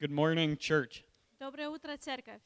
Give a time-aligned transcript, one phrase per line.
[0.00, 1.04] Good morning, church.
[1.38, 2.40] Доброе утро, церковь.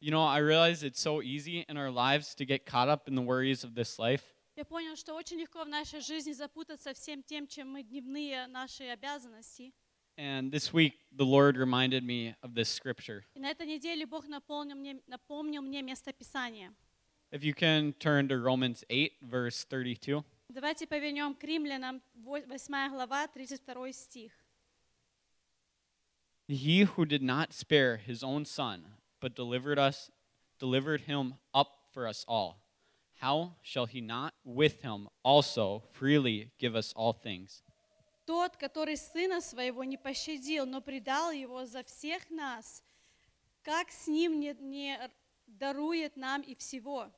[0.00, 3.16] You know, I realize it's so easy in our lives to get caught up in
[3.16, 4.22] the worries of this life.
[4.54, 8.84] Я понял, что очень легко в нашей жизни запутаться всем тем, чем мы дневные наши
[8.84, 9.72] обязанности.
[10.16, 13.24] And this week, the Lord reminded me of this scripture.
[13.34, 16.72] И на этой неделе Бог напомнил мне, напомнил мне место Писания.
[17.32, 20.22] If you can turn to Romans 8, verse 32.
[20.50, 24.32] Давайте повернем к римлянам, 8 глава, 32 стих.
[26.47, 28.85] He who did not spare his own son,
[29.19, 30.09] but delivered us,
[30.59, 32.63] delivered him up for us all,
[33.19, 37.63] how shall he not with him also freely give us all things?
[38.25, 42.83] Тот, который сына своего не пощадил, но предал его за всех нас,
[43.63, 44.99] как с ним не, не
[45.47, 47.09] дарует нам и всего?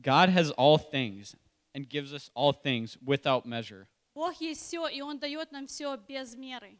[0.00, 1.34] God has all things
[1.74, 3.86] and gives us all things without measure.
[4.14, 6.78] Бог есть все, и Он дает нам все без меры.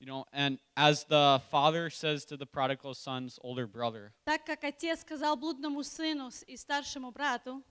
[0.00, 4.62] You know, and as the father says to the prodigal son's older brother, Так как
[4.64, 7.62] отец сказал блудному сыну с- и старшему брату,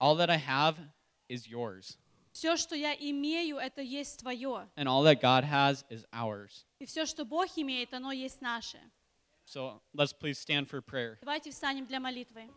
[0.00, 0.76] all that I have
[1.28, 1.96] is yours,
[2.32, 4.68] все, что я имею, это есть твое.
[4.76, 6.64] and all that God has is ours.
[6.80, 8.80] И все, что Бог имеет, оно есть наше.
[9.46, 11.18] So let's please stand for prayer.
[11.20, 12.48] Давайте встанем для молитвы.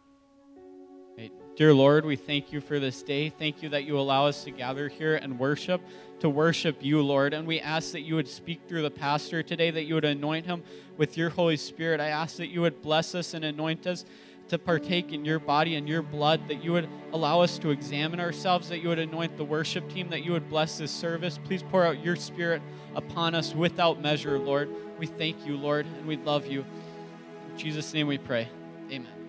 [1.57, 3.29] Dear Lord, we thank you for this day.
[3.29, 5.83] Thank you that you allow us to gather here and worship,
[6.21, 7.35] to worship you, Lord.
[7.35, 10.47] And we ask that you would speak through the pastor today, that you would anoint
[10.47, 10.63] him
[10.97, 12.01] with your Holy Spirit.
[12.01, 14.07] I ask that you would bless us and anoint us
[14.49, 18.21] to partake in your body and your blood, that you would allow us to examine
[18.21, 21.39] ourselves, that you would anoint the worship team, that you would bless this service.
[21.45, 22.63] Please pour out your spirit
[22.97, 24.69] upon us without measure, Lord.
[24.99, 26.65] We thank you, Lord, and we love you.
[27.51, 28.49] In Jesus' name we pray.
[28.91, 29.20] Amen.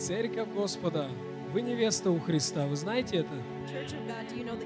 [0.00, 1.08] Церковь Господа,
[1.52, 3.34] вы невеста у Христа, вы знаете это?
[4.08, 4.58] God, you know?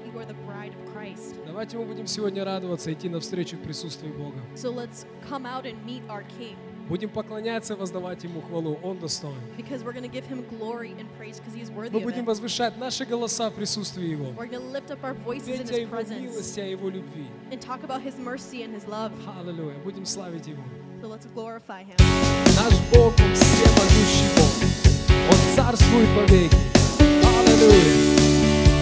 [1.45, 4.39] Давайте мы будем сегодня радоваться, идти навстречу в присутствии Бога.
[4.55, 6.55] So let's come out and meet our King
[6.87, 9.35] Будем поклоняться, воздавать Ему хвалу, Он достоин.
[11.19, 14.27] praise Мы будем возвышать наши голоса в присутствии Его.
[14.41, 17.27] Петь о Его милости, о Его любви.
[19.41, 19.77] Аллилуйя.
[19.83, 20.63] Будем славить Его.
[21.01, 21.95] So let's glorify him.
[22.55, 24.64] Наш Бог, Он всемогущий Бог.
[25.29, 26.57] Он царствует вовеки.
[26.99, 27.95] Аллилуйя.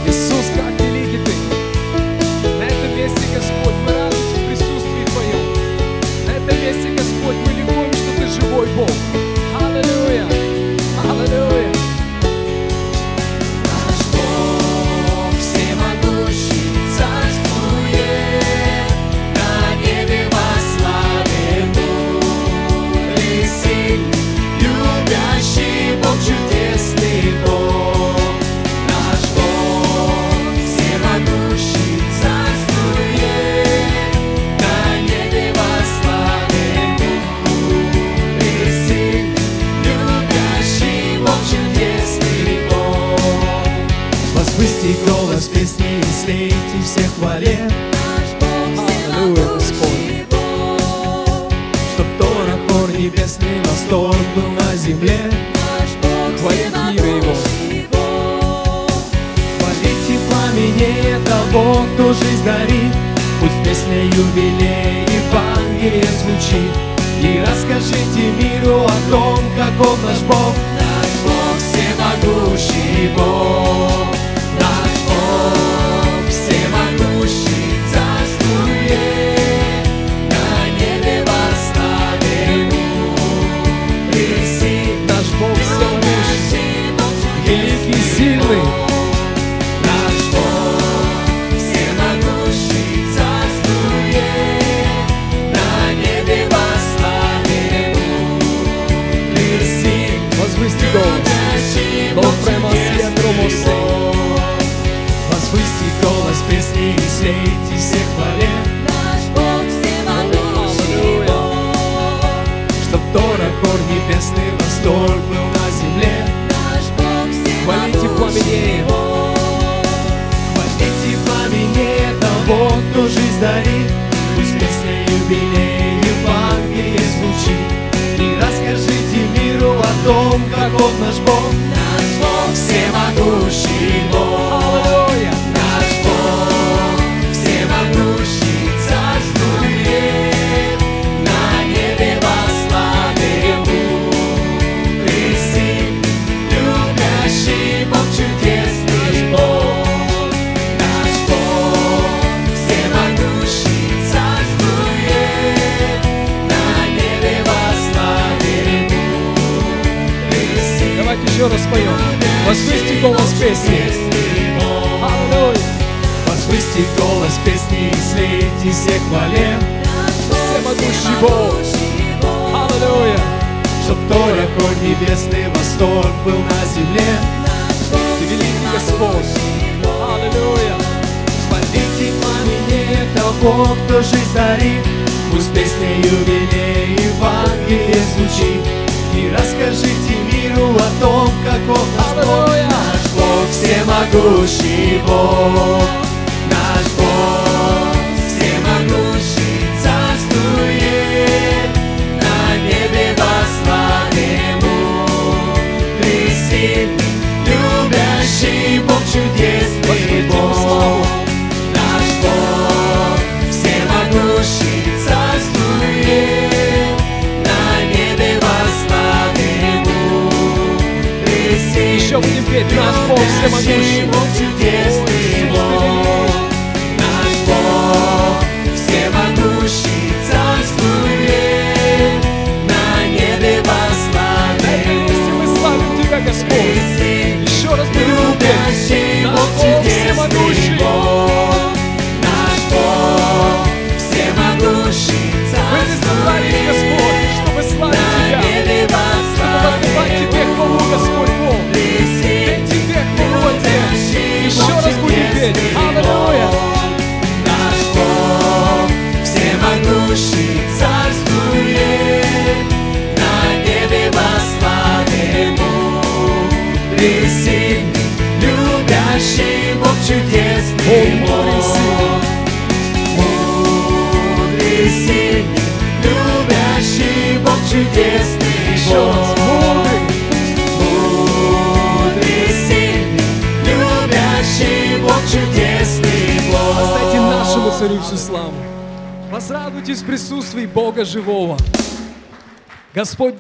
[0.08, 0.73] Иисус, как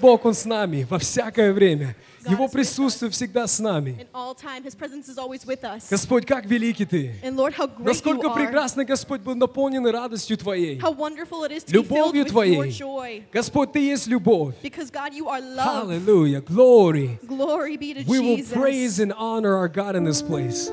[0.02, 1.94] Бог, Он с нами во всякое время.
[2.29, 3.96] Его присутствие всегда с нами.
[3.99, 5.88] In all time, His presence is always with us.
[5.88, 7.14] Господь, как великий Ты!
[7.23, 8.35] And Lord, how great Насколько you are.
[8.35, 10.79] прекрасно, Господь, был наполнен радостью Твоей.
[10.79, 12.70] How wonderful it is to be filled Любовью with your Твоей.
[12.73, 13.23] joy.
[13.32, 14.55] Господь, Ты есть любовь.
[14.62, 15.88] Because God, you are love.
[15.88, 16.40] Hallelujah.
[16.43, 17.19] Glory.
[17.26, 18.52] Glory be to We will Jesus.
[18.52, 20.70] praise and honor our God in this place.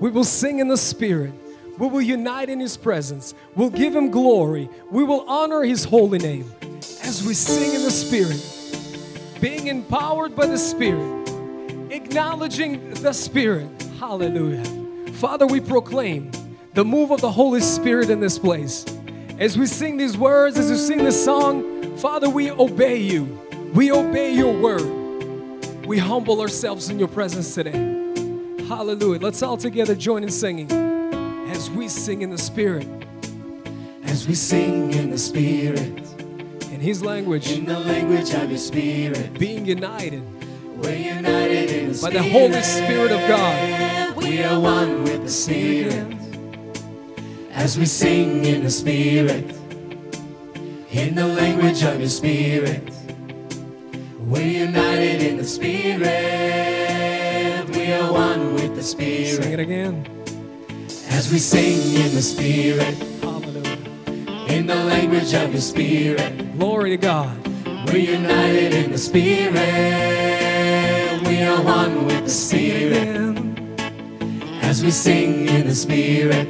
[0.00, 1.32] We will sing in the Spirit.
[1.78, 3.34] We will unite in His presence.
[3.56, 4.68] We'll give Him glory.
[4.92, 6.44] We will honor His holy name
[7.02, 8.38] as we sing in the Spirit,
[9.39, 11.29] being empowered by the Spirit,
[11.91, 13.69] acknowledging the Spirit.
[13.99, 14.63] Hallelujah.
[15.13, 16.31] Father, we proclaim
[16.73, 18.85] the move of the Holy Spirit in this place.
[19.39, 23.39] As we sing these words, as we sing this song, Father, we obey you.
[23.73, 25.85] We obey your word.
[25.85, 27.77] We humble ourselves in your presence today.
[28.67, 29.19] Hallelujah.
[29.19, 30.71] Let's all together join in singing
[31.49, 32.87] as we sing in the Spirit,
[34.03, 36.06] As we sing in the Spirit,
[36.77, 40.21] in His language, in the language of His Spirit, being united
[40.77, 44.15] we're united in the by the Holy Spirit of God.
[44.15, 46.15] We are one with the Spirit.
[47.49, 49.55] As we sing in the Spirit,
[50.91, 52.87] in the language of His Spirit,
[54.19, 56.05] we're united in the Spirit.
[57.75, 59.59] We are one with the Sing it Spirit.
[59.59, 60.05] again.
[61.09, 63.16] As we sing in the Spirit.
[64.57, 67.37] In the language of His Spirit, Glory to God.
[67.87, 69.53] we're united in the Spirit.
[71.27, 73.37] We are one with the Spirit.
[74.63, 76.47] As we sing in the Spirit,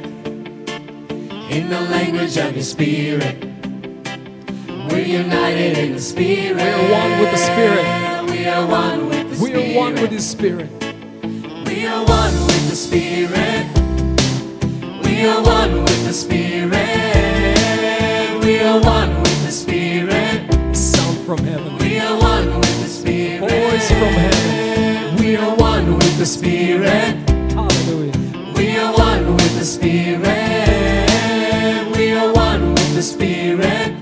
[1.50, 3.44] in the language of your Spirit,
[4.90, 6.56] we're united in the Spirit.
[6.56, 7.84] We are one with the Spirit.
[8.30, 9.76] We are one with the We Spirit.
[9.76, 10.70] are one with His Spirit.
[11.66, 13.66] We are one with the Spirit.
[15.04, 17.07] We are one with the Spirit.
[18.78, 20.76] We are one with the Spirit.
[20.76, 21.78] Sound from heaven.
[21.78, 23.40] We are one with the Spirit.
[23.40, 25.16] Voice from heaven.
[25.16, 27.28] We are one with the Spirit.
[27.54, 28.12] Hallelujah.
[28.54, 30.22] We are one with the Spirit.
[31.96, 33.94] We are one with the Spirit.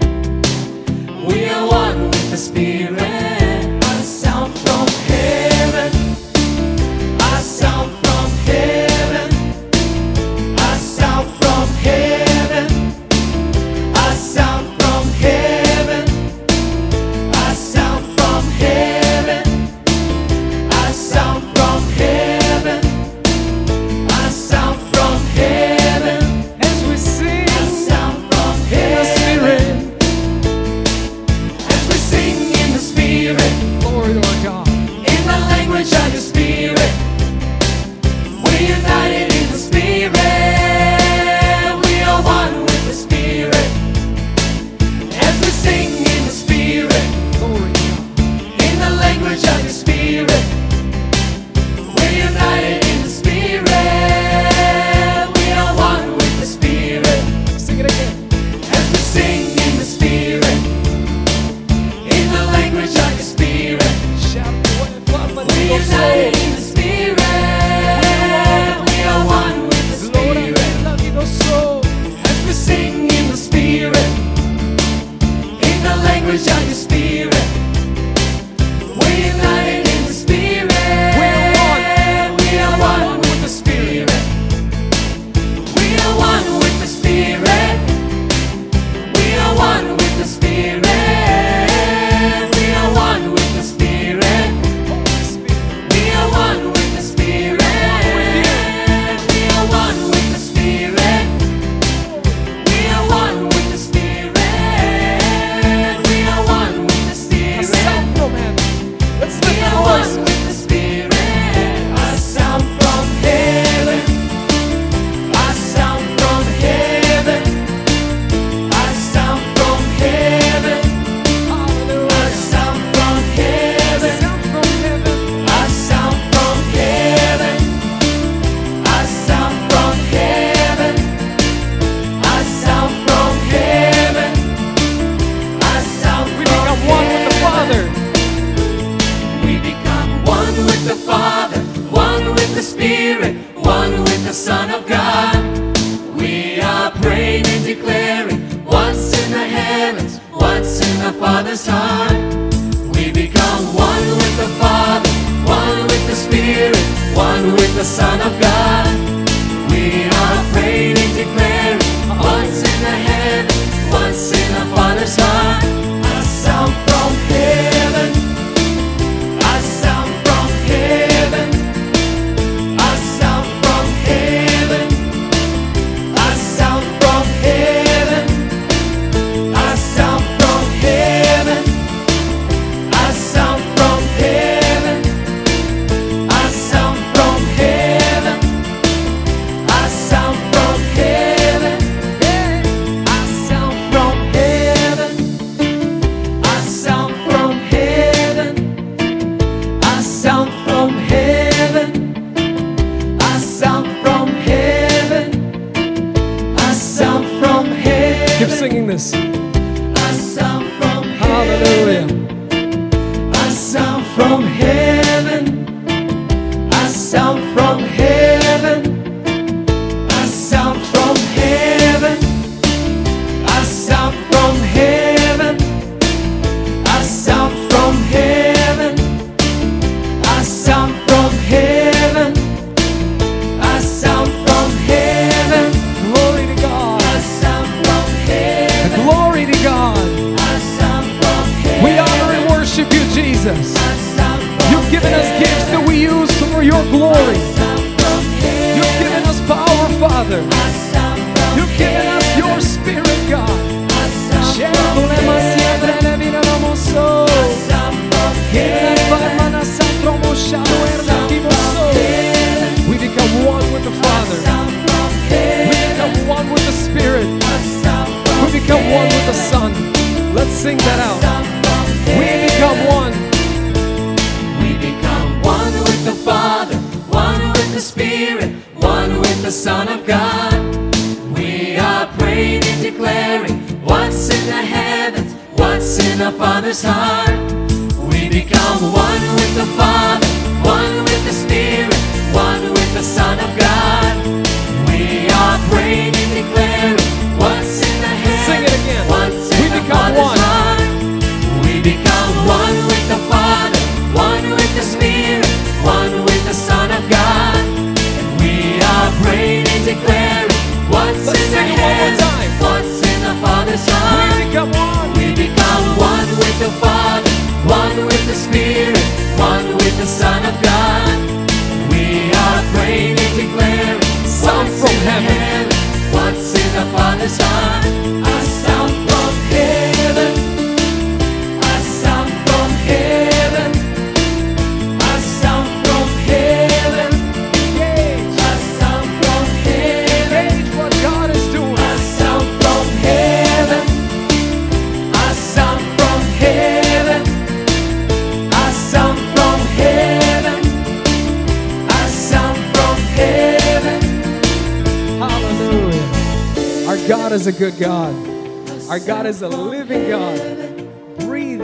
[1.27, 2.96] We are one with the Spirit.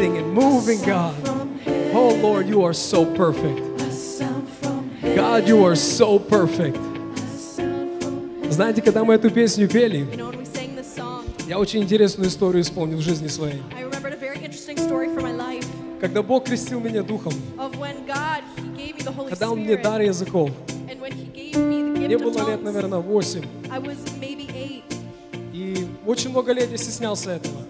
[0.02, 1.14] acting and moving, God.
[1.94, 3.60] Oh Lord, you are so perfect.
[5.14, 6.78] God, you are so perfect.
[8.50, 10.06] Знаете, когда мы эту песню пели,
[11.48, 13.62] я очень интересную историю исполнил в жизни своей.
[16.00, 17.32] Когда Бог крестил меня Духом,
[19.28, 20.50] когда Он мне дар языков,
[21.54, 23.44] мне было лет, наверное, восемь.
[25.52, 27.61] И очень много лет я стеснялся этого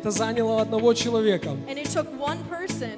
[0.00, 2.92] это заняло одного человека, And it took one person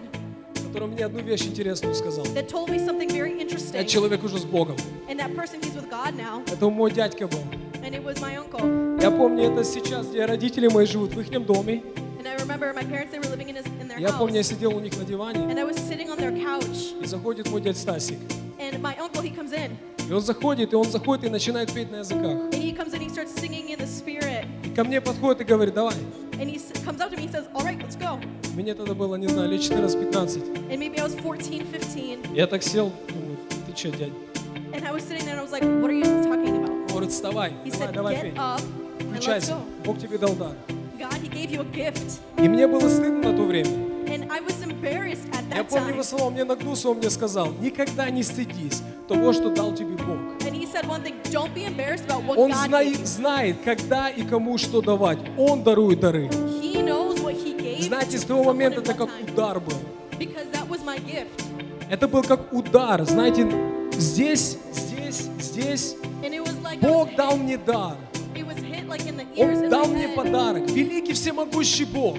[0.72, 2.24] который мне одну вещь интересную сказал.
[2.26, 4.76] that told me something very Этот человек уже с Богом.
[5.08, 7.40] and that person He's with God now, Это мой дядька был.
[7.82, 9.00] and it was my uncle.
[9.02, 11.82] Я помню это сейчас, где родители мои живут, в их доме.
[12.20, 14.42] And I remember my parents they were living in, his, in their Я помню, я
[14.44, 17.60] сидел у них на диване, and I was sitting on their couch, и заходит мой
[17.60, 18.18] дядь Стасик.
[18.60, 19.72] and my uncle he comes in,
[20.08, 22.24] И он заходит, и он заходит и начинает петь на языках.
[22.52, 25.44] and he comes in, he starts singing in the spirit, И ко мне подходит и
[25.44, 25.94] говорит, давай.
[26.38, 28.18] and he comes up to me, he says, "All right, let's go."
[28.54, 30.42] Мне тогда было, не знаю, лет 14-15.
[30.70, 34.12] And maybe I was 14, 15, Я так сел, думаю, ты че, дядь?
[34.72, 36.86] and I was sitting there and I was like, "What are you talking about?" Он
[36.88, 38.32] говорит, вставай, He давай, said, давай "Get пей.
[38.36, 40.52] up and let's Включайся, go." Бог тебе дал дар.
[40.98, 43.70] God, He gave you a gift, И мне было стыдно на то время.
[44.06, 44.52] and I was
[45.54, 49.74] я помню, его слово мне нагнулся, он мне сказал, никогда не стыдись того, что дал
[49.74, 50.18] тебе Бог.
[52.36, 55.18] Он знает, знает, когда и кому что давать.
[55.38, 56.30] Он дарует дары.
[57.80, 59.76] Знаете, с того момента это как удар был.
[61.90, 63.46] Это был как удар, знаете,
[63.92, 65.96] здесь, здесь, здесь.
[66.80, 67.96] Бог дал мне дар.
[69.36, 70.70] Он дал мне подарок.
[70.70, 72.16] Великий всемогущий Бог.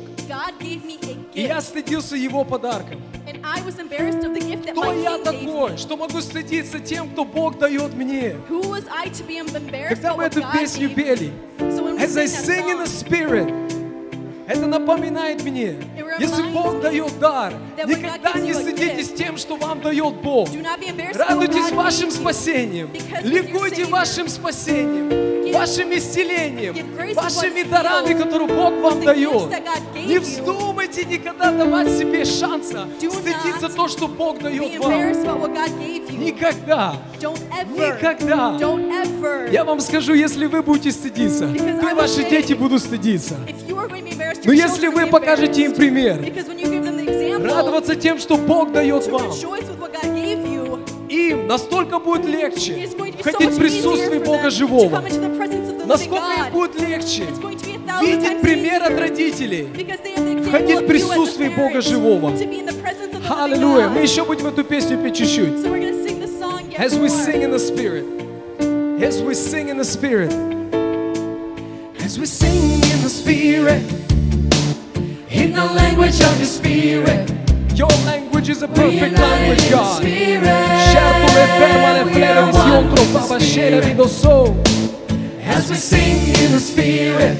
[1.33, 3.01] И я стыдился его подарком.
[3.45, 7.09] I was embarrassed of the gift that Кто my я такой, что могу стыдиться тем,
[7.09, 8.35] кто Бог дает мне?
[8.49, 12.15] Who was I to be embarrassed Когда мы эту песню пели, So when we As
[12.15, 13.51] I sing in the Spirit,
[14.47, 15.75] это напоминает мне,
[16.19, 17.53] если Бог дает дар,
[17.85, 20.49] никогда не стыдитесь тем, что вам дает Бог.
[21.15, 22.89] Радуйтесь вашим спасением,
[23.23, 26.75] ликуйте вашим спасением, вашим исцелением,
[27.13, 29.49] вашими дарами, которые Бог вам дает.
[29.95, 35.53] Не вздумайте никогда давать себе шанса стыдиться то, что Бог дает вам.
[36.09, 36.95] Никогда.
[37.69, 38.57] Никогда.
[39.51, 43.35] Я вам скажу, если вы будете стыдиться, то и ваши дети будут стыдиться.
[44.45, 46.19] Но если вы покажете им пример,
[47.43, 49.31] радоваться тем, что Бог дает вам,
[51.13, 55.03] им настолько будет легче входить в присутствие Бога Живого.
[55.85, 57.25] Насколько им будет легче
[58.01, 59.67] видеть пример от родителей.
[60.43, 62.33] Входить в присутствие Бога Живого.
[63.29, 63.89] Аллилуйя.
[63.89, 65.53] Мы еще будем эту песню петь чуть-чуть.
[66.75, 68.03] As we sing in the Spirit.
[68.99, 70.33] As we sing in the Spirit.
[72.03, 73.81] As we sing in the Spirit.
[75.29, 77.42] In the language of the Spirit.
[77.75, 80.01] Your language is a perfect language, God.
[80.01, 80.43] Spirit.
[80.93, 83.83] Certo le ferma le flere are visión one the trovava scena Spirit.
[83.85, 84.55] rido so.
[85.45, 87.37] As we sing in the Spirit,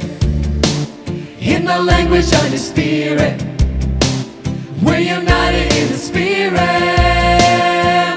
[1.40, 3.42] in the language of the Spirit,
[4.82, 6.60] we're united in the Spirit.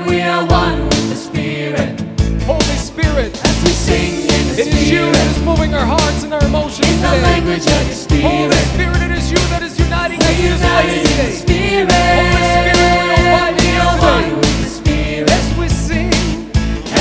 [0.06, 2.00] We are one with the Spirit.
[2.46, 5.84] Holy Spirit, As we sing in the it is you that Spirit, is moving our
[5.86, 7.22] hearts and our emotions in the today.
[7.22, 10.66] language of the Holy Spirit, Spirit, it is you that is uniting we're in this
[10.72, 11.32] place united in the today.
[11.32, 11.92] Spirit.
[12.14, 15.30] Holy Spirit, we abide in We you are one with the Spirit.
[15.30, 16.12] As we sing,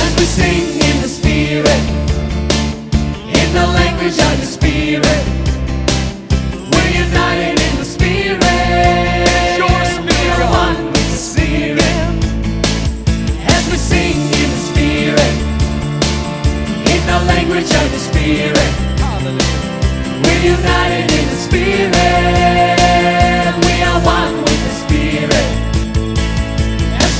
[0.02, 1.82] As we sing in the Spirit,
[3.18, 5.22] in the language of the Spirit,
[6.72, 8.40] we're united in the Spirit.
[9.58, 10.76] your spirit, We are God.
[10.76, 11.94] one with the Spirit.
[13.54, 15.34] As we sing in the Spirit,
[16.94, 18.70] in the language of the Spirit,
[19.00, 20.22] Hallelujah.
[20.24, 21.85] we're united in the Spirit.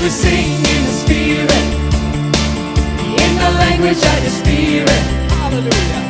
[0.07, 1.65] We sing in the Spirit,
[3.25, 4.89] in the language of the Spirit,
[5.33, 6.06] Hallelujah.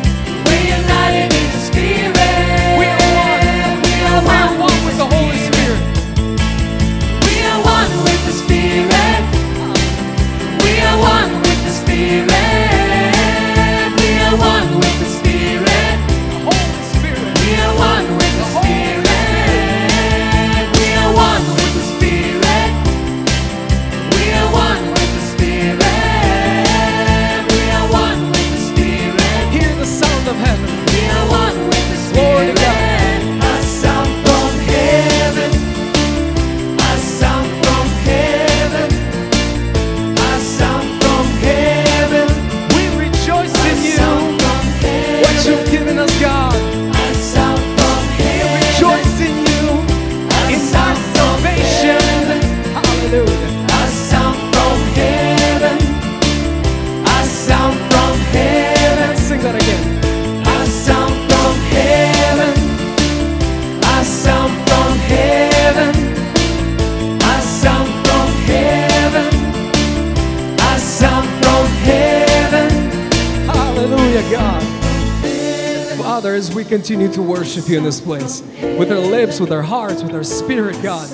[76.66, 78.42] Continue to worship you in this place,
[78.78, 81.08] with our lips, with our hearts, with our spirit, God,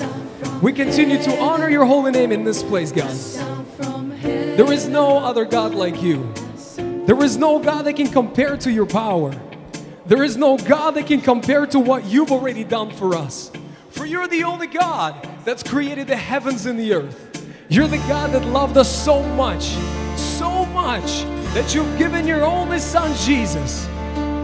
[0.61, 3.13] we continue to honor your holy name in this place, God.
[4.21, 6.33] There is no other God like you.
[6.77, 9.33] There is no God that can compare to your power.
[10.05, 13.51] There is no God that can compare to what you've already done for us.
[13.89, 17.45] For you're the only God that's created the heavens and the earth.
[17.67, 19.63] You're the God that loved us so much,
[20.15, 23.87] so much, that you've given your only Son, Jesus.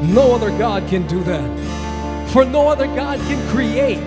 [0.02, 2.30] No other God can do that.
[2.32, 4.00] For no other God can create.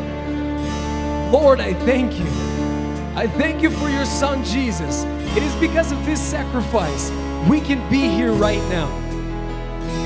[1.33, 2.27] Lord, I thank you.
[3.17, 5.05] I thank you for your Son, Jesus.
[5.37, 7.11] It is because of his sacrifice
[7.49, 8.89] we can be here right now.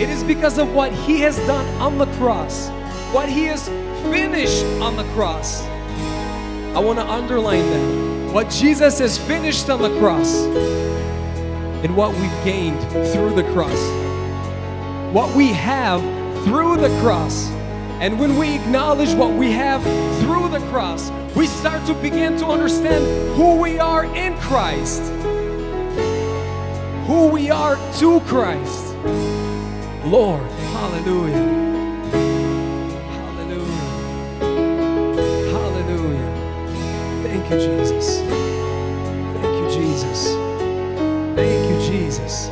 [0.00, 2.68] It is because of what He has done on the cross,
[3.12, 3.68] what He has
[4.10, 5.62] finished on the cross.
[6.74, 8.32] I want to underline that.
[8.32, 10.44] What Jesus has finished on the cross
[11.84, 12.80] and what we've gained
[13.12, 14.05] through the cross
[15.16, 16.02] what we have
[16.44, 17.48] through the cross.
[18.02, 19.82] And when we acknowledge what we have
[20.20, 23.02] through the cross, we start to begin to understand
[23.34, 25.00] who we are in Christ,
[27.06, 28.94] who we are to Christ.
[30.04, 30.42] Lord,
[30.76, 31.64] hallelujah.
[37.22, 38.18] Thank you, Jesus.
[39.40, 40.26] Thank you, Jesus.
[41.34, 42.50] Thank you, Jesus.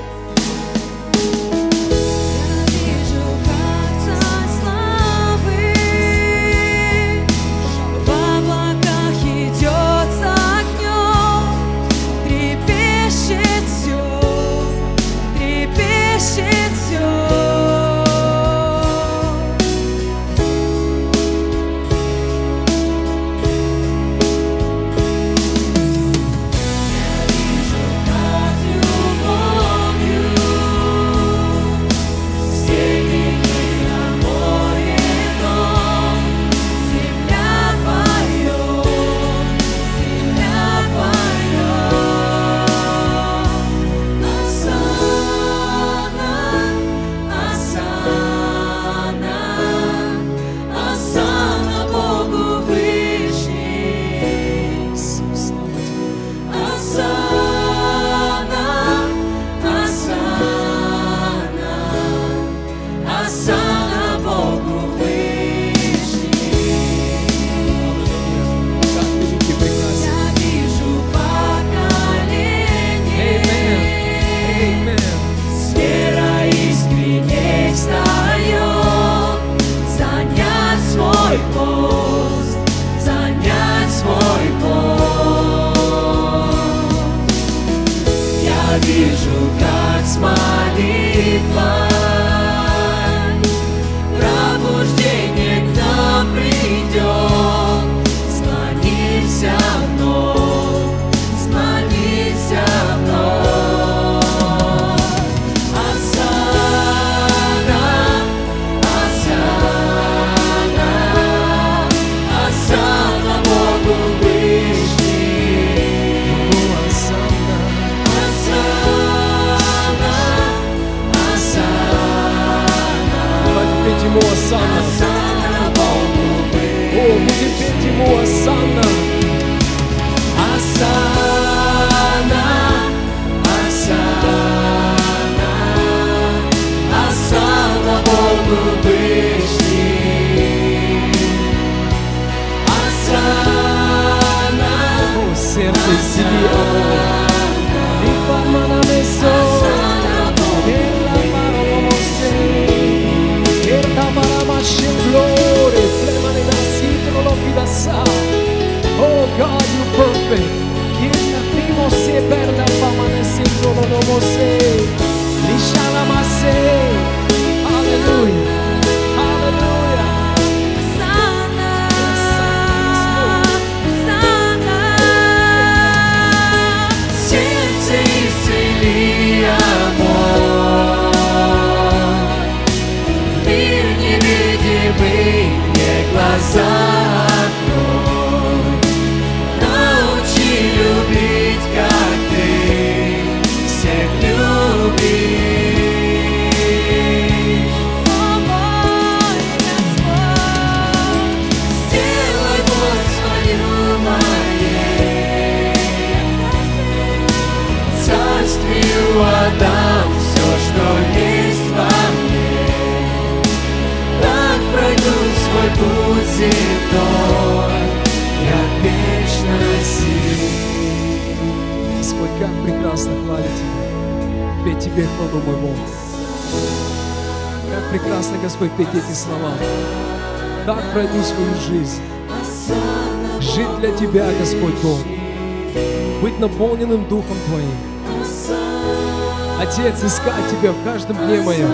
[240.05, 241.71] искать Тебя в каждом дне моем.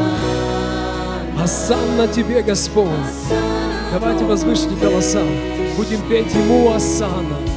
[1.43, 2.89] Асанна Тебе, Господь.
[3.93, 5.23] Давайте возвышите голоса.
[5.77, 7.50] Будем петь Ему Асанна.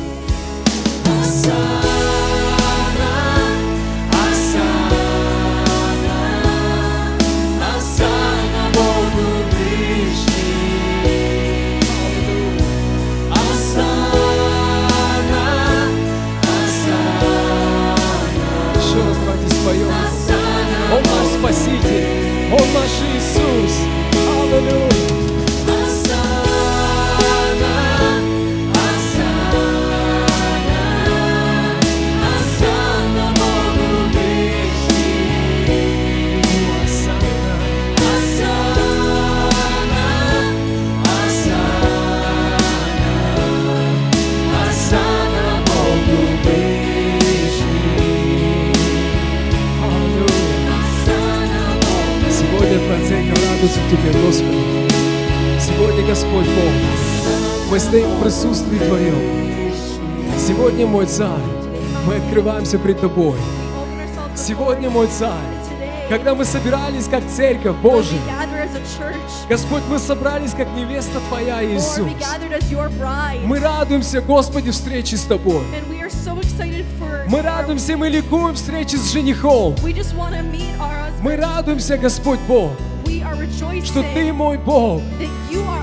[57.73, 59.15] Мы стоим в присутствии Твоем.
[60.37, 61.41] Сегодня, мой Царь,
[62.05, 63.33] мы открываемся пред Тобой.
[64.35, 65.31] Сегодня, мой Царь,
[66.07, 68.19] когда мы собирались как церковь Божия,
[69.49, 72.11] Господь, мы собрались как невеста Твоя, Иисус.
[73.43, 75.63] Мы радуемся, Господи, встрече с Тобой.
[77.27, 79.75] Мы радуемся, мы ликуем встрече с женихом.
[81.21, 82.69] Мы радуемся, Господь Бог,
[83.83, 85.01] что Ты мой Бог,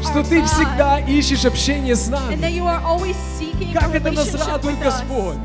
[0.03, 2.37] что Ты всегда ищешь общение с нами,
[3.73, 5.37] Как это нас радует, Господь.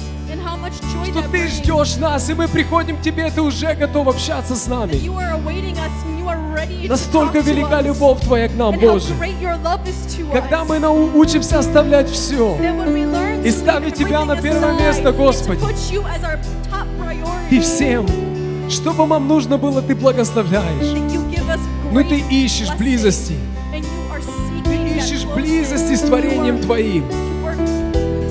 [1.05, 4.93] что Ты ждешь нас, и мы приходим к Тебе, Ты уже готов общаться с нами.
[6.87, 9.13] Настолько велика любовь Твоя к нам, Боже.
[10.31, 12.57] Когда мы научимся оставлять все
[13.43, 15.61] И ставить Тебя на первое место, Господи.
[17.51, 18.07] и всем,
[18.69, 20.95] что бы нам нужно было, Ты благословляешь.
[21.91, 23.35] Но Ты ищешь близости.
[25.05, 27.05] Ищешь близости с творением Твоим.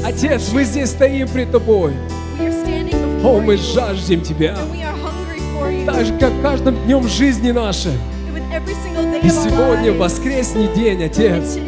[0.05, 1.93] Отец, мы здесь стоим пред Тобой.
[3.23, 4.57] О, мы жаждем Тебя.
[5.87, 7.93] Так же, как каждым днем жизни нашей.
[9.23, 11.59] И сегодня, воскресный день, Отец,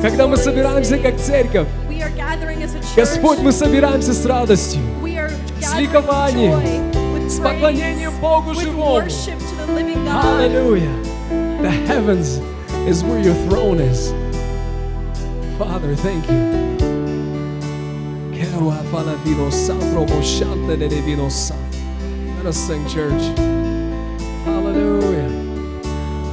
[0.00, 1.68] когда мы собираемся как церковь.
[2.96, 4.80] Господь, мы собираемся с радостью,
[5.60, 9.02] с ликованием, с поклонением Богу живому.
[10.08, 10.90] Hallelujah.
[11.62, 12.40] The heavens
[12.86, 14.12] is where your throne is.
[15.58, 16.72] Father, thank you.
[22.42, 23.38] Let us sing, church.
[24.44, 25.28] Hallelujah.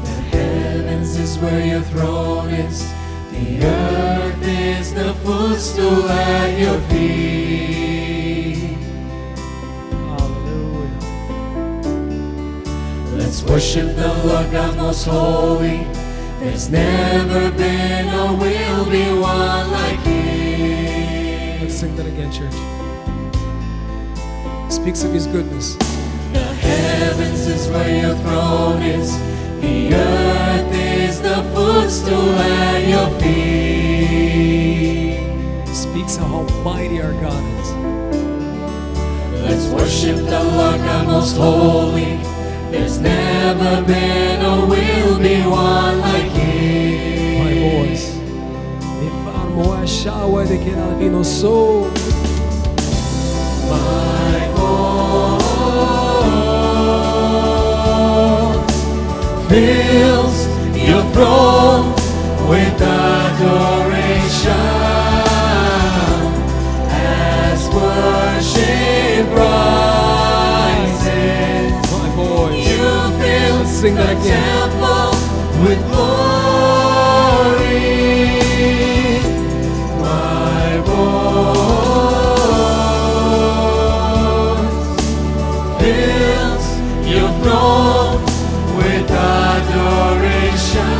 [0.04, 2.92] The heavens is where your throne is.
[3.32, 8.76] The earth is the footstool at your feet.
[9.92, 11.00] Hallelujah.
[13.18, 15.99] Let's worship the Lord God most holy.
[16.40, 21.60] There's never been or will be one like Him.
[21.62, 22.54] Let's sing that again, church.
[24.72, 25.76] Speaks of his goodness.
[26.32, 29.12] The heavens is where your throne is.
[29.60, 34.08] The earth is the footstool at your feet.
[35.76, 37.72] Speaks of how mighty our God is.
[39.44, 42.29] Let's worship the Lord God most holy.
[42.72, 47.44] There's never been or will be one like Him.
[47.44, 48.16] My voice.
[49.00, 51.90] Mi farmo a shower de que al vino so.
[53.70, 55.50] My voice
[59.50, 60.38] fills
[60.76, 61.94] your throne
[62.50, 64.54] with adoration
[66.92, 69.79] as worship rises.
[73.80, 74.44] Sing that again.
[75.64, 77.00] with glory.
[80.04, 81.40] My voice
[85.80, 86.66] fills
[87.08, 88.20] your throne
[88.76, 90.96] with adoration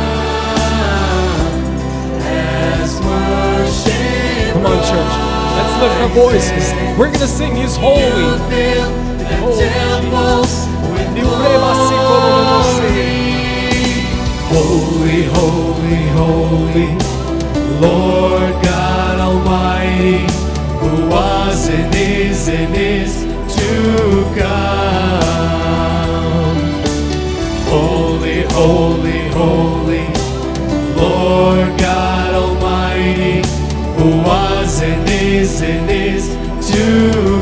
[2.24, 4.54] as worship.
[4.54, 5.14] Come on, church.
[5.56, 6.64] Let's lift our voices.
[6.98, 7.82] We're gonna sing He's You
[11.26, 11.79] holy.
[14.52, 16.88] Holy, holy, holy,
[17.80, 20.26] Lord God Almighty,
[20.80, 23.22] who was and is and is
[23.54, 25.20] to come.
[27.68, 30.06] Holy, holy, holy,
[30.96, 33.42] Lord God Almighty,
[33.96, 36.26] who was and is and is
[36.72, 37.39] to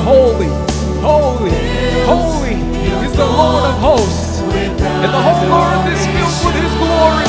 [0.00, 0.48] holy,
[1.00, 1.52] holy,
[2.08, 2.56] holy
[3.04, 4.40] is the Lord of hosts.
[4.40, 7.28] And the whole earth is filled with his glory.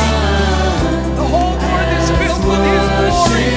[1.20, 3.48] The whole earth is filled with his glory.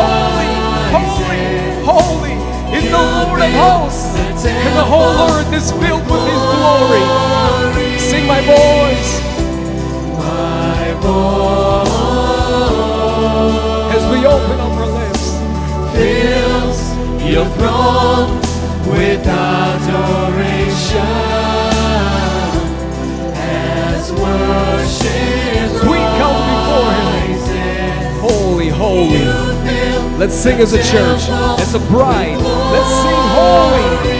[0.00, 0.50] Holy,
[0.96, 1.44] holy,
[1.84, 2.36] holy
[2.76, 4.16] is the Lord of hosts.
[4.46, 7.04] And the whole earth is filled with his glory.
[7.98, 9.10] Sing my voice.
[10.18, 11.96] My voice.
[13.96, 15.26] As we open up our lips.
[15.94, 16.55] fills
[17.28, 18.40] your throne
[18.88, 21.00] with adoration
[23.34, 28.20] as worship We come before him.
[28.20, 29.24] Holy, holy.
[30.18, 31.28] Let's sing as a church,
[31.60, 32.38] as a bride.
[32.38, 34.16] Let's sing holy.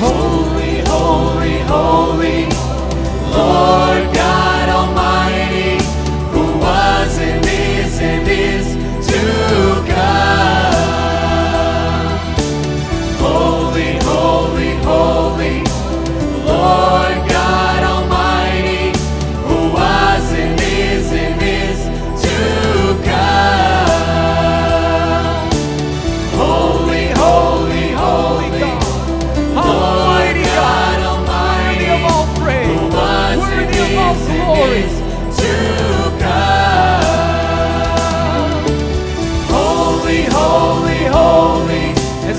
[0.00, 2.44] Holy, holy, holy,
[3.30, 4.41] Lord God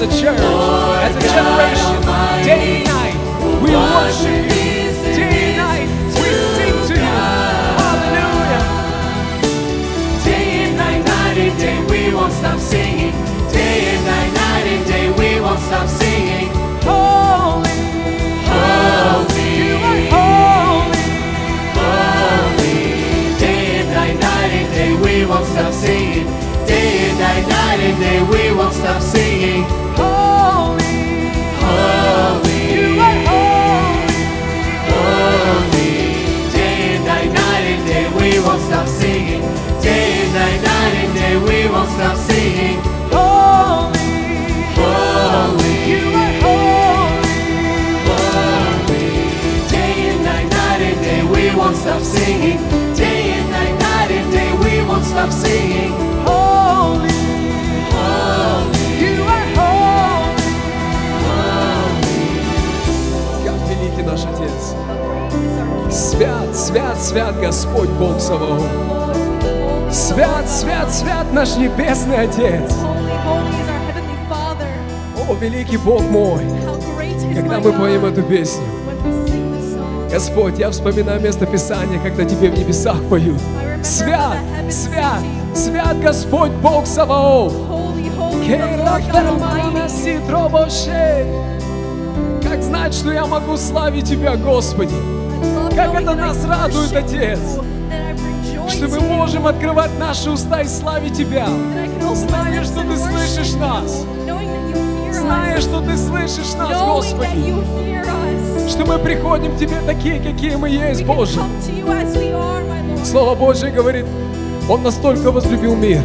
[0.03, 2.01] a church, as a generation,
[2.43, 3.15] day and night,
[3.63, 4.91] we worship you.
[5.15, 5.87] Day and night,
[6.19, 7.15] we sing to you.
[7.79, 8.63] Hallelujah.
[10.25, 13.13] Day and night, night and day, we won't stop singing.
[13.53, 16.49] Day and night, night and day, we won't stop singing.
[16.83, 17.71] Holy,
[18.51, 21.03] Holy, you are holy.
[21.79, 23.39] holy.
[23.39, 26.27] Day and night, night and day, we won't stop singing.
[26.67, 29.82] Day and night, night and day, we won't stop singing.
[66.73, 68.63] Свят, свят, Господь Бог Саваоф.
[69.91, 72.73] Свят, свят, свят наш Небесный Отец.
[75.15, 76.41] О, великий Бог мой,
[77.35, 78.63] когда мы поем эту песню.
[80.11, 83.39] Господь, я вспоминаю место Писания, когда Тебе в небесах поют.
[83.83, 84.39] Свят,
[84.71, 85.21] свят,
[85.53, 87.53] свят Господь Бог Саваоф.
[92.41, 95.22] Как знать, что я могу славить Тебя, Господи?
[95.75, 97.39] Как это нас радует, Отец.
[98.69, 101.47] Что мы можем открывать наши уста и славить Тебя.
[102.13, 104.05] Зная, что Ты слышишь нас.
[105.11, 107.55] Зная, что Ты слышишь нас, Господи.
[108.69, 111.39] Что мы приходим к Тебе такие, какие мы есть, Боже.
[113.03, 114.05] Слово Божье говорит,
[114.69, 116.01] Он настолько возлюбил мир,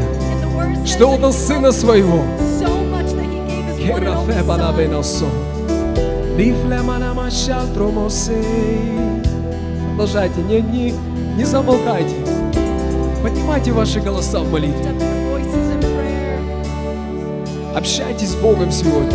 [0.84, 2.24] что отдал he Сына Своего.
[2.58, 4.46] so much that he gave his one and only Керафе son.
[4.46, 5.26] банабеносо.
[6.36, 9.22] Лифлемана машал тромосей.
[9.98, 10.94] Продолжайте, не, не,
[11.36, 12.14] не замолкайте.
[13.20, 14.94] Поднимайте ваши голоса в молитве.
[17.74, 19.10] Общайтесь с Богом сегодня.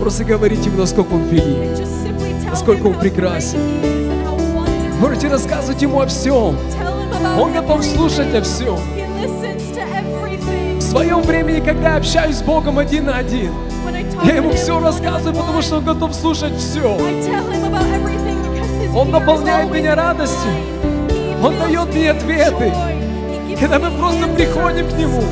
[0.00, 1.78] Просто говорите ему, насколько Он велик.
[2.48, 3.60] Насколько он прекрасен.
[4.98, 6.56] Можете рассказывать Ему о всем.
[7.38, 8.78] Он готов слушать о всем.
[10.78, 13.52] В своем времени, когда я общаюсь с Богом один на один,
[14.24, 16.96] я Ему все рассказываю, потому что Он готов слушать все.
[18.96, 20.50] Он наполняет меня радостью.
[21.42, 22.72] Он дает мне ответы.
[23.60, 25.22] Когда мы просто приходим к Нему,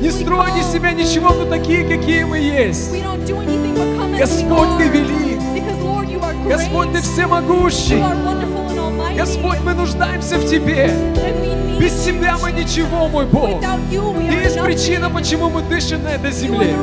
[0.00, 2.94] не строя из себя ничего, но такие, какие мы есть.
[4.18, 5.40] Господь, Ты велик.
[6.48, 8.02] Господь, Ты всемогущий.
[9.16, 10.90] Господь, мы нуждаемся в Тебе.
[11.78, 11.92] Без.
[12.04, 13.62] Тебя мы ничего, мой Бог.
[13.62, 16.74] Are есть причина, почему мы дышим на этой земле.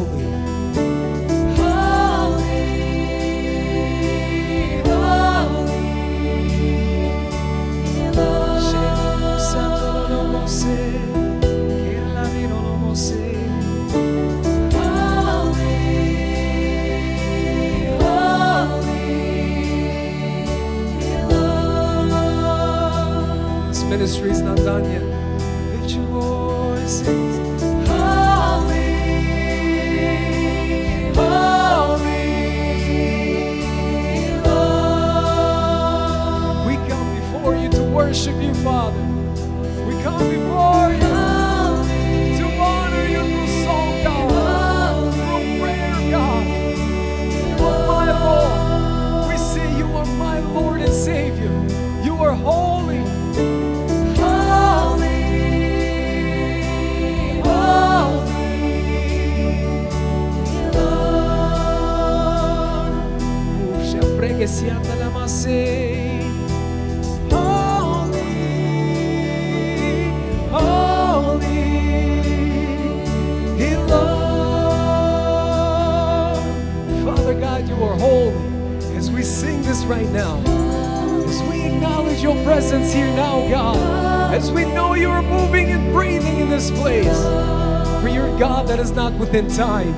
[89.37, 89.93] within time.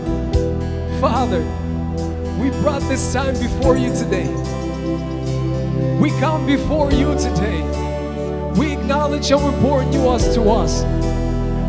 [1.00, 1.40] Father,
[2.42, 4.28] we brought this time before you today.
[5.98, 7.62] We come before you today.
[8.58, 10.84] We acknowledge how important you are to us,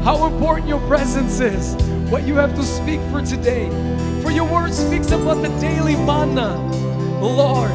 [0.05, 1.77] how important your presence is,
[2.11, 3.69] what you have to speak for today.
[4.21, 6.59] For your word speaks about the daily manna.
[7.21, 7.71] Lord,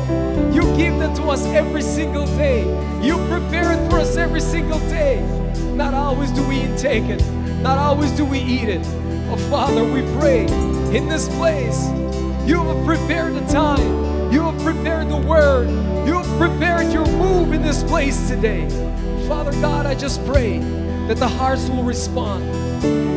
[0.54, 2.64] you give that to us every single day.
[3.02, 5.22] You prepare it for us every single day.
[5.74, 7.24] Not always do we intake it,
[7.62, 9.05] not always do we eat it.
[9.28, 10.46] Oh, Father, we pray
[10.96, 11.88] in this place.
[12.48, 15.68] You have prepared the time, you have prepared the word,
[16.08, 18.70] you have prepared your move in this place today.
[19.28, 20.60] Father God, I just pray
[21.08, 22.44] that the hearts will respond,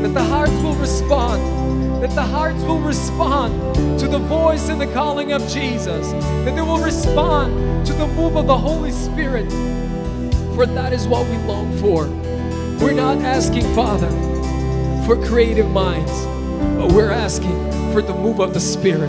[0.03, 4.91] that the hearts will respond, that the hearts will respond to the voice and the
[4.95, 9.51] calling of Jesus, that they will respond to the move of the Holy Spirit,
[10.55, 12.07] for that is what we long for.
[12.83, 14.09] We're not asking, Father,
[15.09, 16.13] for creative minds,
[16.77, 17.57] but we're asking
[17.95, 19.09] for the move of the Spirit.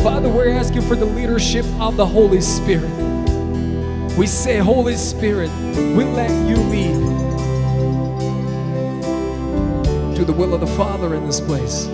[0.00, 2.88] Father, we're asking for the leadership of the Holy Spirit.
[4.16, 5.50] We say, Holy Spirit,
[5.94, 7.00] we let you lead
[10.16, 11.86] to the will of the Father in this place.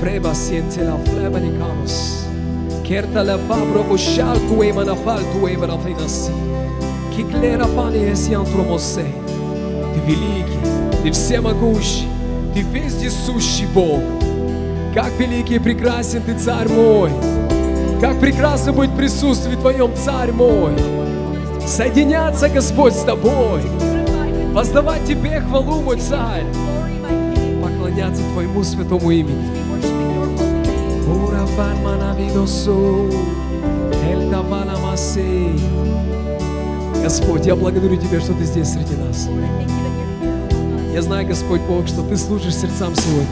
[0.00, 1.40] Freba siente la fleba.
[2.82, 3.84] Kerta la fabro
[4.86, 5.20] na fal
[7.58, 9.21] na pani.
[10.06, 10.58] Великий,
[11.02, 12.08] ты всемогущий,
[12.54, 14.00] ты вездесущий Бог.
[14.94, 17.10] Как великий и прекрасен ты, Царь мой.
[18.00, 20.72] Как прекрасно быть в присутствии Твоем, Царь мой.
[21.66, 23.62] Соединяться, Господь, с Тобой.
[24.52, 26.44] Воздавать Тебе хвалу, мой Царь.
[27.62, 29.62] Поклоняться Твоему святому имени.
[34.92, 35.58] Масей.
[37.02, 39.26] Господь, я благодарю Тебя, что Ты здесь среди нас.
[40.92, 43.26] Я знаю, Господь Бог, что Ты служишь сердцам сегодня.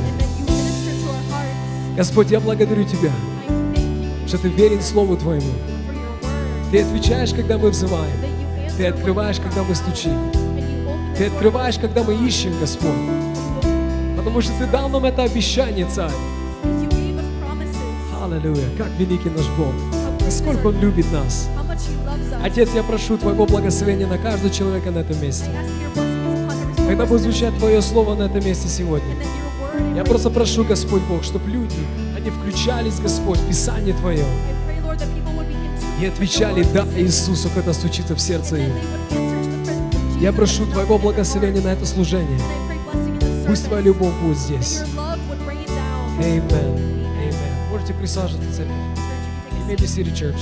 [1.94, 3.12] Господь, я благодарю Тебя,
[4.26, 5.52] что Ты верен Слову Твоему.
[6.72, 8.16] Ты отвечаешь, когда мы взываем.
[8.78, 10.18] Ты открываешь, когда мы стучим.
[11.18, 12.94] Ты открываешь, когда мы ищем, Господь.
[14.16, 16.10] Потому что Ты дал нам это обещание, Царь.
[18.24, 18.70] Аллилуйя.
[18.78, 19.74] Как великий наш Бог.
[20.22, 21.50] Насколько Он любит нас.
[22.42, 25.50] Отец, я прошу Твоего благословения на каждого человека на этом месте.
[26.90, 29.14] Когда будет звучать Твое Слово на этом месте сегодня,
[29.94, 31.76] я просто прошу, Господь Бог, чтобы люди,
[32.16, 34.24] они включались, Господь, в Писание Твое
[36.00, 38.72] и отвечали «Да» Иисусу, когда стучится в сердце им.
[40.20, 42.40] Я прошу Твоего благословения на это служение.
[43.46, 44.82] Пусть Твоя любовь будет здесь.
[44.96, 46.18] down.
[46.18, 46.76] Amen.
[47.20, 47.70] Amen.
[47.70, 48.74] Можете присаживаться, церковь.
[49.60, 50.40] You may be seated, church.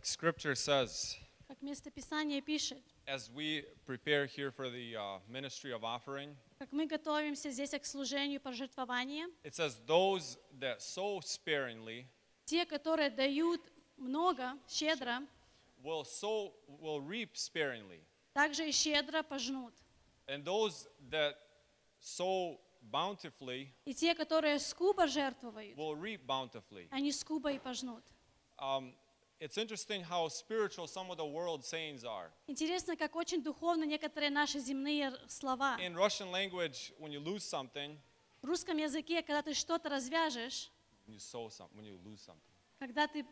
[0.00, 1.16] like scripture says,
[1.48, 6.86] Как местописание пишет, as we prepare here for the uh, ministry of offering, как мы
[6.86, 12.06] готовимся здесь к служению пожертвования, it says, Those that sow sparingly
[12.46, 13.60] те, которые дают
[13.96, 15.22] много, щедро,
[15.82, 18.00] will sow, will reap sparingly.
[18.34, 19.74] также и щедро пожнут.
[20.26, 21.34] And those that
[22.00, 22.58] sow
[22.90, 26.88] bountifully И те, которые скупо жертвуют, will reap bountifully.
[26.90, 28.02] они скупо и пожнут.
[28.58, 28.92] Um,
[29.40, 32.30] it's interesting how spiritual some of the world sayings are.
[32.46, 35.76] Интересно, как очень духовно некоторые наши земные слова.
[35.80, 37.96] In Russian language, when you lose something,
[38.42, 40.70] В русском языке, когда ты что-то развяжешь,
[41.06, 42.40] when you sow something, when you lose something.
[42.78, 43.24] когда ты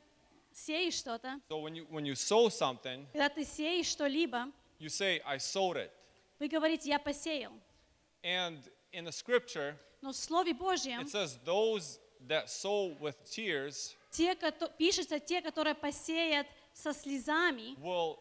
[0.53, 5.21] сеешь что-то, So when you when you sow something, когда ты сеешь что-либо, you say,
[5.25, 5.91] I sowed it.
[6.39, 7.53] вы говорите, я посеял.
[8.23, 8.59] And
[8.93, 14.36] in the scripture, Но в Слове Божьем It says, those that sow with tears те,
[14.36, 18.18] кото- пишется, те, которые посеят со слезами, will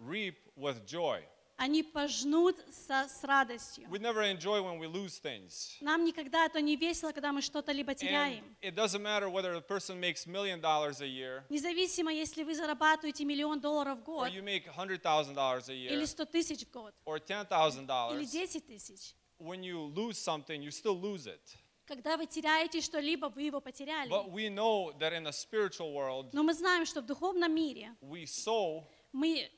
[0.00, 1.22] reap with joy.
[1.58, 3.86] они пожнут со, с радостью.
[3.88, 5.76] We never enjoy when we lose things.
[5.80, 8.56] Нам никогда это не весело, когда мы что-то либо And теряем.
[8.60, 13.24] it doesn't matter whether the person makes million dollars a year Независимо, если вы зарабатываете
[13.24, 16.94] миллион долларов в or год, you make $100,000 a или year сто тысяч в год,
[17.04, 18.14] or $10,000.
[18.16, 19.14] или десять тысяч.
[19.38, 21.56] When you lose something, you still lose it.
[21.92, 24.08] Когда вы теряете что-либо, вы его потеряли.
[24.08, 27.94] But we know that in the spiritual world, Но мы знаем, что в духовном мире
[28.00, 29.50] we sow, мы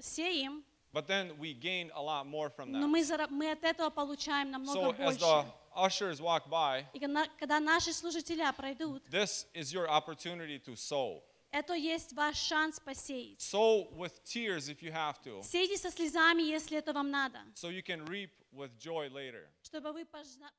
[0.00, 3.28] сеем, but then we gain a lot more from но that.
[3.30, 5.52] мы, мы от этого получаем намного So as the больше.
[5.76, 11.22] ushers walk by, И когда, наши служители пройдут, this is your opportunity to sow.
[11.52, 13.38] это есть ваш шанс посеять.
[13.38, 17.70] Sow with tears if you have to, Сейте со слезами, если это вам надо, so
[17.70, 19.46] you can reap with joy later.
[19.62, 20.50] чтобы вы пожали.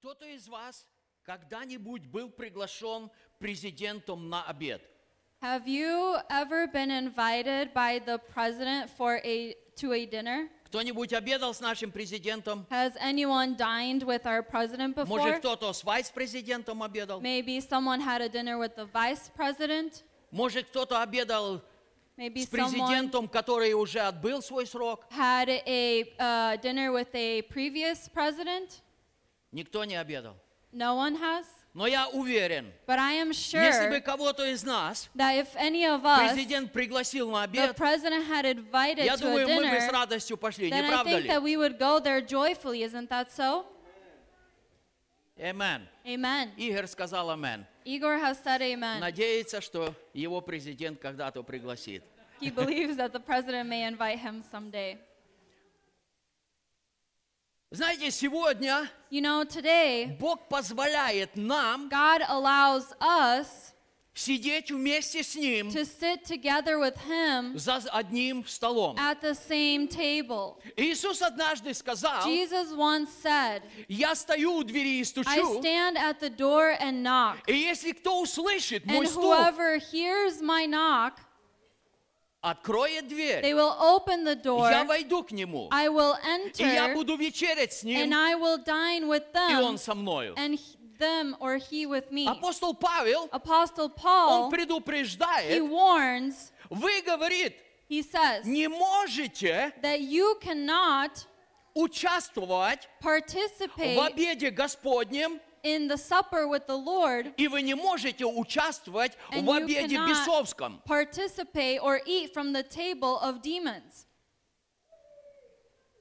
[0.00, 0.86] Кто-то из вас
[1.24, 4.80] когда-нибудь был приглашен президентом на обед?
[5.42, 10.48] Have you ever been invited by the president for a to a dinner?
[10.66, 12.64] Кто-нибудь обедал с нашим президентом?
[12.70, 15.18] Has anyone dined with our president before?
[15.18, 17.20] Может, кто-то с вице-президентом обедал?
[17.20, 20.04] Maybe someone had a dinner with the vice president.
[20.30, 21.60] Может, кто-то обедал
[22.16, 25.04] Maybe с президентом, который уже отбыл свой срок?
[25.10, 28.80] had a uh, dinner with a previous president.
[29.52, 30.36] Никто не обедал.
[30.72, 31.46] No one has.
[31.74, 35.84] Но я уверен, But I am если бы sure кого-то из нас that if any
[35.84, 39.70] of us, президент пригласил на the обед, president had invited я to a думаю, мы
[39.70, 41.28] бы с dinner, радостью пошли, не then I правда think ли?
[41.28, 42.82] that we would go there joyfully.
[42.82, 43.64] Isn't that so?
[45.38, 45.88] Amen.
[46.04, 46.50] Amen.
[46.56, 47.64] Игорь сказал амен.
[47.84, 49.00] Igor has said amen.
[49.00, 52.02] Надеется, что его президент когда-то пригласит.
[52.40, 54.98] He believes that the president may invite him someday.
[57.70, 63.74] Знаете, сегодня You know, today, Бог позволяет нам God allows us
[64.14, 68.96] сидеть вместе с Ним to sit together with Him за одним столом.
[68.96, 70.58] at the same table.
[70.78, 76.20] Иисус однажды сказал, Jesus once said, я стою у двери и I стучу, stand at
[76.20, 81.18] the door and knock, и если кто услышит and мой стук, whoever hears my knock,
[82.40, 86.14] откроет they дверь, will open the door, я войду к Нему, I will
[86.56, 89.78] и я enter, буду вечерять с Ним, and I will dine with и Он them,
[89.78, 90.34] со мною.
[90.36, 92.26] and he- them or he with me.
[92.26, 97.54] Апостол Павел, Apostle он Paul, he предупреждает, warns, вы, говорит,
[97.88, 101.26] he says, не можете that you cannot
[101.74, 109.12] участвовать в обеде Господнем, in the supper with the Lord, и вы не можете участвовать
[109.32, 110.82] and в you обеде cannot бесовском.
[110.86, 114.06] participate or eat from the table of demons.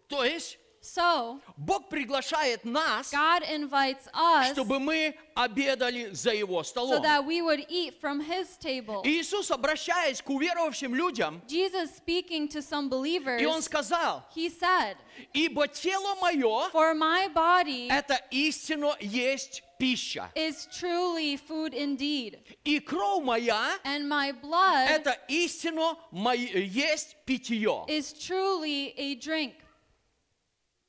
[0.07, 0.57] То есть
[0.87, 7.01] So, Бог приглашает нас, God invites us чтобы мы обедали за Его so столом.
[7.03, 9.01] that we would eat from His table.
[9.03, 14.49] И Иисус, обращаясь к уверовавшим людям, Jesus speaking to some believers, и Он сказал, He
[14.49, 14.95] said,
[15.33, 22.79] ибо тело мое For my body это истинно есть пища, is truly food indeed, и
[22.79, 27.83] кровь моя and my blood это истинно мое- есть питье.
[27.89, 29.53] is truly a drink.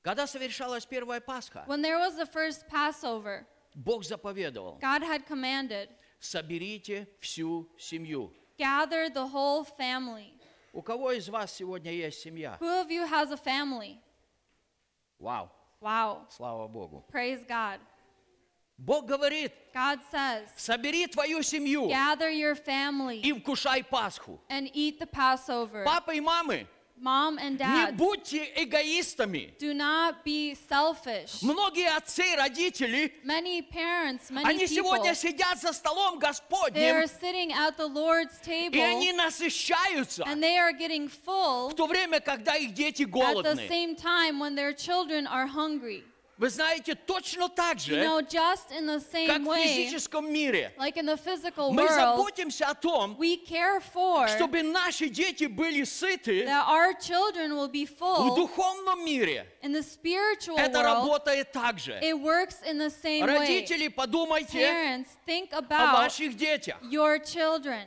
[0.03, 3.45] Когда совершалась первая Пасха, When there was the first Passover,
[3.75, 5.89] Бог заповедовал, God had commanded,
[6.21, 8.33] соберите всю семью.
[8.59, 10.33] gather the whole family.
[10.73, 12.57] У кого из вас сегодня есть семья?
[12.61, 13.99] Who of you has a family?
[15.19, 17.05] Вау, Wow, слава Богу.
[17.13, 17.81] praise God.
[18.79, 24.41] Бог говорит, God says, собери твою семью gather your family и вкушай Пасху.
[24.49, 25.85] and eat the Passover.
[25.85, 26.67] Папа и мамы,
[26.98, 29.54] Mom and не dad, будьте эгоистами.
[29.60, 31.41] do not be selfish.
[31.41, 37.02] Многие отцы и родители, Many parents, many они people, сегодня сидят за столом they are
[37.02, 41.76] Господним, sitting at the Lord's и table они насыщаются and they are getting full в
[41.76, 43.68] то время, когда их дети at the голодны.
[43.68, 46.04] same time when their children are hungry.
[46.39, 50.32] Вы знаете, точно так You know, же, just in the как same в way, физическом
[50.32, 55.09] мире, like in the physical мы world, заботимся о том, we care for чтобы наши
[55.09, 59.47] дети были сыты that our children will be в full духовном мире.
[59.62, 60.84] in the spiritual Это world.
[60.84, 61.99] работает так же.
[62.01, 63.39] It works in the same way.
[63.39, 67.86] Родители, подумайте Parents, think о about ваших детях, your children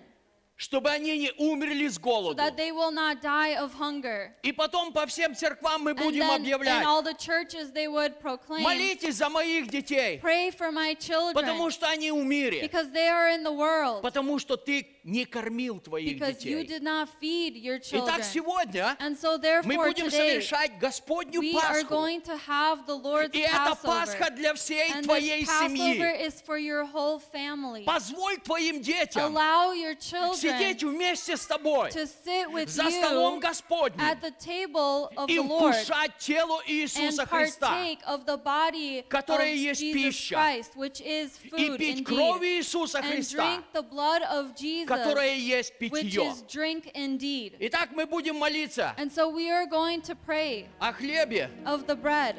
[0.61, 2.37] чтобы они не умерли с so голоду.
[2.37, 4.31] that they will not die of hunger.
[4.43, 8.61] И потом по всем церквам мы будем then объявлять, all the churches they would proclaim,
[8.61, 13.07] молитесь за моих детей, pray for my children потому что они в мире, because they
[13.09, 16.67] are in the world, потому что ты не кормил твоих because you детей.
[16.79, 18.07] did not feed your children.
[18.07, 21.87] Итак, сегодня And so мы therefore будем today совершать Господню we are Пасху.
[21.89, 23.81] going to have the Lord's И это Passover.
[23.83, 26.27] Пасха для всей And твоей this Passover семьи.
[26.27, 27.83] is for your whole family.
[27.83, 33.39] Позволь твоим детям Allow your children сидеть вместе с тобой to sit with за столом
[33.39, 38.03] you Господним at the table of и the Lord вкушать тело and Иисуса Христа partake
[38.05, 42.43] of the body of которое есть Jesus пища, Christ, which is и food пить кровь
[42.43, 46.31] Иисуса and Христа, drink the blood of Jesus, которое есть which питье.
[46.31, 47.55] is drink indeed.
[47.59, 51.95] Итак, мы будем молиться And so we are going to pray о хлебе, of the
[51.95, 52.35] bread.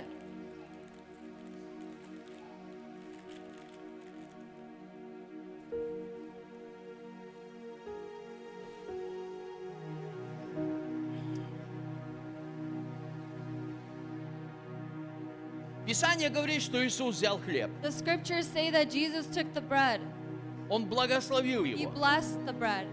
[15.86, 17.70] Писание говорит, что Иисус взял хлеб.
[17.82, 20.00] The scriptures say that Jesus took the bread.
[20.73, 21.91] Он благословил He его.
[21.93, 22.87] blessed the bread.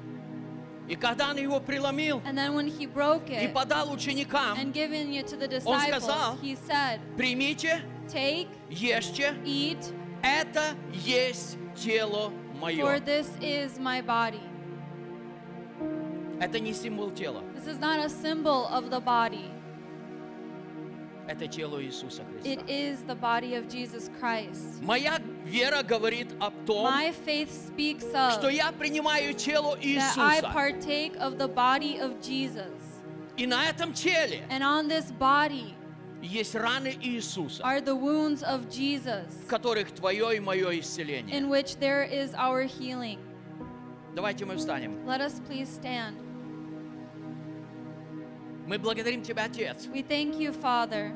[0.90, 4.74] И когда он его преломил And then when he broke и it подал ученикам, and
[4.76, 12.34] it to the Он disciples, сказал, he said, примите, Take, ешьте, eat, это есть тело
[12.54, 13.00] for мое.
[13.00, 14.42] this is my body.
[16.42, 19.52] Это не символ тела, This is not a symbol of the body.
[21.30, 22.66] это тело Иисуса It Христа.
[22.68, 24.82] is the body of Jesus Christ.
[24.82, 25.20] Моя
[25.50, 30.54] вера говорит о том, My faith speaks of что я принимаю тело that I Иисуса.
[30.54, 32.72] partake of the body of Jesus.
[33.38, 35.74] И на этом теле And on this body
[36.22, 41.34] есть раны Иисуса, are the wounds of Jesus, в которых твое и мое исцеление.
[41.36, 43.20] in which there is our healing.
[44.16, 45.06] Давайте мы встанем.
[45.06, 46.16] Let us please stand.
[48.68, 51.12] Мы благодарим Тебя, Отец, We thank you, Father,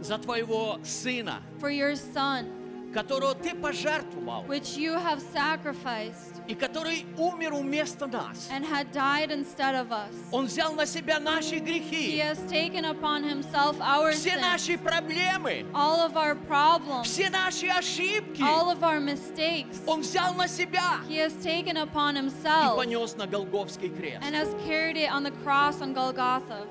[0.00, 2.46] за Твоего Сына, for your Son,
[2.92, 8.48] которого Ты пожертвовал, which you have sacrificed и который умер вместо нас.
[8.50, 10.12] and had died instead of us.
[10.32, 14.76] Он взял на себя наши He грехи, has taken upon himself our все sins, наши
[14.78, 18.42] проблемы, all of our problems, все наши ошибки.
[18.42, 19.80] all of our mistakes.
[19.86, 24.22] Он взял на себя He has taken upon и himself понес на Голговский крест.
[24.22, 26.66] and has carried it on the cross on Golgotha.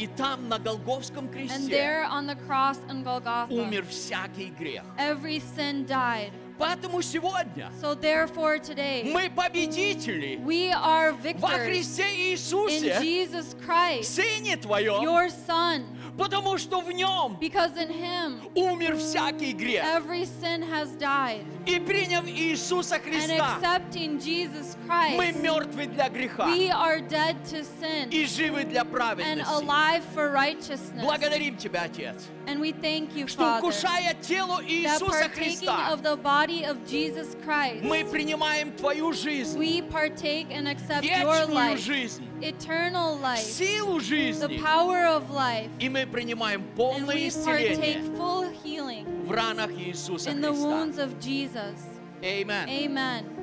[0.00, 4.82] И там, на Голговском And кресте, there on the cross on Golgotha, умер всякий грех.
[4.96, 6.32] every sin died.
[6.58, 14.04] Поэтому сегодня So therefore today, мы победители we are во Христе in Иисусе, Jesus Christ,
[14.16, 15.84] Сыне Твоем, your Son,
[16.20, 19.82] потому что в Нем because in Him умер всякий грех.
[19.84, 21.44] every sin has died.
[21.66, 27.36] И приняв Иисуса And Христа, accepting Jesus мы Christ, мертвы для греха we are dead
[27.46, 29.50] to sin и живы для and праведности.
[29.50, 31.02] alive for righteousness.
[31.02, 36.16] Благодарим Тебя, Отец, And we thank you, что Father, вкушая тело Иисуса Христа, of the
[36.16, 41.78] body of Jesus Christ, мы принимаем Твою жизнь, we partake and accept your вечную life,
[41.80, 44.56] жизнь, eternal life, силу жизни.
[44.56, 45.68] The power of life.
[45.78, 50.52] И мы принимаем полное исцеление full healing в ранах Иисуса in Христа.
[50.52, 51.80] The wounds of Jesus.
[52.22, 52.68] Amen.
[52.68, 53.39] Amen.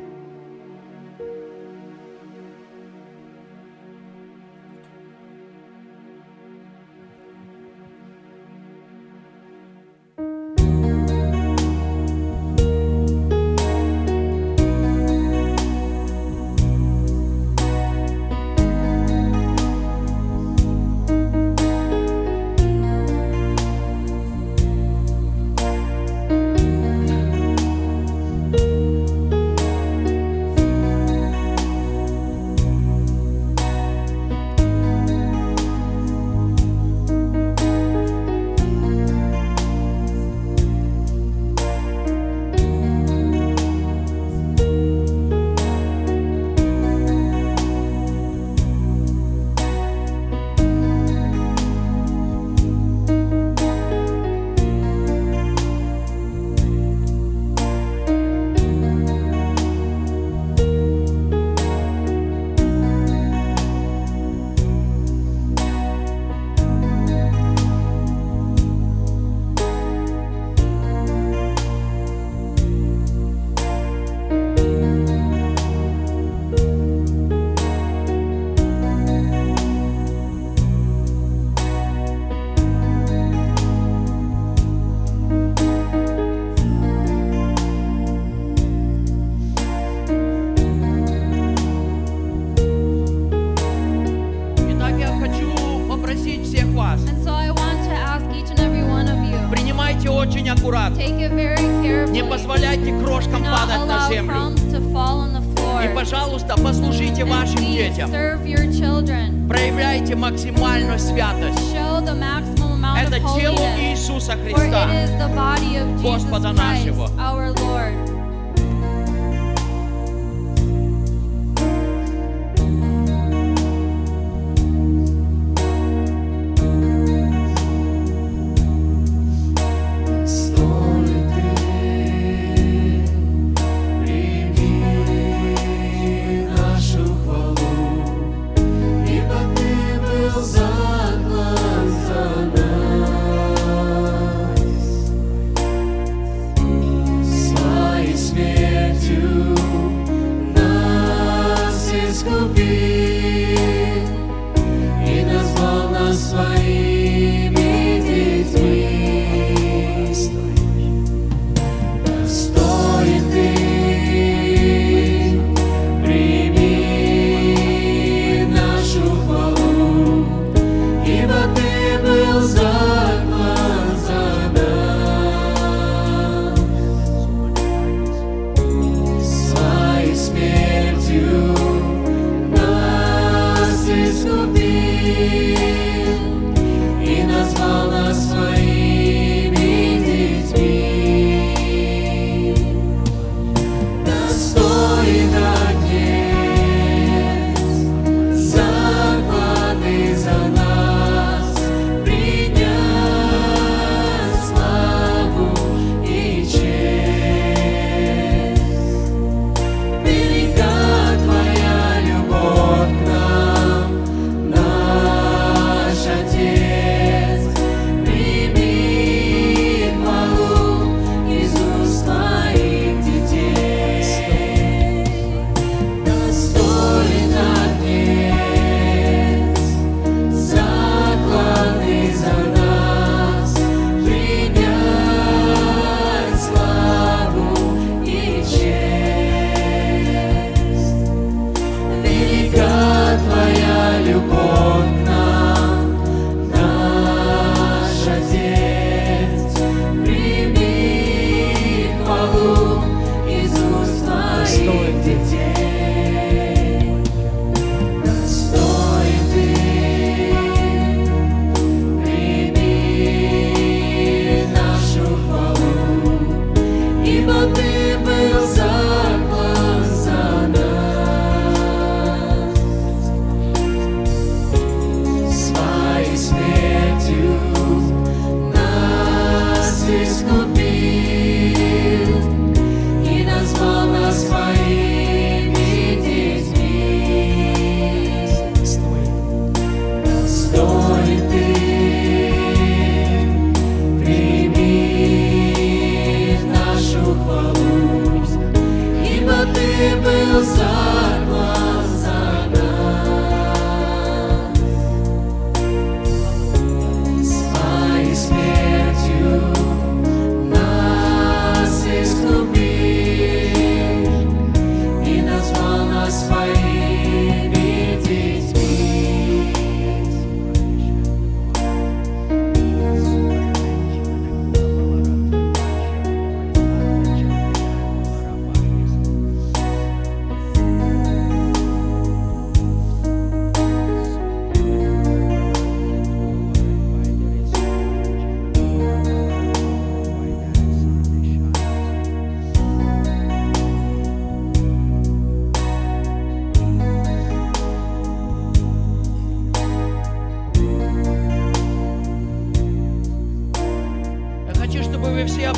[114.53, 114.69] for it
[115.03, 115.87] is the body of
[116.21, 116.85] Jesus Christ,
[117.19, 118.16] our Lord.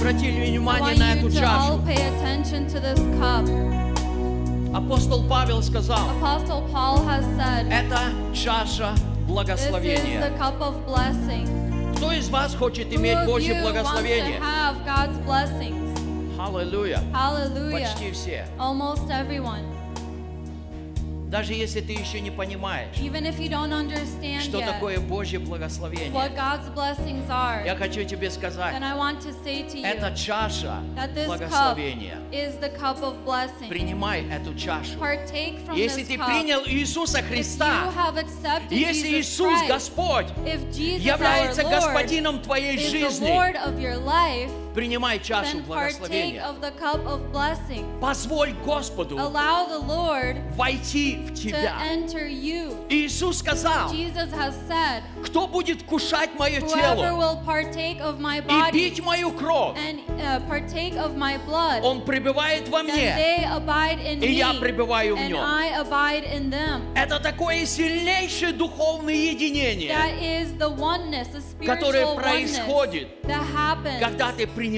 [0.10, 1.80] Обратили внимание на эту чашу.
[4.74, 8.00] Апостол Павел сказал, said, это
[8.34, 8.94] чаша
[9.28, 10.32] благословения.
[11.96, 14.42] Кто из вас хочет иметь Божье благословение?
[16.40, 17.02] Аллилуйя.
[17.72, 18.46] Почти все.
[18.58, 19.79] Almost everyone.
[21.30, 25.38] Даже если ты еще не понимаешь, Even if you don't understand что yet такое Божье
[25.38, 29.78] what благословение, God's blessings are, я хочу тебе сказать, then I want to say to
[29.78, 31.38] you это чаша that this cup
[31.76, 32.18] благословения.
[32.32, 33.70] is the cup of blessing.
[33.70, 34.98] Принимай эту чашу.
[34.98, 36.26] Partake from Если this ты cup.
[36.26, 41.62] принял Иисуса If you Христа, have accepted если Jesus Иисус Christ, Господь if Jesus является
[41.62, 44.50] our Lord господином твоей is the жизни, Lord of your life,
[44.80, 46.44] принимай чашу then partake благословения.
[46.44, 47.86] of the cup of blessing.
[48.00, 51.76] Позволь Господу Allow the Lord войти в to тебя.
[51.84, 52.76] enter you.
[52.90, 58.42] Иисус сказал, Jesus has said, кто будет кушать мое тело will partake of my и
[58.42, 63.16] body пить мою кровь, and uh, partake of my blood, он пребывает во мне.
[63.18, 65.40] they abide in и me, я пребываю в нем.
[65.44, 66.82] I abide in them.
[66.96, 73.44] Это такое сильнейшее духовное единение, That is the oneness, the которое spiritual oneness происходит, that
[73.54, 74.69] happens когда ты принимаешь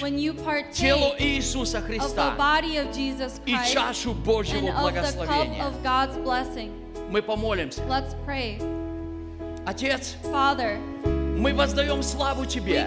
[0.00, 0.32] when you
[0.72, 4.64] тело partake Иисуса of the Христа body of Jesus и Christ чашу and Божьего of
[4.64, 5.64] the cup благословения.
[5.64, 6.72] of God's blessing.
[7.10, 7.82] Мы помолимся.
[7.88, 8.58] Let's pray.
[9.66, 10.78] Отец, Father,
[11.36, 12.86] мы воздаем славу we Тебе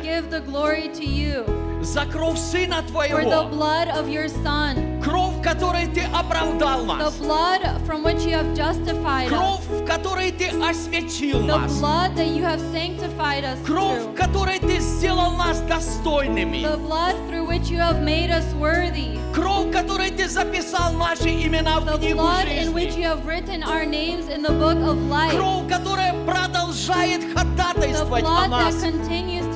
[1.79, 6.81] the за кровь Сына for the Твоего, blood of your Son, кровь, которой Ты оправдал
[6.85, 11.79] the нас, blood from which you have justified кровь, us, которой Ты осветил the нас,
[11.79, 17.15] blood that you have sanctified us кровь, through, которой Ты сделал нас достойными, the blood
[17.29, 21.97] through which you have made us worthy, кровь, которой Ты записал наши имена в the
[21.97, 23.01] книгу blood in which жизни.
[23.03, 28.23] you have written our names in the book of life, Кровь, которая продолжает the ходатайствовать
[28.23, 28.75] о blood that нас.
[28.83, 29.48] continues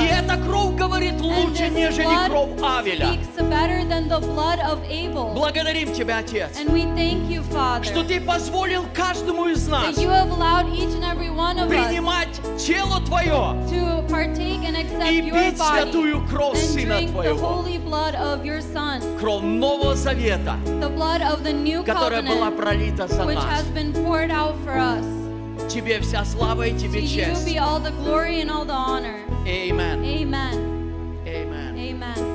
[0.00, 3.06] И эта кровь говорит лучше, нежели кровь Авеля.
[5.34, 6.56] Благодарим Тебя, Отец,
[7.30, 9.96] you, Father, что Ты позволил каждому из нас
[11.68, 13.56] принимать тело Твое
[15.10, 17.64] и пить святую кровь Сына Твоего.
[19.20, 20.56] Кровь Нового Завета,
[21.86, 23.44] которая была пролита за нас.
[25.53, 25.73] has been poured out for us.
[25.73, 27.45] Тебе вся слава и To Тебе you честь.
[27.45, 29.19] be all the glory and all the honor.
[29.47, 30.03] Amen.
[30.03, 31.23] Amen.
[31.25, 31.77] Amen.
[31.77, 32.32] Amen.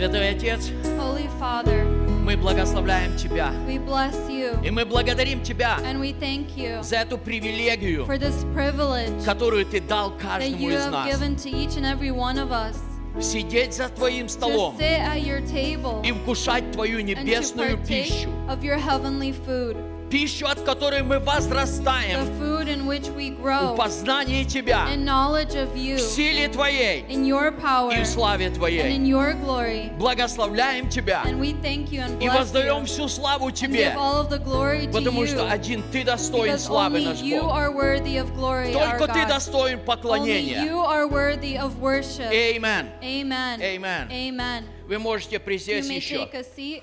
[0.00, 1.84] Святой Отец, Holy Father,
[2.24, 3.52] мы благословляем Тебя.
[3.66, 8.16] we bless you И мы благодарим Тебя and we thank you за эту привилегию, for
[8.16, 11.06] this privilege которую Ты дал that каждому you из have нас.
[11.06, 12.78] given to each and every one of us
[13.20, 18.30] Сидеть за Твоим столом table и вкушать Твою небесную пищу.
[18.48, 19.76] of your heavenly food,
[20.10, 25.04] Пищу, от которой мы the возрастаем food in which we в grow познании Тебя, in
[25.04, 28.98] knowledge of you, в силе Твоей in your power, и в славе and in Твоей.
[29.06, 29.90] your glory.
[29.98, 33.92] Благословляем Тебя And we thank you and и bless воздаем you всю славу and Тебе,
[33.92, 37.04] give all of the glory to потому что you один Ты достоин because славы, only
[37.04, 37.52] наш you Бог.
[37.52, 39.28] are worthy of glory, our Только Ты God.
[39.28, 40.64] достоин Only поклонения.
[40.64, 42.32] you are worthy of worship.
[42.32, 42.90] Amen.
[43.00, 43.60] Amen.
[43.62, 44.08] Amen.
[44.10, 44.64] Amen.
[44.88, 46.16] Вы можете You присесть may еще.
[46.26, 46.82] take a seat.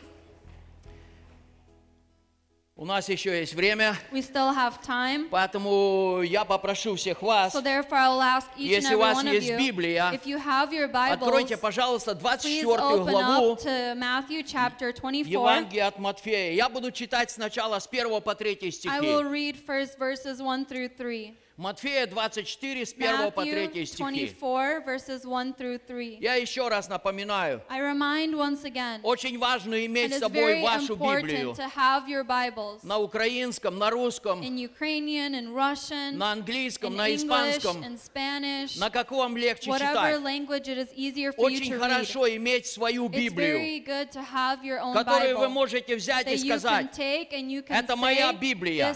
[2.79, 5.29] У нас еще есть время, We still have time.
[5.31, 9.17] поэтому я попрошу всех вас, So therefore, I'll ask each and Если every у вас
[9.17, 13.55] one есть you, Библия, if you have your Bibles, откройте, пожалуйста, please 24 open главу
[13.55, 15.31] to Matthew chapter 24.
[15.31, 16.53] Евангелия от Матфея.
[16.53, 18.91] Я буду читать сначала с 1 по 3 I will стихи.
[19.23, 21.35] read first verses 1 through 3.
[21.57, 23.97] Матфея 24 с 1 по 3 Matthew стихи.
[23.97, 26.19] 24, verses 1 through 3.
[26.21, 30.95] Я еще раз напоминаю, I remind once again, очень важно иметь с it's собой вашу
[30.95, 36.93] Библию to have your Bibles на украинском, на русском, in Ukrainian and Russian, на английском,
[36.93, 40.21] in на English испанском, and Spanish, на каком легче whatever читать.
[40.21, 41.79] language it is easier for you Очень to read.
[41.79, 45.95] хорошо иметь свою It's Библию, very good to have your own которую вы Bible можете
[45.95, 48.95] взять и you сказать, you «Это моя Библия.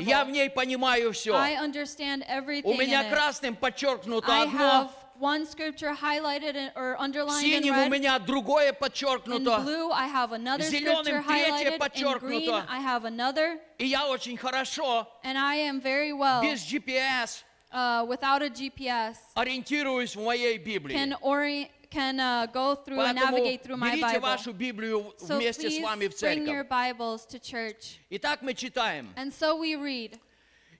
[0.00, 1.36] я в ней понимаю все.
[1.36, 3.11] I understand everything У меня in it.
[3.13, 4.89] красным подчеркнуто I одно, have
[5.19, 7.89] one scripture highlighted in- or underlined in синим у red.
[7.91, 9.59] меня другое In подчеркнуто.
[9.63, 11.61] blue, I have another Зелёным scripture третье highlighted.
[11.61, 12.65] In green, подчеркнуто.
[12.69, 13.59] I have another.
[13.77, 19.17] И я очень хорошо, And I am very well, без GPS, uh, without a GPS,
[19.35, 20.93] ориентируюсь в моей Библии.
[20.95, 24.21] can orient, can uh, go through and Поэтому navigate through my берите Bible.
[24.21, 26.67] вашу Библию So вместе с please вами в bring your церковь.
[26.69, 27.99] Bibles to church.
[28.09, 29.13] Итак, мы читаем.
[29.15, 30.19] And so we read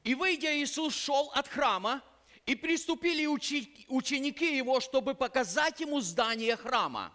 [0.05, 2.03] И выйдя, Иисус шел от храма,
[2.47, 7.13] и приступили учи- ученики его, чтобы показать ему здание храма.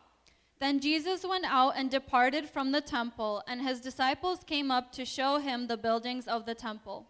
[0.59, 5.03] Then Jesus went out and departed from the temple, and his disciples came up to
[5.03, 7.05] show him the buildings of the temple.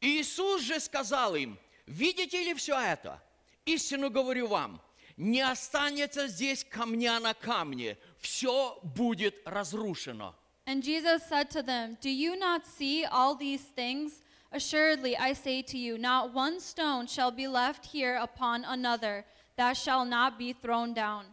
[0.00, 3.20] Иисус же сказал им, видите ли все это?
[3.66, 4.80] Истину говорю вам,
[5.16, 10.34] не останется здесь камня на камне, все будет разрушено.
[10.66, 14.22] And Jesus said to them, Do you not see all these things?
[14.54, 19.24] Assuredly, I say to you, not one stone shall be left here upon another
[19.56, 21.24] that shall not be thrown down.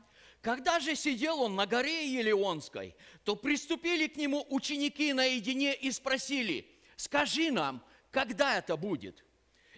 [0.41, 6.65] Когда же сидел он на горе Елеонской, то приступили к нему ученики наедине и спросили,
[6.95, 9.23] скажи нам, когда это будет?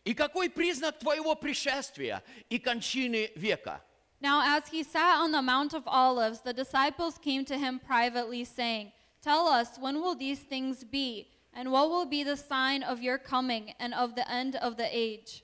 [0.05, 3.81] И какой признак твоего пришествия и кончины века?
[4.21, 8.45] Now, as he sat on the Mount of Olives, the disciples came to him privately,
[8.45, 11.27] saying, Tell us, when will these things be?
[11.54, 14.88] And what will be the sign of your coming and of the end of the
[14.90, 15.42] age?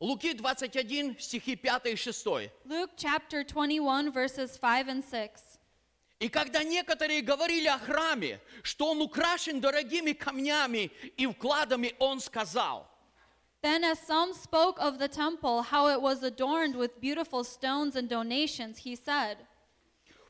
[0.00, 2.50] Луки 21, стихи 5 и 6.
[2.64, 5.58] Luke chapter 21, verses 5 and 6.
[6.20, 12.86] И когда некоторые говорили о храме, что он украшен дорогими камнями и вкладами, он сказал,
[13.62, 18.08] Then, as some spoke of the temple, how it was adorned with beautiful stones and
[18.08, 19.36] donations, he said,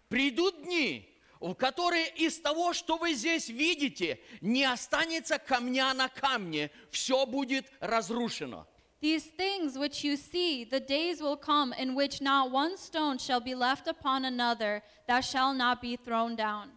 [0.08, 1.08] придут дни,
[1.39, 7.65] в которые из того, что вы здесь видите, не останется камня на камне, все будет
[7.79, 8.67] разрушено.
[9.01, 13.39] These things which you see, the days will come in which not one stone shall
[13.39, 16.71] be left upon another that shall not be thrown down.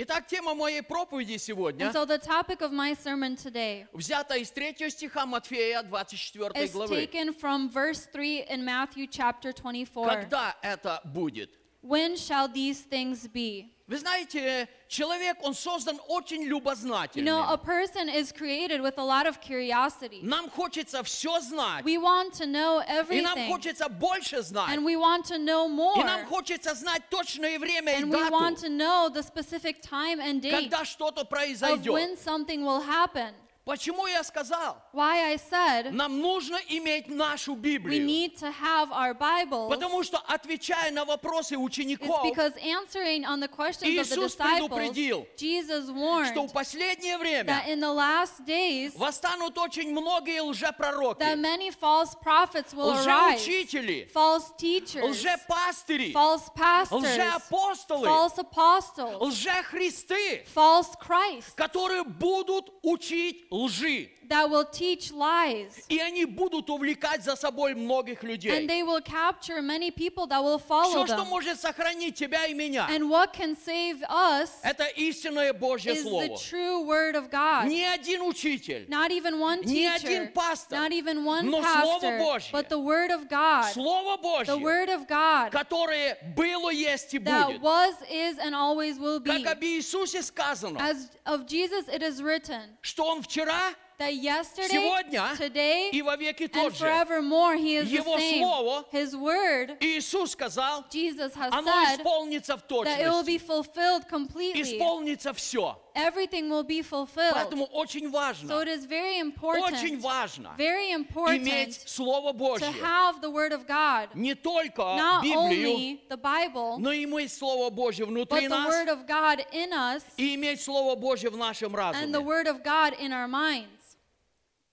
[0.00, 4.50] Итак, тема моей проповеди сегодня And so, the topic of my sermon today взята из
[4.50, 6.96] 3 стиха Матфея 24 is главы.
[6.96, 10.08] taken from verse 3 in Matthew chapter 24.
[10.08, 11.50] Когда это будет?
[11.82, 13.72] When shall these things be?
[13.88, 17.24] Вы знаете, человек, он создан очень You любознательным.
[17.24, 20.20] know, a person is created with a lot of curiosity.
[20.22, 21.82] Нам хочется все знать.
[21.86, 24.68] We want to know И нам everything, хочется больше знать.
[24.76, 28.28] and we want to know more, И нам хочется знать точное время и and we
[28.30, 31.86] want дату, to know the specific time and date когда что-то of произойдет.
[31.90, 33.32] when something will happen.
[33.64, 34.82] Почему я сказал?
[34.98, 38.04] Why I said Нам нужно иметь нашу we Библию.
[38.04, 43.38] need to have our Bibles Потому что, отвечая на вопросы is учеников, because answering on
[43.38, 47.78] the questions of the Иисус disciples, предупредил, Jesus что в warned последнее время that in
[47.78, 54.50] the last days восстанут очень многие лжепророки, that many false prophets will arise, лжеучители, false
[54.58, 64.10] teachers, лжепастыри, false pastors, лжеапостолы, false apostles, лжехристы, false Christ которые будут учить лжи.
[64.28, 65.84] That will teach lies.
[65.88, 68.50] И они будут увлекать за собой многих людей.
[68.52, 71.28] And they will capture many people that will follow Все, что them.
[71.28, 76.08] может сохранить тебя и меня, And what can save us это истинное Божье is the
[76.08, 76.38] Слово.
[76.38, 77.66] true word of God.
[77.68, 82.00] Ни один учитель, Not even one Ни teacher, один пастор, not even one но Слово
[82.00, 82.52] pastor, Божье.
[82.52, 87.18] but the word of God, Слово the Божье, word of God которое было, есть и
[87.18, 87.60] that будет.
[87.60, 89.42] was, is, and always will be.
[89.42, 94.69] Как об Иисусе сказано, As of Jesus, it is written что Он вчера that yesterday,
[94.69, 96.83] Сегодня today, и во веки and тот же.
[96.83, 98.39] forevermore He is the Его same.
[98.39, 103.37] Слово, His word, Иисус сказал, Jesus has оно said исполнится в that it will be
[103.37, 103.45] точности.
[103.45, 104.61] fulfilled completely.
[104.61, 105.77] Исполнится все.
[105.95, 107.35] Everything will be fulfilled.
[107.35, 112.37] Поэтому очень So важно, it is very очень important, важно very important иметь Слово to
[112.37, 112.71] Божье.
[112.81, 114.09] have the word of God.
[114.15, 118.49] Не только Not Библию, only the Bible, но и иметь Слово Божье but внутри the
[118.49, 122.25] нас word of God in us и иметь Слово Божье в нашем and the разуме.
[122.25, 123.86] word of God in our minds.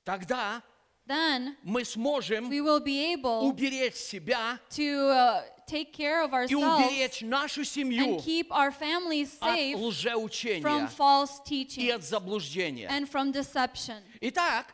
[0.06, 0.62] Тогда
[1.08, 6.56] Then мы сможем we will be able уберечь себя to uh, take care of и
[6.56, 11.92] ourselves уберечь нашу семью and keep our families от safe from лжеучения false и teaching
[11.92, 12.88] от заблуждения.
[12.90, 14.02] and from deception.
[14.22, 14.74] Итак,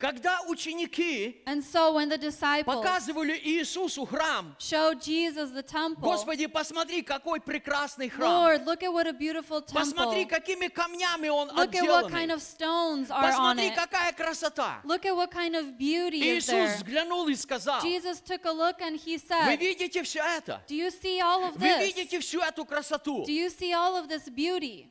[0.00, 6.46] когда ученики And so when the disciples показывали Иисусу храм, showed Jesus the temple, Господи,
[6.46, 8.30] посмотри, какой прекрасный храм.
[8.30, 10.38] Lord, look at what a beautiful Посмотри, temple.
[10.38, 13.74] какими камнями он Look at what kind of stones are on Посмотри, it.
[13.76, 14.80] какая красота.
[14.84, 16.76] Look at what kind of beauty is Иисус there.
[16.78, 20.62] взглянул и сказал, Jesus took a look and he вы said, видите все это?
[20.66, 21.94] Do you see all of Вы this?
[21.94, 23.24] видите всю эту красоту?
[23.26, 24.86] Do you see all of this beauty?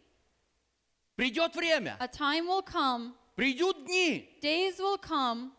[1.15, 5.51] Придет время, A time will come, придут дни, days will come,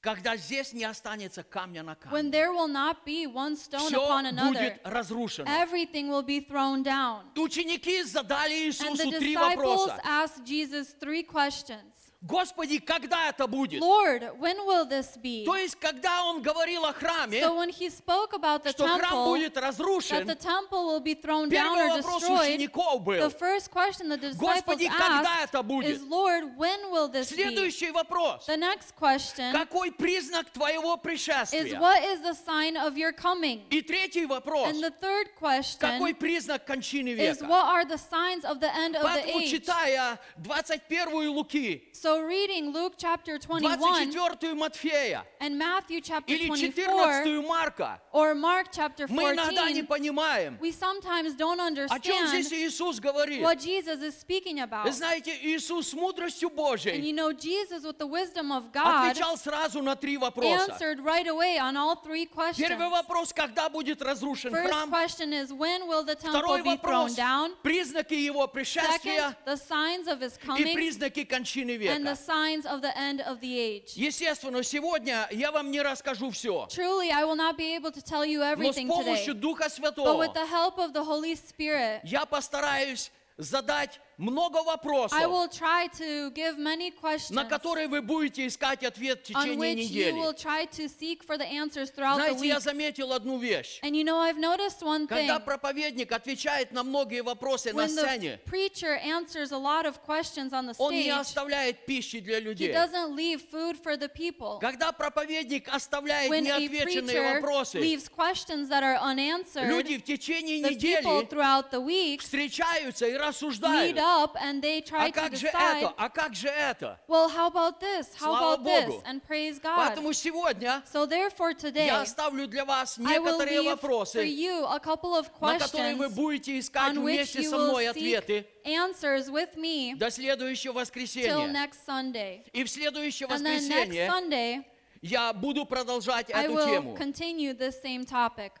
[0.00, 2.30] когда здесь не останется камня на when камне.
[2.30, 4.52] there will not be one stone Все upon another.
[4.52, 5.46] будет разрушено.
[5.48, 7.24] Everything will be thrown down.
[7.36, 10.00] Ученики задали And Иисусу the три disciples вопроса.
[10.04, 11.92] asked Jesus three questions.
[12.26, 13.80] Господи, когда это будет?
[13.80, 15.44] Lord, when will this be?
[15.44, 19.00] То есть, когда он говорил о храме, So when he spoke about the что храм
[19.10, 23.02] temple, будет that разрушен, the temple will be thrown down первый or вопрос destroyed, учеников
[23.04, 25.96] был, the first question the disciples Господи, когда asked это будет?
[25.96, 27.36] is, Lord, when will this be?
[27.36, 28.46] следующий вопрос.
[28.46, 31.78] The next question Какой признак твоего is, пришествия?
[31.78, 33.62] what is the sign of your coming?
[33.70, 34.68] И третий вопрос.
[34.68, 37.46] And the third question Какой признак кончины is, века?
[37.48, 39.50] what are the signs of the end of the Поэтому, age?
[39.50, 43.77] читая 21 Луки, So reading Luke chapter 21
[44.11, 46.87] 24 Матфея and Matthew chapter или 24
[47.23, 52.27] 14 Марка, or Mark chapter мы иногда не 14, понимаем, we sometimes don't о чем
[52.27, 53.41] здесь understand Иисус говорит.
[53.41, 54.91] what Jesus is speaking Вы about.
[54.93, 59.37] знаете, Иисус с мудростью And Божьей you know, Jesus, with the wisdom of God, отвечал
[59.37, 60.71] сразу на три вопроса.
[60.71, 62.67] answered right away on all three questions.
[62.69, 64.89] Первый вопрос, когда будет разрушен First храм?
[64.89, 67.51] question is, when will the temple Второй be thrown вопрос, down?
[67.61, 72.15] признаки его Second, пришествия the signs of his и coming признаки кончины and the века.
[72.15, 73.93] signs of the end of the age.
[73.95, 78.25] Естественно, сегодня я вам не расскажу все, Truly, I will not be able to tell
[78.25, 79.39] you но с everything помощью today.
[79.39, 84.64] Духа But Святого with the help of the Holy Spirit, я постараюсь задать много I
[84.64, 89.44] вопросов, will try to give many questions на которые вы будете искать ответ в on
[89.44, 90.34] течение which you will недели.
[90.34, 93.78] try to seek for the answers throughout the Знаете, я заметил одну вещь.
[93.82, 95.26] And you know, I've noticed one thing.
[95.26, 100.02] Когда проповедник отвечает на многие вопросы на When the сцене, preacher answers a lot of
[100.02, 102.72] questions on the он не stage, оставляет пищи для he людей.
[102.72, 104.58] doesn't leave food for the people.
[104.60, 110.04] Когда проповедник оставляет When a неотвеченные preacher вопросы, leaves questions that are unanswered, люди в
[110.04, 113.96] течение the people недели throughout the week встречаются и meet рассуждают.
[114.06, 115.94] Up and they try А to как же decide, это?
[115.96, 116.98] А как же это?
[117.08, 118.14] well, how about this?
[118.14, 118.86] How Слава about this?
[118.86, 119.02] Богу.
[119.04, 119.76] And praise God.
[119.76, 124.24] Поэтому сегодня So therefore today, я оставлю для вас I will некоторые leave for вопросы,
[124.24, 127.56] you a couple of на которые вы questions будете искать on which вместе you со
[127.56, 131.46] will мной seek ответы answers with me до следующего till воскресенья.
[131.48, 132.44] next Sunday.
[132.52, 134.64] И в следующее And then next воскресенье Sunday,
[135.02, 136.96] я буду продолжать I эту will тему.
[136.96, 138.52] continue this same topic.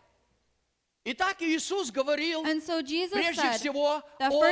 [1.08, 4.42] Итак, Иисус говорил And so Jesus прежде said всего о of all,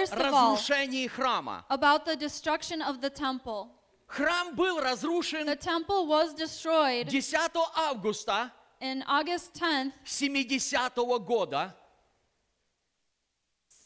[0.56, 1.64] разрушении храма.
[1.68, 3.72] about the destruction of the temple.
[4.06, 11.74] Храм был разрушен The temple was destroyed 10 августа in August 10th, 70 года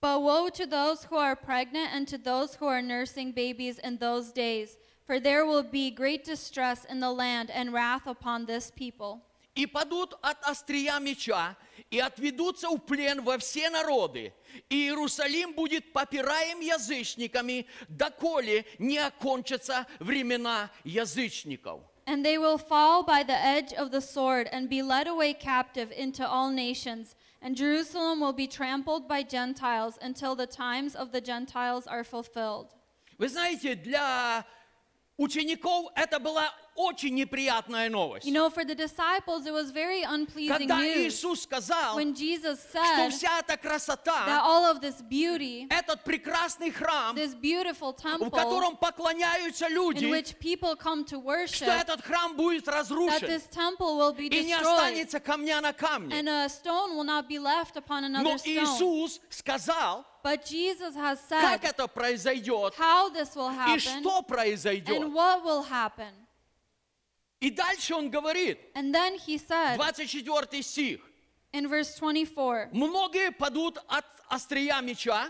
[0.06, 3.98] But woe to those who are pregnant and to those who are nursing babies in
[3.98, 4.76] those days,
[5.06, 9.22] for there will be great distress in the land and wrath upon this people.
[9.54, 11.56] И падут от острия меча,
[11.90, 14.32] и отведутся в плен во все народы.
[14.70, 21.80] И Иерусалим будет попираем язычниками, доколе не окончатся времена язычников.
[22.06, 25.92] And they will fall by the edge of the sword and be led away captive
[25.92, 27.14] into all nations.
[27.40, 32.68] And Jerusalem will be trampled by Gentiles until the times of the Gentiles are fulfilled.
[33.18, 34.44] Вы знаете, для
[35.16, 38.25] учеников это была очень неприятная новость.
[38.25, 42.59] You know, for the disciples, it was very unpleasing Когда news Иисус сказал, when Jesus
[42.69, 47.93] что said вся эта that красота, all of this beauty, этот прекрасный храм, this beautiful
[47.93, 52.65] в temple котором поклоняются in люди, which people come to что worship, этот храм будет
[52.65, 56.13] that разрушен this temple will be и не destroyed останется камня на камне.
[56.13, 58.63] and a stone will not be left upon Но another stone.
[58.63, 64.21] Иисус сказал, But Jesus has как said это произойдет how this will и happen что
[64.21, 64.89] произойдет.
[64.89, 66.26] and what will happen.
[67.39, 70.99] И дальше он говорит, And then he said 24 стих,
[71.53, 75.29] in verse 24, многие падут от острия меча,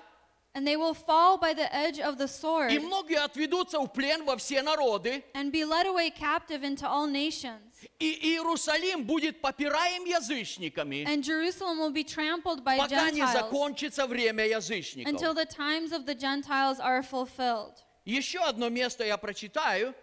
[0.54, 4.24] and they will fall by the edge of the sword и многие отведутся в плен
[4.24, 7.60] во все народы, and be led away captive into all nations.
[8.00, 14.08] и Иерусалим будет попираем язычниками, And Jerusalem will be trampled by пока не Gentiles закончится
[14.08, 15.36] время until язычников.
[15.36, 17.84] the times of the Gentiles are fulfilled.
[18.06, 19.94] Еще одно место я прочитаю.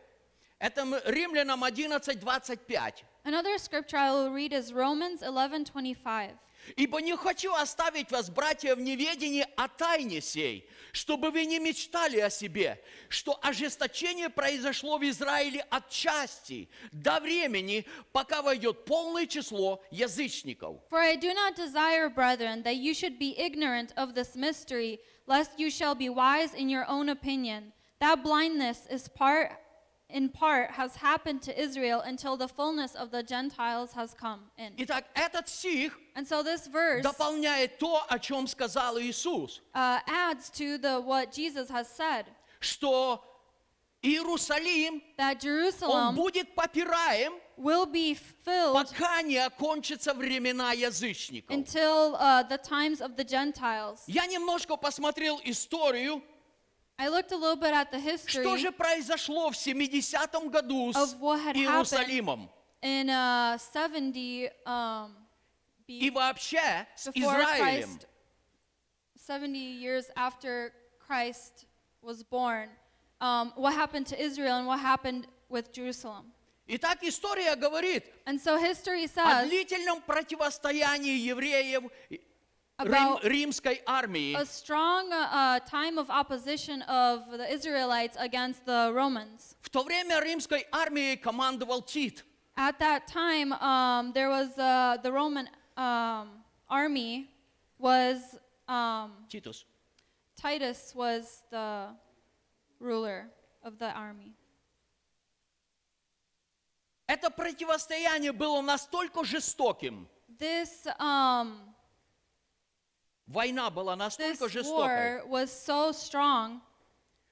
[0.64, 3.04] Это Римлянам 11, 25.
[3.26, 6.38] Another scripture I will read is Romans 11:25.
[6.76, 12.18] «Ибо не хочу оставить вас, братья, в неведении о тайне сей, чтобы вы не мечтали
[12.18, 19.82] о себе, что ожесточение произошло в Израиле от части до времени, пока войдет полное число
[19.90, 20.80] язычников».
[20.90, 25.58] For I do not desire, brethren, that you should be ignorant of this mystery, lest
[25.58, 27.74] you shall be wise in your own opinion.
[28.00, 29.52] That blindness is part
[30.13, 34.73] in part has happened to Israel until the fullness of the Gentiles has come in.
[34.77, 40.49] Итак, этот стих And so this verse дополняет то, о чем сказал Иисус, uh, adds
[40.49, 42.25] to the what Jesus has said
[42.59, 43.23] что
[44.01, 48.15] Иерусалим, that он Jerusalem будет попираем, will be
[48.45, 51.51] filled пока не окончатся времена язычников.
[51.51, 54.03] until uh, the times of the Gentiles.
[54.07, 56.23] Я немножко посмотрел историю,
[56.97, 60.97] I looked a little bit at the что history же произошло в 70-м году с
[60.97, 62.49] of what had Иерусалимом
[62.81, 65.15] in uh, 70 um,
[65.87, 67.89] и B- вообще с before Израилем.
[67.89, 68.07] Christ,
[69.15, 71.65] 70 years after Christ
[72.01, 72.69] was born,
[73.21, 76.31] um, what happened to Israel and what happened with Jerusalem.
[76.67, 82.21] Итак, история говорит And so history о says длительном противостоянии евреев Рим-
[82.79, 84.33] about римской армии.
[84.35, 89.55] a strong uh, uh, time of opposition of the Israelites against the Romans.
[89.61, 92.23] В то время римской армией командовал Тит.
[92.57, 97.29] At that time, um, there was uh, the Roman um, army
[97.77, 98.37] was
[98.67, 99.65] um, Титус.
[100.35, 101.87] Titus was the
[102.79, 103.27] ruler
[103.63, 104.33] of the army.
[107.07, 111.72] Это противостояние было настолько жестоким, This um,
[113.26, 116.60] война была this настолько жестокой, war was so strong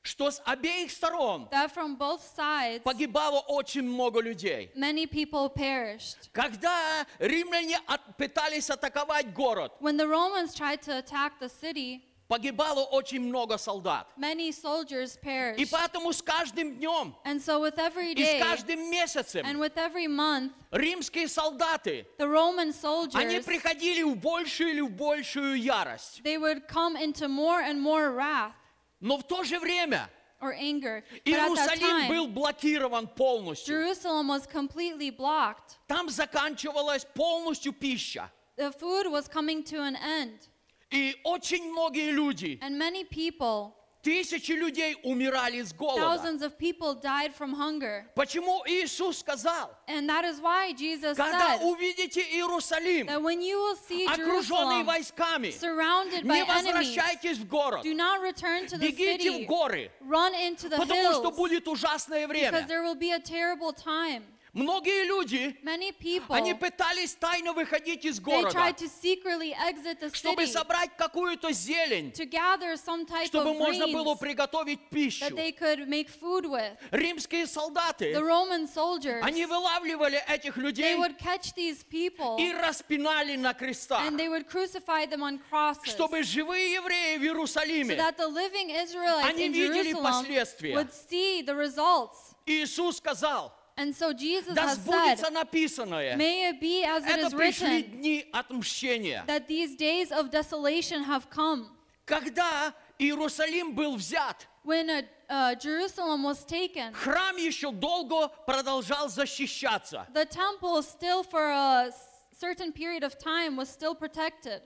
[0.05, 4.70] что с обеих сторон that from both sides погибало очень много людей.
[4.74, 6.28] many people perished.
[6.32, 12.82] Когда римляне от- пытались атаковать город, When the Romans tried to attack the city, погибало
[12.85, 14.07] очень много солдат.
[14.16, 15.70] many soldiers И perished.
[15.70, 19.77] поэтому с каждым днем And so with every и с day каждым and месяцем with
[19.77, 26.23] every month, римские солдаты, the Roman они soldiers приходили в большую или в большую ярость.
[26.23, 28.53] they would come into more and more wrath
[29.01, 30.09] Но в то же время
[30.40, 31.05] or anger.
[31.24, 33.74] Иерусалим был блокирован полностью.
[33.77, 35.78] Jerusalem was completely blocked.
[35.86, 38.31] Там заканчивалась полностью пища.
[38.57, 40.49] The food was coming to an end,
[40.93, 46.02] И очень многие люди, and many people, тысячи людей умирали с голода.
[46.02, 48.05] thousands of people died from hunger.
[48.14, 53.56] Почему Иисус сказал, And that is why Jesus когда said увидите Иерусалим, that when you
[53.59, 58.66] will see окруженный Jerusalem войсками, surrounded by не enemies, возвращайтесь в город, do not return
[58.66, 62.51] to the бегите в city, горы, run into the потому что hills, будет ужасное because
[62.52, 62.66] время.
[62.69, 64.24] there will be a terrible time.
[64.54, 69.98] Многие люди, Many people, они пытались тайно выходить из they города, tried to secretly exit
[69.98, 74.90] the чтобы city собрать какую-то зелень, to gather some type чтобы of можно было приготовить
[74.90, 75.24] пищу.
[75.24, 76.76] that they could make food with.
[76.90, 82.52] Римские солдаты, The Roman soldiers, они вылавливали этих they людей would catch these people и
[82.52, 87.22] распинали на крестах, and they would crucify them on crosses so чтобы живые евреи в
[87.22, 90.74] Иерусалиме, that the living Israelites Они in видели Jerusalem последствия.
[90.74, 92.34] would see the results.
[92.44, 97.10] Иисус сказал, And so Jesus да has сбудется said, написанное, May it be as it
[97.10, 99.24] это is пришли written, дни отмщения.
[99.26, 101.68] that these days of desolation have come.
[102.06, 110.06] Когда Иерусалим был взят, When uh, uh, Jerusalem was taken, храм еще долго продолжал защищаться.
[110.12, 111.90] the temple still for a
[112.32, 114.62] certain period of time was still protected.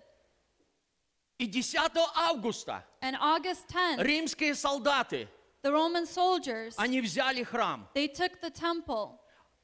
[1.38, 1.76] И 10
[2.14, 5.28] августа And August 10th, римские солдаты,
[5.62, 7.88] the Roman soldiers, они взяли храм.
[7.94, 9.18] they took the temple.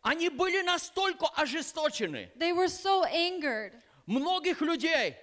[0.04, 2.30] Они были настолько ожесточены.
[2.36, 3.72] They were so angered
[4.06, 5.14] Многих людей,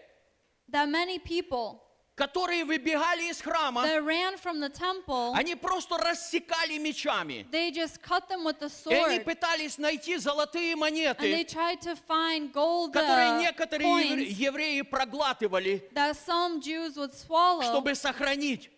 [0.72, 1.82] that many people
[2.16, 7.46] которые выбегали из храма, that ran from the temple, они просто рассекали мечами.
[7.50, 9.24] they just cut them with the И они sword.
[9.26, 14.38] пытались найти золотые And they монеты, tried to find gold которые uh, некоторые евре- coins
[14.38, 18.70] евреи проглатывали, that some Jews would swallow чтобы сохранить.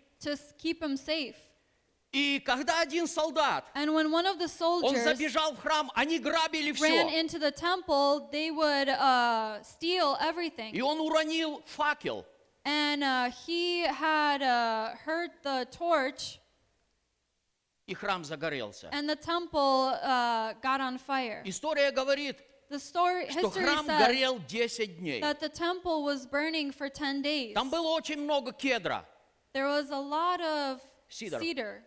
[2.13, 6.19] И когда один солдат, And when one of the он soldiers забежал в храм, они
[6.19, 7.21] грабили ran все.
[7.21, 10.73] into the temple, they would uh, steal everything.
[10.73, 12.25] И он уронил факел.
[12.65, 16.41] And uh, he had uh, hurt the torch,
[17.87, 18.89] И храм загорелся.
[18.93, 21.43] and the temple uh, got on fire.
[21.45, 22.39] История говорит,
[22.69, 25.21] The story, что history храм says горел 10 дней.
[25.21, 27.55] that the temple was burning for 10 days.
[27.55, 29.05] Там было очень много кедра.
[29.53, 31.39] There was a lot of Cedar.
[31.41, 31.83] cedar,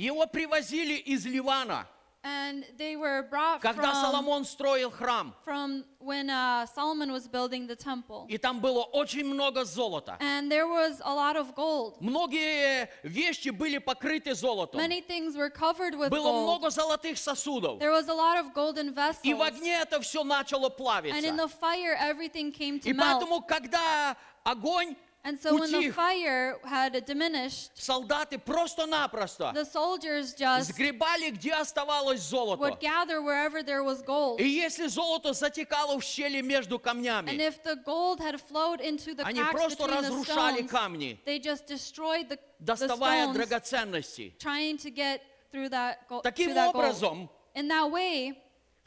[0.00, 1.86] Его привозили из Ливана,
[2.22, 5.34] and they were brought когда from, Соломон строил храм.
[5.44, 8.26] from when uh, Solomon was building the temple.
[8.28, 10.16] И там было очень много золота.
[10.20, 11.96] And there was a lot of gold.
[12.00, 14.80] Многие вещи были покрыты золотом.
[14.80, 16.42] Many things were covered with Было gold.
[16.44, 17.78] много золотых сосудов.
[17.78, 19.24] There was a lot of golden vessels.
[19.24, 21.48] И в огне это все начало And in the плавиться.
[21.48, 23.20] fire, everything came to И melt.
[23.20, 24.96] поэтому, когда огонь
[25.27, 31.51] And so when the утих, fire had diminished, солдаты просто-напросто the soldiers just сгребали, где
[31.53, 32.59] оставалось золото.
[32.61, 34.39] would gather wherever there was gold.
[34.39, 39.15] И если золото затекало в щели между And камнями, if the gold had flowed into
[39.15, 43.23] the они cracks просто between the разрушали stones, камни, they just destroyed the, the доставая
[43.25, 44.33] stones, драгоценности.
[44.37, 46.75] trying to get through that, go- to Таким that gold.
[46.75, 48.37] образом, In that way,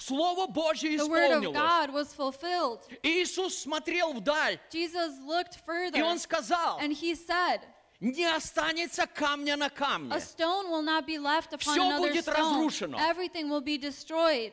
[0.06, 1.54] Слово Божье the word of исполнилось.
[1.54, 2.80] God was fulfilled.
[3.04, 7.62] И Иисус смотрел вдаль, Jesus looked further и Он сказал, and he said,
[8.02, 10.14] не останется камня на камне.
[10.14, 12.36] A stone will not be left upon Всё another будет stone.
[12.36, 12.98] разрушено.
[13.00, 14.52] Everything will be destroyed.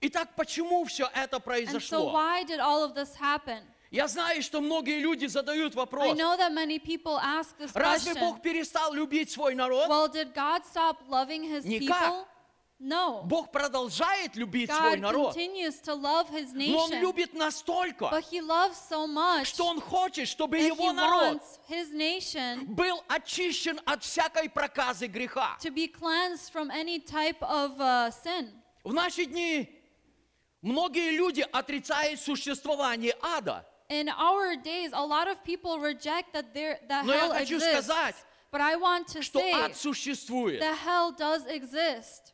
[0.00, 2.12] Итак, почему все это And so произошло?
[2.12, 3.60] why did all of this happen?
[3.92, 8.14] Я знаю, что многие люди задают I вопрос, know that many people ask this разве
[8.14, 8.20] question.
[8.20, 9.88] Бог перестал любить свой народ?
[9.88, 11.88] Well, did God stop loving his Никак.
[11.88, 12.26] people?
[12.82, 13.22] No.
[13.24, 17.00] Бог продолжает любить свой God народ, continues to love his но Он nation.
[17.02, 21.42] любит настолько, But he loves so much что Он хочет, чтобы that he Его народ
[21.42, 25.58] wants his nation был очищен от всякой проказы греха.
[25.60, 28.50] to be cleansed from any type of uh, sin.
[28.82, 29.68] В наши дни
[30.62, 33.66] многие люди отрицают существование ада.
[33.90, 37.56] In our days, a lot of people reject that there that Но я hell хочу
[37.56, 37.84] exists.
[37.86, 38.14] сказать,
[38.50, 40.60] But I want to что say ад существует.
[40.62, 42.32] that hell does exist.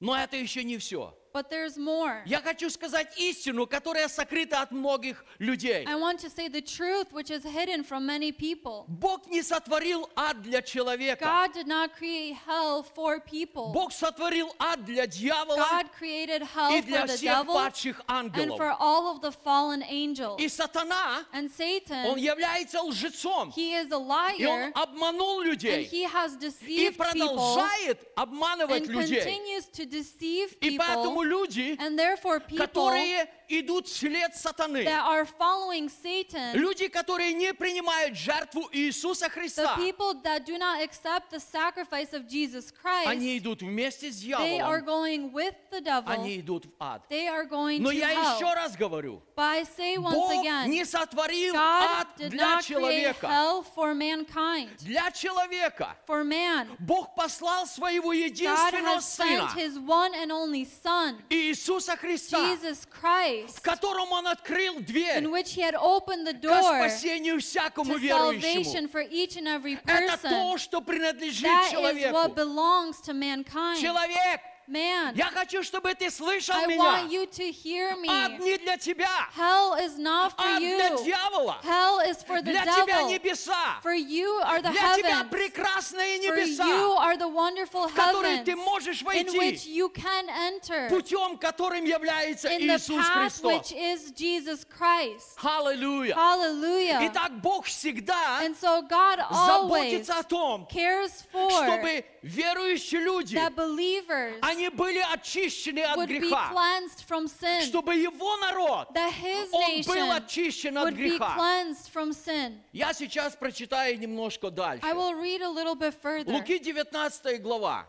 [0.00, 1.18] Но это еще не все.
[1.34, 2.22] But there's more.
[2.26, 5.84] Я хочу сказать истину, которая сокрыта от многих людей.
[5.84, 8.84] I want to say the truth which is hidden from many people.
[8.86, 11.24] Бог не сотворил ад для человека.
[11.24, 13.72] God did not create hell for people.
[13.72, 18.00] Бог сотворил ад для дьявола God created hell и for для the всех devil падших
[18.06, 18.76] and for ангелов.
[18.78, 20.38] all of the fallen angels.
[20.40, 23.50] И сатана, And он Satan, является лжецом.
[23.56, 23.96] he is a
[24.38, 25.88] И он liar обманул and людей.
[25.90, 29.20] he has И deceived people продолжает обманывать and людей.
[29.20, 31.23] continues to deceive И поэтому people.
[31.25, 37.52] люди, And therefore, people которые идут вслед сатаны, that are following Satan, люди, которые не
[37.54, 42.72] принимают жертву Иисуса the Христа, people that do not accept the sacrifice of Jesus
[43.04, 46.10] они Christ, идут вместе с they are дьяволом, going with the devil.
[46.12, 47.02] они идут в ад.
[47.10, 48.54] They are going Но to я еще hell.
[48.54, 52.62] раз говорю, But I say once Бог again, не сотворил God ад did для not
[52.64, 53.26] человека.
[53.26, 55.96] hell for mankind, Для человека.
[56.06, 56.68] for man.
[56.78, 62.84] Бог послал своего God единственного sent Сына, his one and only Son, Иисуса Христа, Jesus
[62.86, 67.94] Christ, в котором Он открыл in дверь which he had opened the к спасению всякому
[67.94, 68.40] to верующему.
[68.64, 72.12] salvation for each and every Это то, что принадлежит That is человеку.
[72.14, 73.80] what belongs to mankind.
[73.80, 76.78] Человек, Man, я хочу, чтобы ты слышал I меня.
[76.82, 78.08] want you to hear me.
[78.08, 79.28] Ад не для тебя.
[79.36, 81.04] Hell is not for Ад для you.
[81.04, 81.58] дьявола.
[81.62, 83.10] Hell is for the Для тебя devil.
[83.10, 83.80] небеса.
[83.82, 85.30] For you are the Для тебя heavens.
[85.30, 89.66] прекрасные For you небеса, are the wonderful в которые heavens ты можешь in войти which
[89.66, 93.72] you can enter путем, которым является in the Иисус path which Христос.
[93.72, 95.36] is Jesus Christ.
[95.42, 96.14] Аллилуйя.
[96.14, 97.00] Hallelujah.
[97.12, 103.36] Итак, Бог всегда And so God always заботится о том, cares for чтобы верующие люди,
[103.36, 108.88] that believers они были очищены от would be греха, cleansed from sin, чтобы его народ,
[108.94, 111.34] that his он был nation очищен от would be греха.
[111.36, 112.60] cleansed from sin.
[112.72, 114.82] Я сейчас прочитаю немножко дальше.
[114.82, 116.32] I will read a little bit further.
[116.32, 117.86] Луки 19 глава.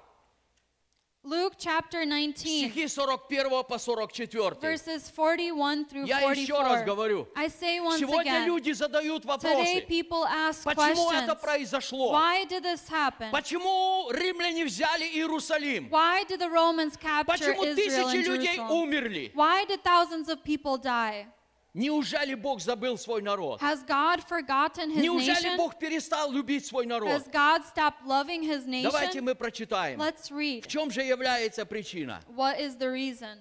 [1.25, 4.55] Luke chapter 19, стихи 41 по 44.
[4.59, 6.85] verses 41 through Я еще раз 44.
[6.87, 7.29] говорю.
[7.37, 9.87] I say once Сегодня again, люди задают today вопросы.
[9.87, 11.41] people ask Почему это questions.
[11.43, 12.13] произошло?
[12.13, 13.31] Why did this happen?
[13.33, 15.91] Почему римляне взяли Иерусалим?
[15.91, 18.71] Why did the Romans capture Почему Israel тысячи and людей Jerusalem?
[18.71, 19.31] умерли?
[19.35, 21.27] Why did thousands of people die?
[21.76, 23.60] Неужели Бог забыл свой народ?
[23.60, 25.58] Has God forgotten his Неужели nation?
[25.58, 27.10] Бог перестал любить свой народ?
[27.10, 29.24] Has God stopped loving his Давайте nation?
[29.26, 30.00] мы прочитаем.
[30.00, 30.66] Let's В read.
[30.68, 32.22] чем же является причина?
[32.30, 33.40] What is the reason?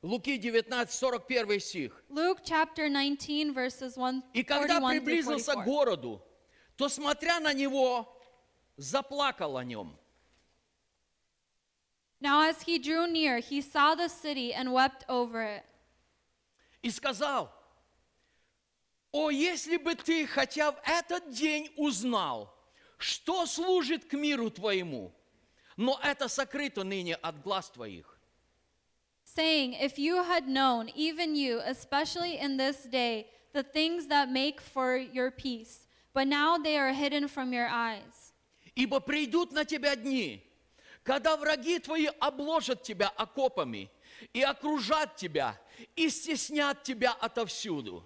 [0.00, 2.02] Луки 19, 41 стих.
[2.08, 5.64] Luke chapter 19, verses 1, И когда 41 through приблизился к 44.
[5.66, 6.22] городу,
[6.78, 8.08] то, смотря на него,
[8.78, 9.98] заплакал о нем.
[12.22, 15.62] Now, as he drew near, he saw the city and wept over it.
[16.82, 17.52] И сказал,
[19.12, 22.54] «О, если бы ты хотя в этот день узнал,
[22.98, 25.12] что служит к миру твоему,
[25.76, 28.16] но это сокрыто ныне от глаз твоих».
[29.36, 34.60] saying, If you had known, even you, especially in this day, the things that make
[34.60, 38.32] for your peace, but now they are hidden from your eyes.
[38.74, 40.42] Ибо придут на тебя дни,
[41.02, 43.90] когда враги твои обложат тебя окопами
[44.32, 45.58] и окружат тебя,
[45.96, 48.02] и стеснят тебя отовсюду.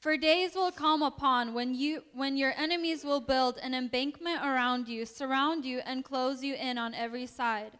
[0.00, 4.88] For days will come upon when you when your enemies will build an embankment around
[4.88, 7.72] you, surround you, and close you in on every side.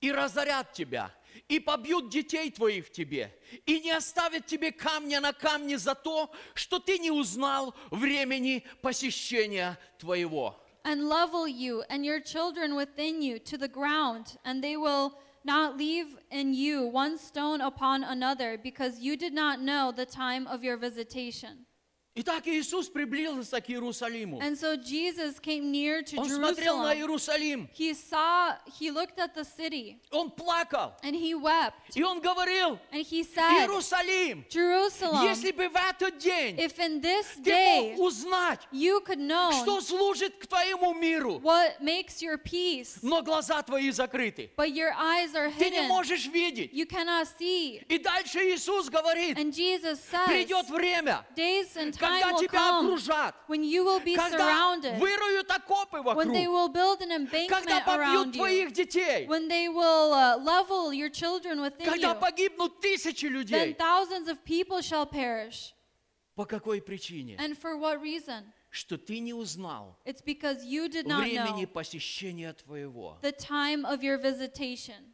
[0.00, 1.10] и разорят тебя,
[1.48, 3.30] и побьют детей твоих в тебе,
[3.66, 9.78] и не оставят тебе камня на камне за то, что ты не узнал времени посещения
[9.98, 10.56] твоего.
[10.84, 15.12] and level you and your children within you to the ground, and they will
[15.44, 20.46] not leave in you one stone upon another, because you did not know the time
[20.46, 21.66] of your visitation.
[22.16, 24.40] Итак, Иисус приблизился к Иерусалиму.
[24.40, 27.00] And so Jesus came near to Он смотрел на Jerusalem.
[27.00, 32.20] Иерусалим, He saw, he looked at the city, он плакал, and he wept, и он
[32.20, 37.50] говорил, and he said, Иерусалим, Jerusalem, если бы в этот день if in this ты
[37.52, 42.98] day мог узнать, you could know что служит к твоему миру, what makes your peace,
[43.02, 44.50] но глаза твои закрыты.
[44.56, 46.72] but your eyes are Ты не hidden, можешь видеть.
[46.72, 47.84] you cannot see.
[47.88, 52.85] И дальше Иисус говорит, And Jesus says, придет время, days and когда will тебя come
[52.85, 57.09] окружат, when you will be когда surrounded, выруют окопы when they вокруг, will build an
[57.47, 61.85] когда embankment побьют around you, твоих детей, when they will uh, level your children within
[61.85, 63.75] когда you, погибнут тысячи then людей.
[63.77, 65.73] thousands of people shall perish.
[66.35, 67.37] По какой причине?
[67.37, 68.43] And for what reason?
[68.69, 73.17] Что ты не узнал It's because you did not времени know посещения твоего.
[73.21, 75.08] the time of your visitation.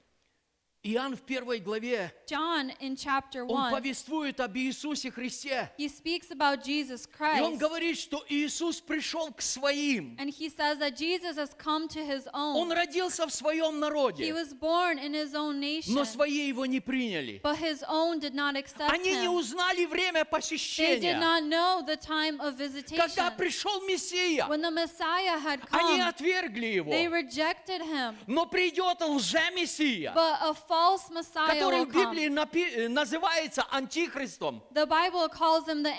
[0.87, 5.71] Иоанн в первой главе, John in chapter он 1, повествует об Иисусе Христе.
[5.79, 7.07] he speaks about Jesus
[7.37, 7.59] И он Christ.
[7.59, 10.17] говорит, что Иисус пришел к своим.
[10.19, 12.73] And he says that Jesus has come to his Он own.
[12.73, 16.81] родился в своем He народе, was born in his own nation, но свои его не
[16.81, 17.41] приняли.
[17.43, 19.35] but his own did not accept Они не him.
[19.35, 21.19] узнали время They did посещения.
[21.19, 23.37] not know the time of Когда visitation.
[23.37, 26.91] пришел Мессия, When the Messiah had они come, отвергли его.
[26.91, 28.15] they rejected him.
[28.27, 34.63] Но придет лже-мессия, But a false Messiah который will в Библии напи- э, называется антихристом.
[34.73, 35.93] The Bible calls him the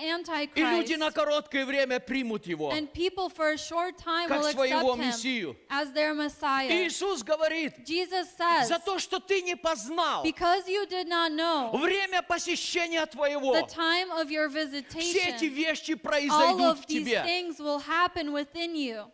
[0.55, 0.97] И люди Antichrist.
[0.97, 2.71] на короткое время примут его.
[2.71, 5.55] And people for a short time Как will своего accept him Мессию.
[5.69, 6.69] as their Messiah.
[6.69, 11.71] Иисус говорит, Jesus says, за то, что ты не познал because you did not know
[11.77, 16.85] время посещения твоего, the time of your все эти visitation, вещи all произойдут of в
[16.87, 17.23] these тебе.
[17.23, 19.05] things will happen within you.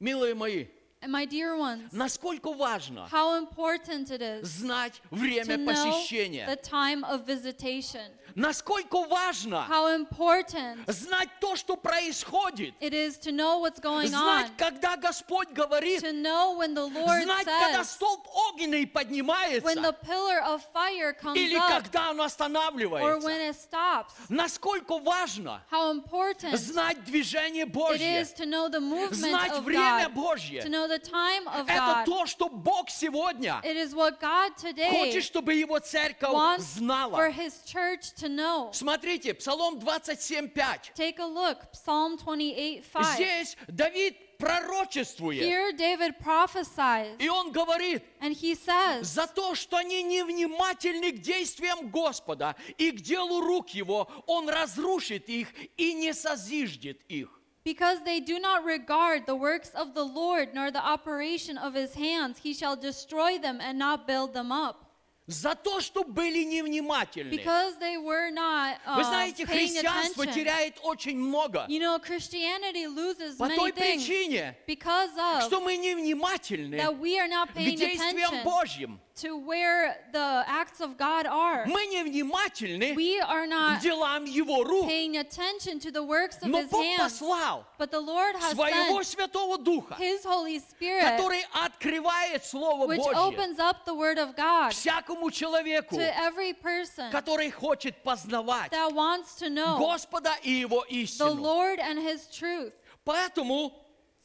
[0.00, 0.66] Милые мои,
[1.08, 6.56] my dear ones, насколько важно how important it is знать to время know the посещения.
[6.62, 8.10] time of visitation.
[8.36, 12.74] Насколько важно How important знать то, что происходит.
[12.80, 14.56] it is to know what's going Знать, on.
[14.56, 16.00] когда Господь говорит.
[16.02, 19.92] To know when the Lord Знать, когда says, столб огненный when the поднимается.
[20.04, 23.26] pillar of fire comes Или up, когда он or останавливается.
[23.26, 24.12] when it stops.
[24.28, 28.20] Насколько важно How important знать движение it Божье.
[28.20, 30.62] is to know the movement Знать of время God, Божье.
[30.62, 32.04] to know the time of Это God.
[32.04, 36.78] то, что Бог сегодня It is what God today хочет, чтобы Его церковь wants for
[36.78, 37.30] знала.
[37.30, 38.72] His church to know.
[38.72, 40.94] Смотрите, Псалом 27.5.
[40.94, 43.14] Take a look, Psalm 28 5.
[43.14, 45.42] Здесь Давид пророчествует.
[45.42, 51.20] Here David prophesies, И он говорит, and he says, за то, что они невнимательны к
[51.20, 57.39] действиям Господа и к делу рук Его, Он разрушит их и не созиждет их.
[57.63, 61.95] Because they do not regard the works of the Lord nor the operation of his
[61.95, 64.85] hands, he shall destroy them and not build them up.
[65.27, 67.31] За то, что были невнимательны.
[67.31, 70.33] because they were not Вы uh, знаете, paying христианство attention.
[70.35, 71.65] теряет очень много.
[71.67, 76.95] You know, Christianity loses По many той things причине, because of что мы невнимательны that
[76.99, 78.99] we are not к paying действиям attention Божьим.
[79.19, 81.65] to where the acts of God are.
[81.67, 84.87] Мы невнимательны We are к not делам Его рук.
[84.87, 87.19] paying attention to the works of Но His Бог hands.
[87.19, 92.87] послал But the Lord has своего sent Святого Духа, His Holy Spirit, который открывает Слово
[92.87, 97.95] which Божье opens up the Word of God всякому человеку, to every person который хочет
[98.03, 101.35] познавать that wants to know Господа и Его the истину.
[101.41, 102.73] Lord and His truth.
[103.05, 103.71] Поэтому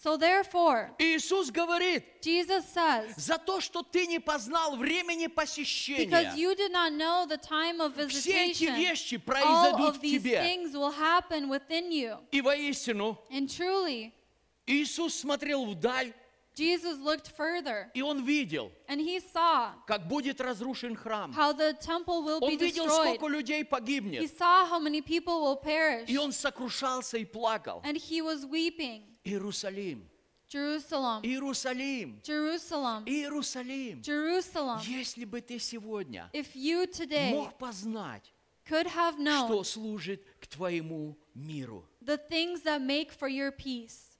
[0.04, 6.36] So therefore, Иисус говорит, Jesus says, за то, что ты не познал времени посещения, because
[6.38, 10.00] you did not know the time of все эти visitation, вещи all произойдут of в
[10.00, 10.40] these тебе.
[10.40, 12.16] things will happen within you.
[12.32, 14.12] И воистину, And truly,
[14.66, 16.14] Иисус смотрел вдаль,
[16.54, 21.30] Jesus looked further и Он видел, and he saw как будет разрушен храм.
[21.34, 23.16] how the temple will be Он видел, destroyed.
[23.18, 24.30] сколько людей He погибнет.
[24.38, 26.08] saw how many people will perish.
[26.08, 27.82] И он сокрушался и плакал.
[27.84, 29.02] And he was weeping.
[29.25, 30.07] Иерусалим,
[30.47, 34.01] Jerusalem, Иерусалим, Jerusalem, Иерусалим.
[34.01, 34.79] Jerusalem.
[34.85, 38.31] Если бы ты сегодня If you today мог познать,
[38.69, 41.83] could have что known служит к твоему миру.
[42.01, 44.19] the things that make for your peace.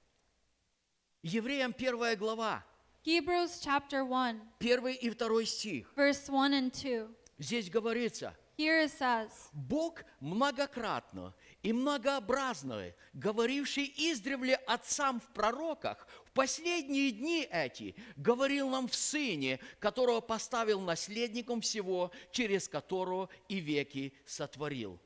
[1.22, 2.64] Евреям первая глава,
[3.04, 5.86] Hebrews chapter 1, первый и второй стих.
[5.96, 7.08] verse 1 and 2.
[7.38, 11.32] Здесь говорится, Here it says, Бог многократно
[11.66, 19.58] и многообразно, говоривший издревле отцам в пророках, в последние дни эти говорил нам в Сыне,
[19.80, 25.00] которого поставил наследником всего, через которого и веки сотворил.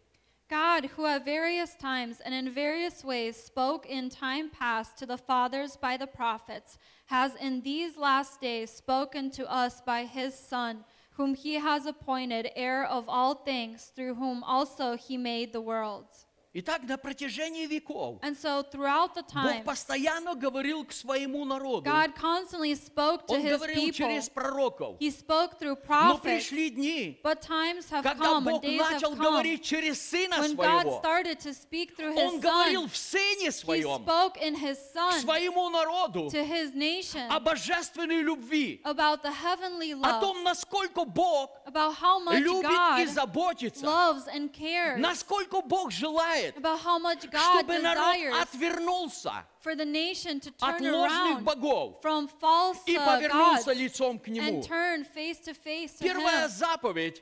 [0.51, 5.17] God, who at various times and in various ways spoke in time past to the
[5.17, 6.77] fathers by the prophets,
[7.07, 12.51] has in these last days spoken to us by his Son, whom he has appointed
[12.55, 16.27] heir of all things, through whom also he made the worlds.
[16.53, 21.89] Итак, на протяжении веков And so throughout the Бог time, постоянно говорил к своему народу.
[21.89, 23.93] God constantly spoke to Он his говорил people.
[23.93, 24.97] через пророков.
[24.99, 26.23] He spoke through Но prophets.
[26.23, 30.41] пришли дни, But times have когда come Бог days have начал come говорить через Сына
[30.41, 30.99] when God Своего.
[30.99, 32.89] started to speak through Он his говорил Son.
[32.89, 37.39] в Сыне He Своем spoke in his к Son своему народу to his nation о
[37.39, 42.75] божественной любви, about the heavenly о love, том, насколько Бог about how much любит и
[42.75, 48.42] God заботится, loves and cares, насколько Бог желает, about how much God чтобы народ desires
[48.42, 53.72] отвернулся for the nation to от turn ложных around богов from false и uh, повернулся
[53.72, 54.48] gods лицом к Нему.
[54.48, 56.50] and turn face to face to Первая Him.
[56.50, 57.22] заповедь,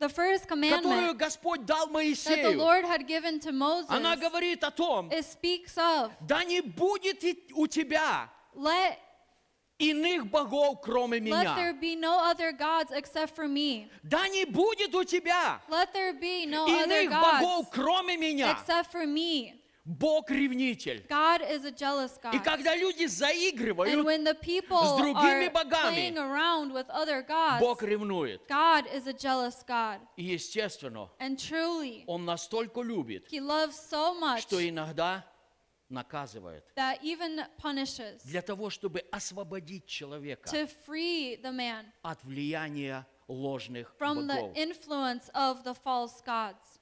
[0.00, 4.16] The first которую commandment Господь дал that the Моисею, Lord had given to Moses, она
[4.16, 8.98] говорит о том, it speaks of да не будет и у тебя let
[9.79, 11.79] иных богов, кроме let there меня.
[11.79, 13.87] be no other gods except for me.
[14.03, 18.51] Да не будет у тебя Let there be no other иных богов, gods кроме меня.
[18.51, 19.55] except for me.
[19.85, 21.03] Бог ревнитель.
[21.09, 22.43] God is a jealous И God.
[22.43, 27.23] когда люди And заигрывают, when the people с другими are богами, playing around with other
[27.23, 28.39] gods, Бог ревнует.
[28.47, 29.99] God is a jealous God.
[30.15, 35.25] И естественно, And truly, Он настолько любит, He loves so much что иногда
[35.89, 43.05] наказывает that even punishes для того, чтобы освободить человека to free the man от влияния
[43.27, 44.55] ложных from the богов.
[44.55, 46.78] influence of the false gods.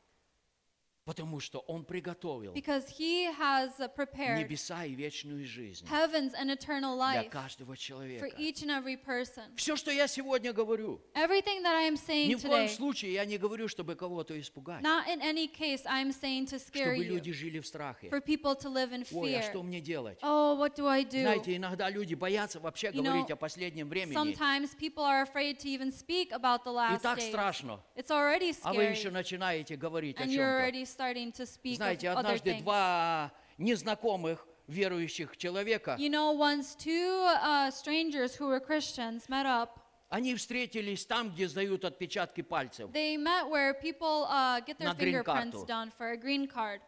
[1.07, 6.51] Потому что Он приготовил Because He has uh, prepared небеса и вечную жизнь heavens and
[6.51, 8.27] eternal для каждого for человека.
[8.37, 9.55] each and every person.
[9.55, 11.95] Все, что я сегодня говорю, Everything that I am
[12.27, 15.85] ни в коем today, случае я не говорю, чтобы кого-то испугать, not in any case
[15.85, 18.09] I am saying to scare чтобы you, люди жили в страхе.
[18.09, 20.19] for people to live in Ой, а что мне делать?
[20.21, 21.21] Oh, what do I do?
[21.21, 24.13] Знаете, иногда люди боятся вообще You говорить know, о последнем времени.
[24.13, 27.79] Sometimes people are afraid to even speak about the И так страшно.
[27.95, 30.96] It's already А вы еще начинаете говорить о and чем-то.
[30.97, 32.63] Starting to speak Знаете, of other однажды things.
[32.63, 39.79] два незнакомых верующих человека, You know, once two uh, strangers who were Christians met up.
[40.09, 42.89] они встретились там, где сдают отпечатки пальцев.
[42.91, 45.59] They met where people uh, get their На грин-карту.
[45.59, 46.81] fingerprints done for a green card.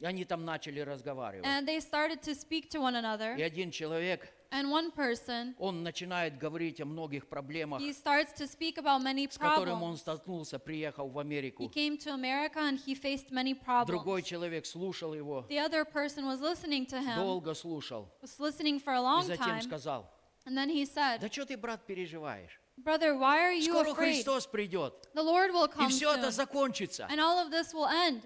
[0.00, 1.44] И они там начали разговаривать.
[1.46, 3.36] And they started to speak to one another.
[3.36, 8.47] И один человек, And one person, он начинает говорить о многих проблемах, he starts to
[8.47, 9.97] speak about many с которым он problems.
[9.97, 11.69] столкнулся, приехав в He Америку.
[11.69, 13.53] came to America and he faced many
[13.85, 14.23] Другой problems.
[14.23, 18.93] человек слушал его, The other person was listening to him, долго слушал, was listening for
[18.93, 19.61] a и long затем time.
[19.61, 20.09] сказал,
[20.45, 22.57] And then he said, да что ты, брат, переживаешь?
[22.77, 24.13] Brother, why are you Скоро afraid?
[24.23, 27.07] Христос придет, The Lord will и come все это soon, закончится.
[27.09, 28.21] and all of this will end.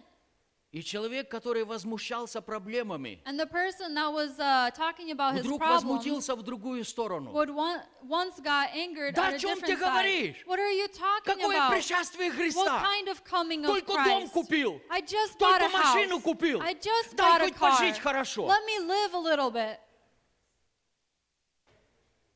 [0.76, 5.58] И человек, который возмущался проблемами, And the person that was uh, talking about his вдруг
[5.58, 7.32] problems возмутился в другую сторону.
[7.32, 9.80] would one, once got angered Да at о a чем ты different side.
[9.80, 10.44] говоришь?
[10.46, 11.70] What are you talking Какое about?
[11.70, 12.84] пришествие What Христа?
[12.84, 14.32] kind of coming of Только дом Christ?
[14.34, 14.82] купил.
[14.90, 15.94] I just bought Только a house.
[15.94, 16.60] машину купил.
[16.60, 17.70] I just Дай bought a хоть car.
[17.70, 18.46] пожить хорошо.
[18.46, 19.78] Let me live a little bit.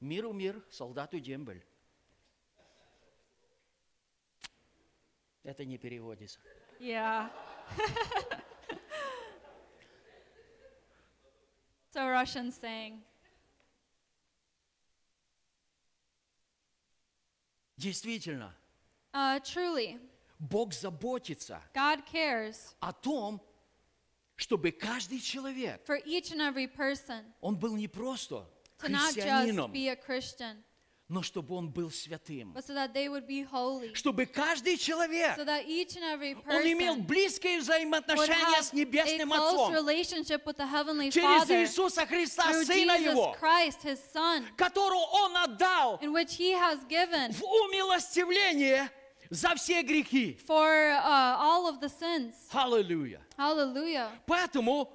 [0.00, 1.62] Миру мир, солдату дембель.
[5.44, 6.38] Это не переводится.
[6.80, 7.28] Yeah.
[11.87, 13.01] it's a Russian saying.
[17.77, 18.53] Действительно,
[19.13, 19.97] Uh, truly,
[20.39, 23.39] Бог заботится God cares о том,
[24.35, 28.45] чтобы каждый человек, for each and every person он был не просто
[28.79, 30.63] to not just христианином, be a Christian,
[31.10, 32.54] но чтобы он был святым.
[32.56, 33.94] so.
[33.94, 39.72] Чтобы каждый человек, So он имел близкие would взаимоотношения с Небесным Отцом.
[41.10, 48.88] Через Иисуса Христа, Сына Jesus Его, Christ, His Son, которого Он отдал в умилостивление
[49.30, 50.38] за все грехи.
[50.46, 52.34] for uh, all of the sins.
[52.52, 53.20] Аллилуйя.
[53.36, 54.10] Hallelujah.
[54.26, 54.88] Поэтому,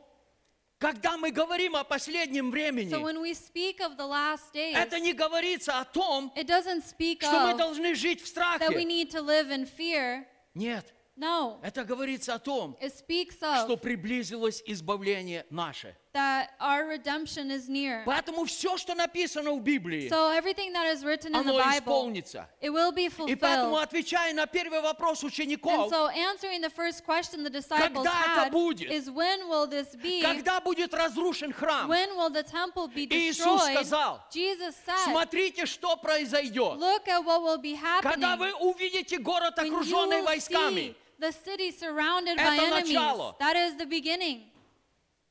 [0.79, 4.99] когда мы говорим о последнем времени, So when we speak of the last days, это
[4.99, 8.83] не говорится о том, it doesn't speak что мы of должны жить в that we
[8.83, 8.83] страхе.
[8.85, 10.25] need to live in fear.
[10.53, 15.95] Нет, No, это говорится о том, it speaks что of приблизилось избавление наше.
[16.14, 18.02] that our redemption is near.
[18.04, 21.78] Поэтому все, что написано в Библии, So everything that is written in the оно Bible,
[21.78, 22.48] исполнится.
[22.60, 23.82] it will be И поэтому, fulfilled.
[23.82, 28.44] отвечая на первый вопрос And учеников, so answering the first question the disciples Когда это
[28.46, 28.90] had будет?
[28.90, 30.20] is when will this be?
[30.22, 33.74] когда будет разрушен храм, When will the temple be Иисус destroyed?
[33.76, 36.78] сказал, Jesus said, смотрите, что произойдет.
[36.78, 40.80] look at what will be Когда happening вы увидите город, when you окруженный will войсками,
[40.80, 42.88] see the city surrounded by Это enemies.
[42.88, 43.36] начало.
[43.38, 44.50] That is the beginning.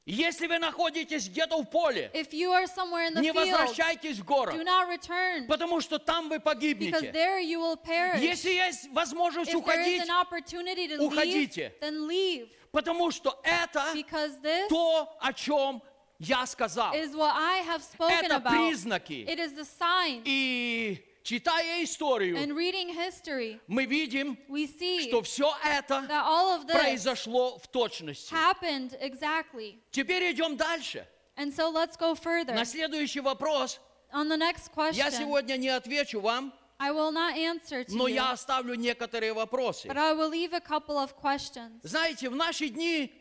[0.07, 4.19] Если вы находитесь где-то в поле, If you are somewhere in the не field, возвращайтесь
[4.19, 7.11] в город, do not return потому что там вы because погибнете.
[7.13, 8.21] there you will perish.
[8.21, 11.73] Если есть возможность If there is уходить, an opportunity to leave, уходите.
[11.81, 15.83] then leave потому что это because this то, о чем
[16.19, 16.93] я сказал.
[16.95, 18.51] is what I have spoken Это about.
[18.51, 19.25] признаки.
[19.27, 20.23] It is the sign.
[20.27, 26.55] И читая историю, And reading history, мы видим, we see что все это that all
[26.61, 28.33] of this произошло в точности.
[28.33, 29.79] happened exactly.
[29.91, 31.07] Теперь идем дальше.
[31.37, 32.55] And so let's go further.
[32.55, 33.81] На следующий вопрос
[34.13, 38.07] On the next я question, сегодня не отвечу вам, I will not answer to но
[38.07, 39.89] you, я оставлю некоторые вопросы.
[39.89, 41.81] but I will leave a couple of questions.
[41.83, 43.13] Знаете, в наши дни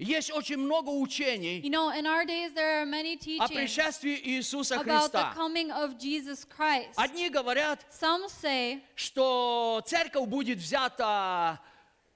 [0.00, 4.76] есть очень много учений You know, in our days, there are many о пришествии Иисуса
[4.80, 5.34] about the Христа.
[5.36, 6.94] coming of Jesus Christ.
[6.96, 11.60] Одни говорят, Some say что церковь будет взята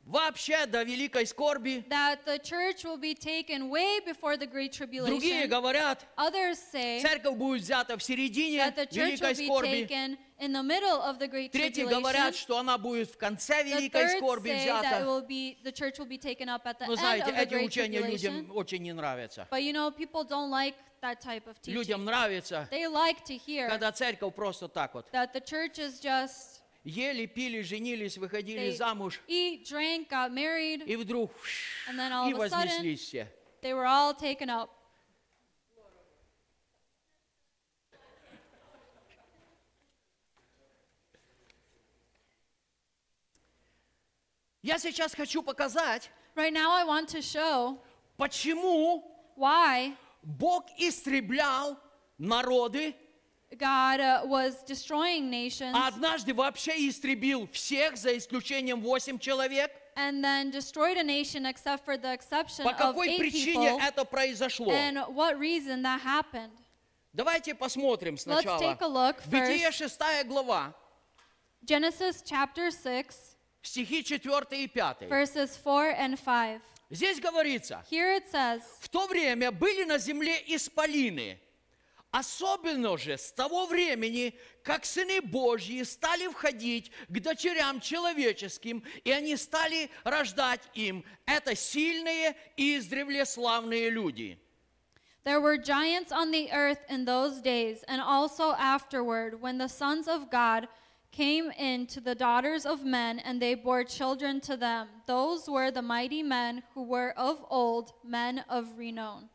[0.07, 1.85] вообще до великой скорби.
[1.89, 7.37] that the church will be taken way before the Great Другие говорят, Others say церковь
[7.37, 9.87] будет взята в середине that the church великой will be скорби.
[9.87, 12.39] taken in the middle of the Great Третьи говорят, Tribulation.
[12.39, 15.01] что она будет в конце великой скорби взята.
[16.87, 19.49] Но знаете, эти учения людям очень не нравятся.
[19.51, 21.75] But you know, people don't like that type of teaching.
[21.75, 26.01] Людям нравится, They like to hear когда церковь просто так вот that the church is
[26.01, 31.31] just ели, пили, женились, выходили they замуж, eat, drank, got married, и вдруг
[31.89, 33.29] and then all и of a sudden вознеслись все.
[33.63, 34.71] they were all taken up.
[44.63, 47.79] Я сейчас хочу показать, Right now, I want to show
[48.17, 49.05] почему
[49.37, 51.79] why Бог истреблял
[52.19, 52.95] народы,
[53.57, 59.71] God uh, was destroying nations а однажды вообще истребил всех, за исключением восемь человек.
[59.97, 63.81] and then destroyed a nation except for the exception По of какой eight причине people.
[63.81, 64.71] это произошло?
[64.73, 66.51] And what reason that happened?
[67.13, 68.59] Давайте посмотрим Let's сначала.
[68.61, 69.99] take a look Бытие first.
[69.99, 70.75] 6 глава,
[71.65, 75.09] Genesis chapter 6, стихи 4 и 5.
[75.09, 76.61] verses 4 and 5.
[76.91, 81.39] Здесь говорится, Here it says, в то время были на земле исполины,
[82.15, 89.37] особенно же с того времени, как сыны Божьи стали входить к дочерям человеческим, и они
[89.37, 91.05] стали рождать им.
[91.27, 94.39] Это сильные и издревле славные люди.
[95.25, 100.07] There were giants on the earth in those days, and also afterward, when the sons
[100.07, 100.69] of God
[101.11, 104.87] came in to the daughters of men, and they bore children to them.
[105.07, 109.31] Those were the mighty men who were of old, men of renown.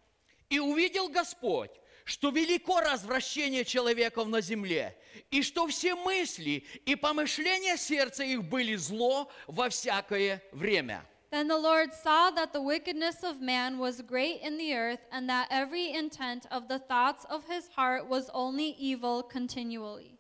[0.50, 1.72] И увидел Господь,
[2.10, 4.98] что велико развращение человеков на земле,
[5.30, 11.06] и что все мысли и помышления сердца их были зло во всякое время.
[11.31, 15.30] Then the Lord saw that the wickedness of man was great in the earth, and
[15.30, 20.18] that every intent of the thoughts of his heart was only evil continually.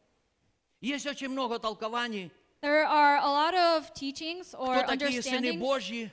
[0.81, 2.29] Есть очень много толкований,
[2.61, 6.11] There are a lot of teachings or кто такие сыны Божьи,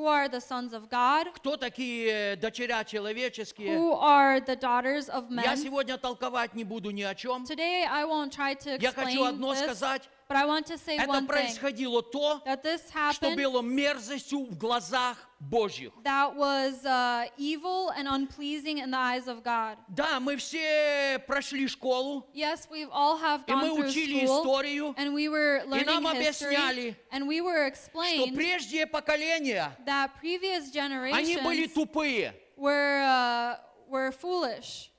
[0.00, 3.76] who are the sons of God, кто такие дочеря человеческие.
[3.76, 5.56] who are the daughters of Я men.
[5.56, 7.44] сегодня толковать не буду ни о чем.
[7.44, 10.08] Today I won't try to Я хочу explain одно this, сказать.
[10.28, 11.26] but I want to say Это one thing.
[11.26, 15.91] происходило то, That this что happened было мерзостью в глазах Божьих.
[16.03, 19.77] that was uh, evil and unpleasing in the eyes of God.
[19.89, 24.41] Да, мы все прошли школу, Yes, we've all have и мы gone through учили school,
[24.43, 29.75] историю, and we were learning нам history, объясняли, and we were что explained прежние поколения,
[29.85, 32.33] that previous они были generations тупые.
[32.57, 33.57] were uh,
[33.89, 34.89] were foolish,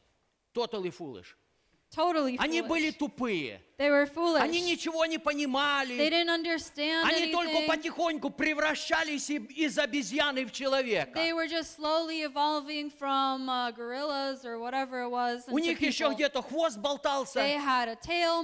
[0.54, 1.34] Totally foolish.
[1.90, 2.98] totally Они были foolish.
[2.98, 3.60] тупые.
[3.81, 4.43] They were foolish.
[4.43, 5.97] Они ничего не They понимали.
[5.97, 7.67] didn't understand Они только anything.
[7.67, 11.17] потихоньку превращались из обезьяны в человека.
[11.17, 16.13] They were just slowly evolving from uh, gorillas or whatever it was У них еще
[16.13, 18.43] где-то хвост They болтался, had a tail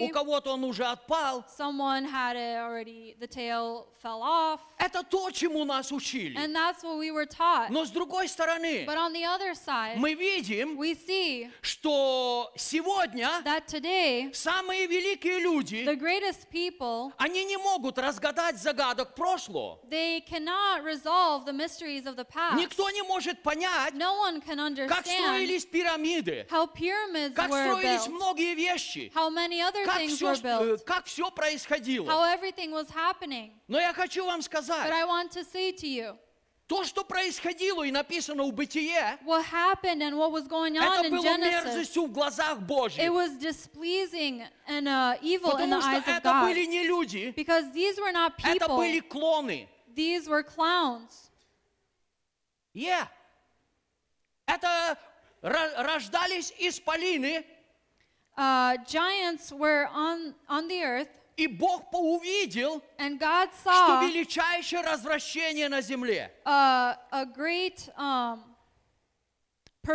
[0.00, 1.44] у кого-то он уже отпал.
[1.54, 4.60] Someone had it already, the tail fell off.
[4.78, 6.36] Это то, чему нас учили.
[6.38, 7.68] And that's what we were taught.
[7.70, 13.28] Но с другой стороны, But on the other side, мы видим, we see что сегодня
[13.44, 19.80] that today, самые великие люди, the greatest people, они не могут разгадать загадок прошлого.
[19.88, 22.56] they cannot resolve the mysteries of the past.
[22.56, 28.06] Никто не может понять, No one can как строились пирамиды, how pyramids как were строились
[28.06, 32.06] built, многие вещи, how many other как things все, were built, как все происходило.
[32.06, 33.52] how everything was happening.
[33.68, 36.16] Но я хочу вам But сказать, I want to say to you,
[36.68, 41.06] то, что происходило и написано в Бытие, what happened and what was going on это
[41.06, 42.98] in было Genesis, мерзостью в глазах Божьих.
[43.02, 46.42] it was displeasing and uh, evil in the Потому что eyes of это God.
[46.44, 49.66] были не люди, Because these were not это people, были клоны.
[49.94, 51.30] these were clowns.
[52.74, 53.08] Yeah.
[54.46, 54.98] Это
[55.42, 57.44] ро- рождались исполины,
[58.36, 61.08] Uh, giants were on, on the earth,
[61.38, 66.30] и Бог увидел, and God что saw величайшее развращение на земле.
[66.44, 68.42] uh, a great um,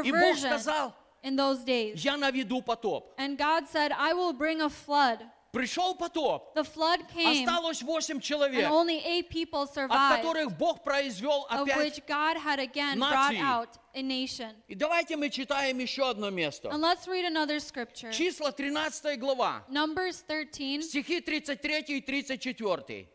[0.03, 1.95] И Бог сказал, in those days.
[2.03, 3.13] я наведу потоп.
[3.17, 5.19] And God said, I will bring a flood.
[5.53, 10.57] Пришел потоп, The flood came, осталось восемь and человек, only eight people от survived, которых
[10.57, 11.77] Бог произвел of опять.
[11.77, 13.39] which God had again brought нации.
[13.39, 14.55] out a nation.
[14.67, 16.69] И давайте мы читаем еще одно место.
[16.69, 18.11] And let's read another scripture.
[18.11, 23.05] Числа 13 глава, Numbers 13, стихи 33 и 34.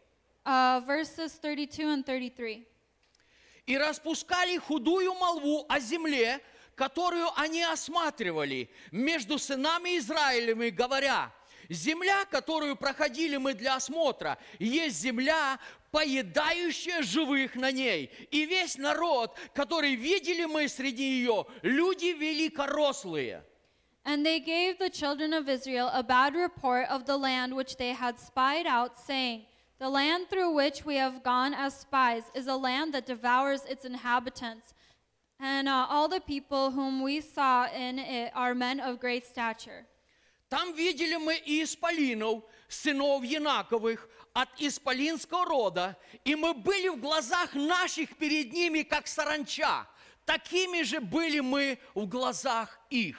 [0.47, 2.65] uh, verses 32 and 33.
[3.67, 6.41] и распускали худую молву о земле,
[6.77, 11.33] которую они осматривали между сынами Израилевыми, говоря,
[11.69, 15.59] земля, которую проходили мы для осмотра, есть земля,
[15.91, 18.11] поедающая живых на ней.
[18.31, 23.43] И весь народ, который видели мы среди ее, люди великорослые.
[24.05, 27.93] And they gave the children of Israel a bad report of the land which they
[27.93, 29.45] had spied out, saying,
[29.79, 33.85] The land through which we have gone as spies is a land that devours its
[33.85, 34.73] inhabitants.
[35.39, 39.87] And uh, all the people whom we saw in it are men of great stature.
[40.49, 47.55] Там видели мы и исполинов, сынов Янаковых, от исполинского рода, и мы были в глазах
[47.55, 49.87] наших перед ними, как саранча.
[50.25, 53.17] Такими же были мы в глазах их.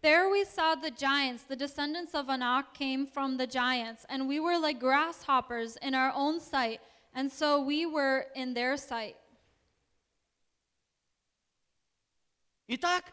[0.00, 4.38] There we saw the giants, the descendants of Anak came from the giants, and we
[4.38, 6.80] were like grasshoppers in our own sight,
[7.14, 9.16] and so we were in their sight.
[12.68, 13.04] Итак,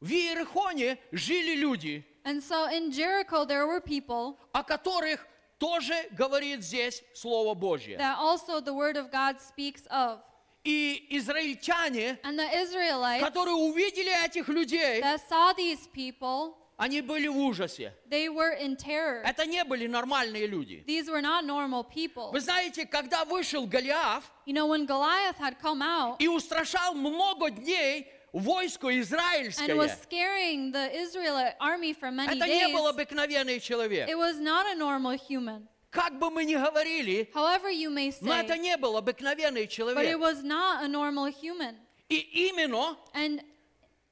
[0.00, 5.24] в Иерихоне жили люди, And so in Jericho there were people о которых
[5.58, 7.96] тоже говорит здесь Слово Божье.
[7.98, 10.18] that also the word of God speaks of.
[10.64, 17.28] И израильтяне, And the Israelites которые увидели этих людей, that saw these people, они были
[17.28, 17.92] в ужасе.
[18.10, 19.22] they were in terror.
[19.24, 20.82] Это не были нормальные люди.
[20.84, 22.32] These were not normal people.
[22.32, 27.50] Вы знаете, когда вышел Голиаф You know, when Goliath had come out и устрашал много
[27.50, 32.94] дней войско and was израильское, scaring the Israelite army for many это не был days,
[32.94, 34.08] обыкновенный человек.
[34.08, 35.66] it was not a normal human.
[35.90, 39.70] Как бы мы ни говорили, However, you may но это не был обыкновенный but it
[39.70, 40.18] человек.
[40.18, 41.76] was not a normal human.
[42.08, 42.18] И
[42.50, 43.42] именно, And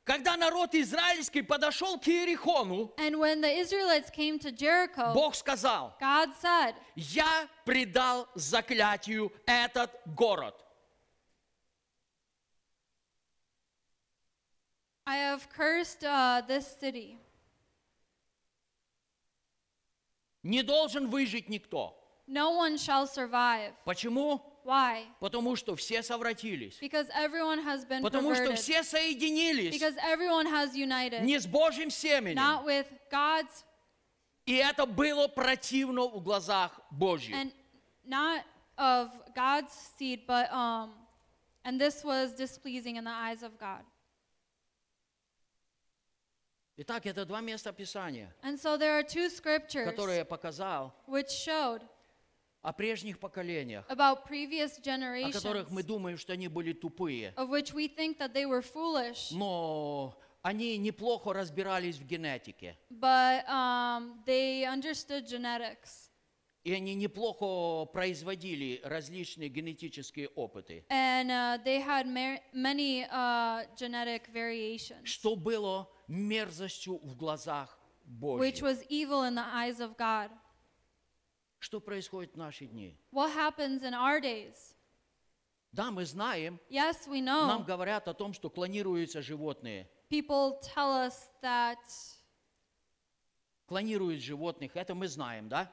[0.04, 5.94] когда народ израильский подошел к Иерихону, and when the Israelites came to Jericho, Бог сказал,
[6.00, 10.63] God said, я предал заклятию этот город.
[15.05, 17.17] I have cursed uh, this city.
[20.43, 21.95] Не должен выжить никто.
[22.27, 23.73] No one shall survive.
[23.85, 24.41] Почему?
[24.63, 25.05] Why?
[25.19, 26.77] Потому что все совратились.
[26.79, 28.59] Because everyone has been Потому что perverted.
[28.59, 31.23] все соединились Because everyone has united.
[31.23, 32.35] не с Божьим семенем.
[32.37, 33.63] Not with God's
[34.45, 37.33] И это было противно в глазах Божьих.
[37.35, 37.51] and
[38.07, 38.43] not
[38.77, 40.91] of God's seed, but um,
[41.65, 43.83] and this was displeasing in the eyes of God.
[46.76, 51.28] Итак, это два места Писания, And so there are two scriptures которые я показал which
[51.30, 51.82] showed
[52.62, 57.32] о прежних поколениях, about previous о generations, которых мы думаем, что они были тупые.
[57.36, 62.76] of which we think that they were foolish, Но они неплохо разбирались в генетике.
[62.90, 66.10] but um, they understood genetics.
[66.64, 70.84] И они неплохо производили различные генетические опыты.
[70.90, 78.60] And uh, they had mar- many uh, genetic variations, Что было мерзостью в глазах which
[78.60, 78.62] Божьих.
[78.62, 80.30] was evil in the eyes of God.
[81.58, 82.98] Что происходит в наши дни?
[83.12, 84.74] What happens in our days?
[85.72, 87.64] Да, мы знаем, Yes, we нам know.
[87.64, 89.88] говорят о том, что клонируются животные.
[90.10, 91.78] People tell us that
[93.66, 95.72] Клонируют животных, это мы знаем, да?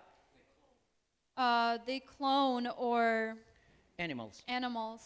[1.36, 3.38] uh, they clone or
[3.98, 4.44] Animals.
[4.48, 5.02] animals.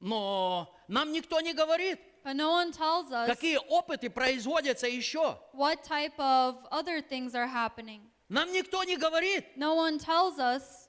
[0.00, 5.37] Но нам никто не говорит, But no one tells us какие опыты производятся еще.
[5.53, 8.01] what type of other things are happening.
[8.29, 10.87] Нам никто не говорит, No one tells us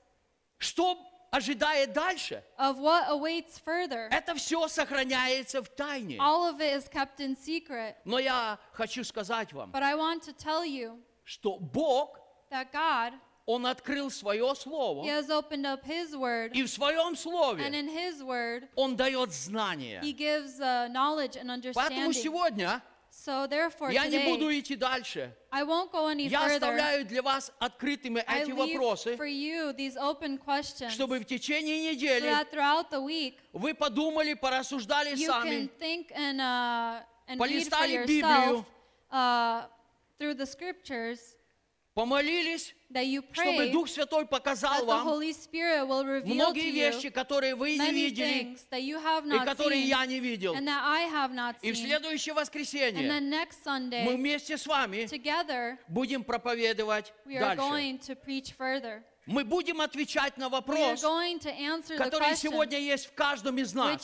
[0.59, 0.97] что
[1.31, 2.43] ожидает дальше.
[2.59, 4.07] of what awaits further.
[4.11, 6.17] Это все сохраняется в тайне.
[6.19, 7.95] All of it is kept in secret.
[8.05, 12.19] Но я хочу сказать вам, But I want to tell you что Бог,
[12.51, 13.13] that God,
[13.48, 17.64] Он открыл свое He Слово, has opened up His Word, и в своем and Слове
[17.64, 20.02] in His Word, Он дает знания.
[20.02, 22.12] He gives uh, knowledge and Поэтому understanding.
[22.12, 25.34] сегодня So therefore, я не буду today, идти дальше.
[25.50, 26.56] I won't go any Я further.
[26.56, 31.78] оставляю для вас открытыми I эти вопросы, for you these open questions чтобы в течение
[31.90, 37.00] so недели that throughout the week вы подумали, порассуждали you сами, can think and, uh,
[37.26, 38.66] and read for Полистали yourself Библию.
[39.10, 39.62] uh,
[40.18, 41.34] through the scriptures
[41.98, 48.56] помолились, that you чтобы pray Дух Святой показал вам многие вещи, которые вы не видели
[48.76, 50.54] и которые я не видел.
[50.54, 57.98] И в следующее воскресенье next мы Sunday, вместе с вами together, будем проповедовать дальше.
[59.26, 64.00] Мы будем отвечать на вопрос, который question сегодня есть в каждом из нас.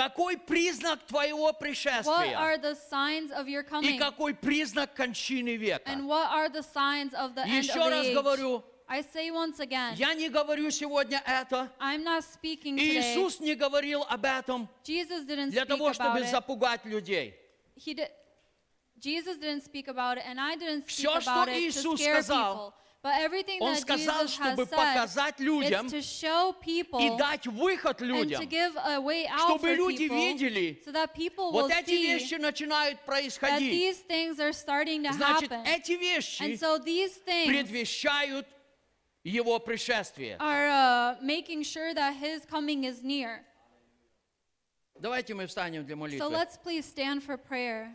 [0.00, 0.08] Uh.
[0.08, 2.36] Какой признак твоего What пришествия?
[2.38, 3.98] are the signs of your И coming?
[3.98, 5.82] какой признак кончины века?
[5.86, 8.14] And what are the signs of the end Еще of раз the age?
[8.14, 11.70] говорю, I say once again, я не говорю сегодня это.
[11.80, 13.14] I'm not speaking И today.
[13.14, 16.30] Иисус не говорил об этом Jesus didn't для speak того, about чтобы it.
[16.30, 17.34] запугать людей.
[17.76, 18.08] He did.
[18.98, 22.00] Jesus didn't speak about it, and I didn't speak Всё, что about it to Иисус
[22.00, 22.74] scare сказал, people.
[23.03, 26.99] But everything Он that сказал, Jesus has чтобы said показать людям is to show people
[26.99, 30.81] и дать выход and to людям, give a way out чтобы for люди people, видели,
[30.83, 33.71] so that people вот will эти see вещи начинают that происходить.
[33.71, 35.63] these things are starting to Значит, happen.
[35.67, 38.47] эти вещи And so these things предвещают
[39.23, 40.37] Его пришествие.
[40.39, 43.43] are uh, making sure that His coming is near.
[44.99, 46.31] Давайте мы встанем для So молитвы.
[46.31, 47.91] let's please stand for prayer.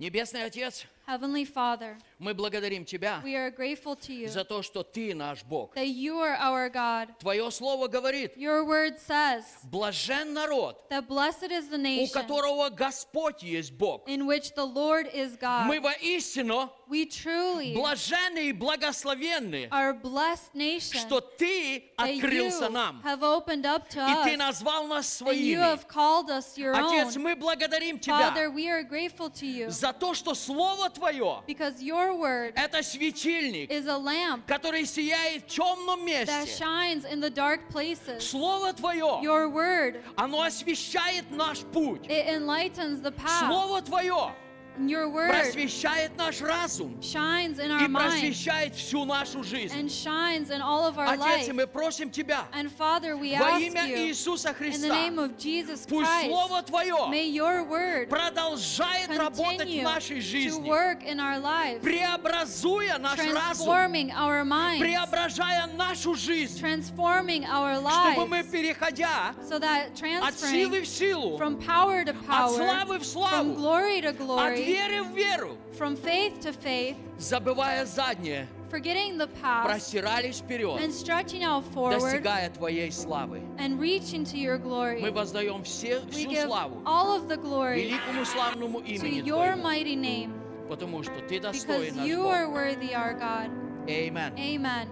[0.00, 4.83] Небесный Отец, Heavenly Father, мы благодарим Тебя we are grateful to you за то, что
[4.83, 5.73] Ты наш Бог.
[5.75, 7.09] that you are our God.
[7.19, 12.69] Твое Слово говорит, Your word says блажен народ, that blessed is the у nation которого
[12.69, 14.07] Господь есть Бог.
[14.07, 15.65] in which the Lord is God.
[15.67, 22.69] Мы воистину We truly блаженны и благословенны, are a blessed nation что Ты that открылся
[22.69, 25.61] нам, have opened up to и Ты us, назвал нас and you своими.
[25.61, 27.21] have called us your Отец, own.
[27.23, 31.81] мы благодарим Тебя Father, we are grateful to you за то, что Слово Твое because
[31.81, 36.57] your word– это светильник, is a lamp который сияет в темном that месте.
[36.57, 38.19] shines in the dark places.
[38.27, 42.07] Слово Твое, Your word, оно освещает наш путь.
[42.09, 43.47] it enlightens the path.
[43.47, 44.40] Слово Твое And
[44.78, 49.72] your word просвещает наш разум shines in и our mind просвещает всю нашу жизнь.
[49.74, 51.48] and shines in all of our Отец, life.
[51.48, 54.88] и мы просим Тебя And Father, we во ask имя you, Иисуса in the Христа,
[54.88, 60.18] name of Jesus пусть Christ, Слово Твое may your word продолжает работать в continue нашей
[60.18, 66.60] to жизни, work in our lives, преобразуя наш разум, transforming our minds, преображая нашу жизнь,
[66.60, 72.04] transforming our чтобы мы, lives, переходя so that от transferring силы в силу, from power
[72.04, 75.96] to от power, славы в from славу, glory to от glory, веры в веру, from
[75.96, 82.50] faith to faith, забывая заднее, forgetting the past простирались and вперед, stretching out forward достигая
[82.50, 83.40] Твоей славы.
[83.58, 85.00] and reaching to your glory.
[85.00, 89.22] Мы воздаем все, We всю give славу all of the glory великому славному to имени
[89.22, 89.62] your Твоему.
[89.62, 90.32] mighty name.
[90.68, 92.32] потому что Ты because достоин наш you Бог.
[92.32, 93.50] are worthy, our God.
[93.88, 94.32] Amen.
[94.36, 94.88] Amen.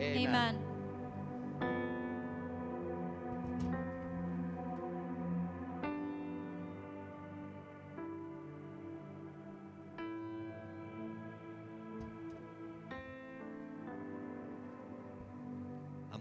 [0.00, 0.26] Amen.
[0.26, 0.56] Amen.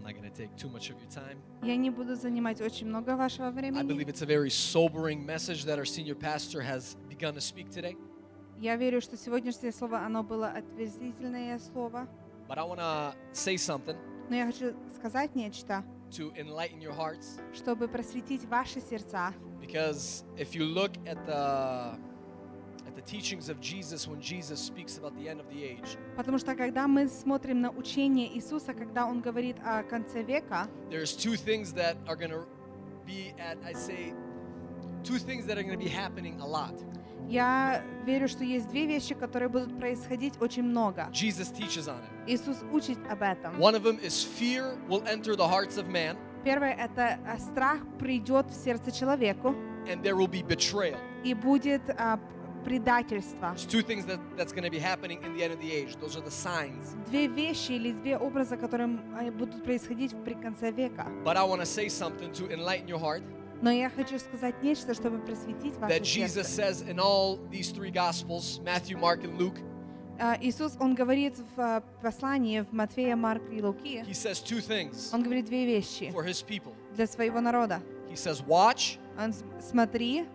[0.08, 1.38] not going to take too much of your time.
[1.62, 3.88] Я не буду занимать очень много вашего I времени.
[3.88, 7.96] believe it's a very sobering message that our senior pastor has begun to speak today.
[8.60, 12.08] Я верю, что сегодняшнее слово, оно было отверзительное слово.
[12.48, 13.96] But I want to say something
[14.30, 17.40] Но я хочу сказать нечто, to enlighten your hearts.
[17.54, 19.34] чтобы просветить ваши сердца.
[19.60, 21.98] Because if you look at the
[26.17, 31.17] Потому что когда мы смотрим на учение Иисуса, когда Он говорит о конце века, there's
[31.17, 32.47] two things that are going to
[33.07, 34.15] be at I say
[35.05, 36.75] two things that are going to be happening a lot.
[37.29, 41.09] я верю, что есть две вещи, которые будут происходить очень много.
[41.13, 42.27] Jesus teaches on it.
[42.27, 43.59] Иисус учит об этом.
[43.59, 47.81] One of them is fear will enter the hearts of man Первое– это а, страх
[47.99, 49.55] придет в сердце человеку,
[49.87, 50.97] and there will be betrayal.
[51.25, 51.83] и будет
[52.68, 53.54] а, предательство.
[53.56, 55.96] There's two things that, that's going to be happening in the end of the age.
[56.00, 56.96] Those are the signs.
[57.10, 61.06] Две вещи или две образа, которые а, будут происходить при конце века.
[61.24, 63.24] But I want to say something to enlighten your heart
[63.62, 66.84] Но я хочу сказать нечто, чтобы просветить ваше that Jesus сердце.
[66.84, 69.58] says in all these three gospels, Matthew, Mark, and Luke,
[70.20, 74.60] А, Иисус, Он говорит в а, послании в Матфея, Марка и Луки, he says two
[74.62, 76.74] things Он говорит две вещи for his people.
[76.96, 77.82] для своего народа.
[78.10, 80.26] He says, watch Он с- смотри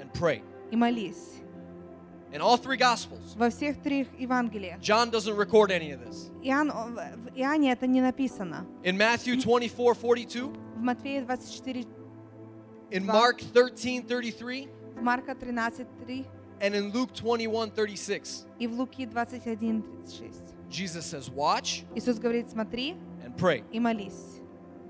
[0.00, 0.42] and pray.
[0.70, 1.40] и молись.
[2.32, 4.80] In all three gospels, Во всех трех Евангелиях.
[4.80, 6.30] John doesn't record any of this.
[6.42, 8.66] Иоанн, о, в в Иоанне это не написано.
[8.84, 11.84] In Matthew 24, 42, В Матфея 24,
[12.90, 13.12] in Wow.
[13.12, 16.24] Mark 13, 33, в Марка 13, 3
[16.60, 20.54] and in Luke 21, 36, и в Луки 21, 36.
[20.70, 23.62] Jesus says, watch Иисус говорит, смотри and pray.
[23.72, 24.40] и молись.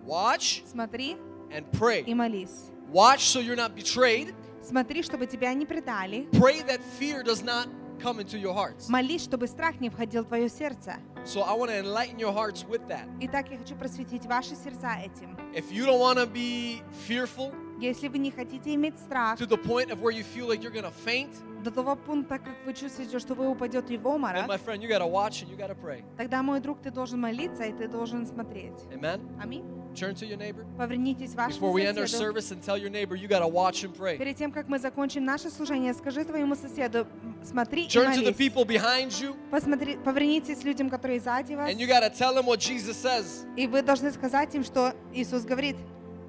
[0.06, 1.16] Watch Смотри
[1.50, 2.14] and и pray.
[2.14, 2.70] молись.
[2.92, 4.34] Watch so you're not betrayed.
[4.67, 6.27] Смотри, чтобы тебя не предали.
[6.33, 7.69] Pray that fear does not
[8.01, 8.89] come into your hearts.
[8.89, 10.97] Молись, чтобы страх не входил в твое сердце.
[11.23, 13.07] So I want to enlighten your hearts with that.
[13.21, 15.37] Итак, я хочу просветить ваши сердца этим.
[15.53, 19.57] If you don't want to be fearful Если вы не хотите иметь страх to the
[19.57, 21.31] point of where you feel like you're going to faint,
[21.63, 25.43] до того пункта, как вы чувствуете, что вы упадете в обморок, my friend, you watch
[25.43, 26.03] and you pray.
[26.17, 28.73] тогда, мой друг, ты должен молиться, и ты должен смотреть.
[28.91, 29.21] Amen.
[29.41, 29.63] Аминь.
[29.93, 30.65] Turn to your neighbor.
[30.77, 34.17] Повернитесь Before we end our service and tell your neighbor, you watch and pray.
[34.17, 37.07] Перед тем, как мы закончим наше служение, скажи твоему соседу,
[37.43, 41.87] смотри Turn to the people behind you Посмотри, повернитесь людям, которые сзади вас, and you
[41.87, 45.77] tell them what Jesus says и вы должны сказать им, что Иисус говорит,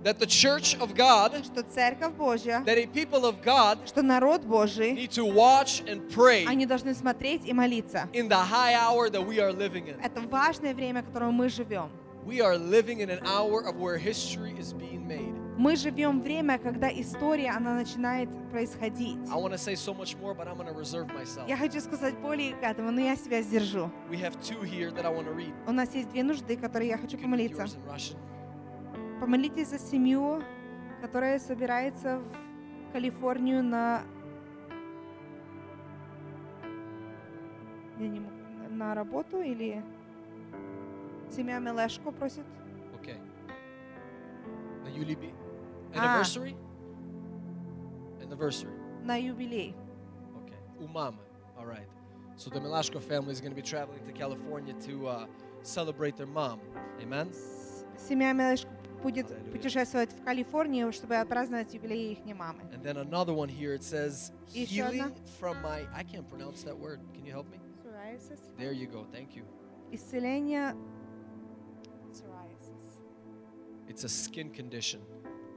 [0.05, 4.43] that the church of God, что Церковь Божья, that a people of God что народ
[4.43, 8.09] Божий, need to watch and pray они должны смотреть и молиться.
[8.13, 10.01] in the high hour that we are living in.
[10.03, 11.91] Это важное время, в котором мы живем.
[12.27, 15.35] We are living in an hour of where history is being made.
[15.57, 19.19] Мы живем время, когда история, она начинает происходить.
[19.29, 21.49] I want to say so much more, but I'm going to reserve myself.
[21.49, 23.91] Я хочу сказать более к этому, но я себя сдержу.
[24.11, 25.53] We have two here that I want to read.
[25.67, 27.67] У нас есть две нужды, которые я хочу You помолиться.
[29.21, 30.43] Помолитесь за семью,
[31.01, 34.03] которая собирается в Калифорнию на...
[37.99, 38.35] Я не могу.
[38.71, 39.83] На работу или...
[41.31, 42.45] Семья Мелешко просит.
[42.95, 43.19] Okay.
[44.95, 45.33] Yulibi
[45.95, 46.17] Ah.
[46.17, 46.57] anniversary?
[48.21, 48.73] Anniversary.
[49.05, 49.75] На юбилей.
[50.45, 50.85] Okay.
[50.85, 51.19] Umama.
[51.59, 51.89] All right.
[52.37, 55.27] So the Milashko family is going to be traveling to California to uh,
[55.63, 56.61] celebrate their mom.
[57.01, 57.31] Amen.
[57.97, 58.71] Семья Мелешко
[59.03, 62.63] будет путешествовать в Калифорнию, чтобы отпраздновать юбилей их мамы.
[62.73, 63.75] And then another one here.
[63.75, 65.87] It says healing from my.
[65.95, 67.01] I can't pronounce that word.
[67.15, 67.59] Can you help me?
[68.57, 69.07] There you go.
[69.13, 69.45] Thank you.
[69.93, 70.75] Исцеление
[72.13, 73.01] psoriasis.
[73.89, 75.01] It's a skin condition.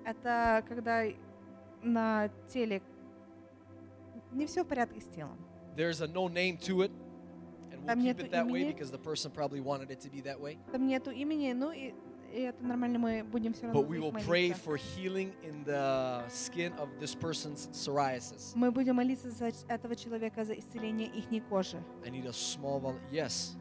[0.05, 1.03] Это когда
[1.84, 2.81] на теле
[4.31, 5.38] не все в порядке с телом.
[5.76, 6.91] There's a no name to it,
[7.72, 10.22] and we'll Там keep it that way because the person probably wanted it to be
[10.22, 10.57] that way.
[10.72, 11.93] Там нету имени, ну и,
[12.33, 16.27] и это нормально, мы будем все равно But we will pray for healing in the
[16.29, 18.53] skin of this person's psoriasis.
[18.55, 21.81] Мы будем молиться за этого человека за исцеление их кожи.
[22.05, 23.55] I need a small vol- yes.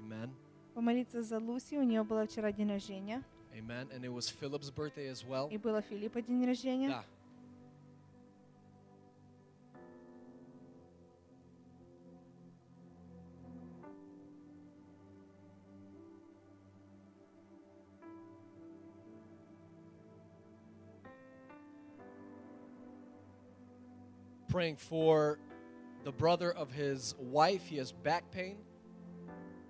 [0.00, 0.30] Amen.
[0.74, 3.22] Помолиться за Луси, у нее было вчера день рождения,
[3.54, 3.88] Amen.
[3.94, 5.48] And it was Philip's birthday as well.
[5.50, 6.88] и было Филиппа день рождения.
[6.88, 7.04] Да.
[24.56, 25.38] Praying for
[26.02, 27.66] the brother of his wife.
[27.66, 28.56] He has back pain.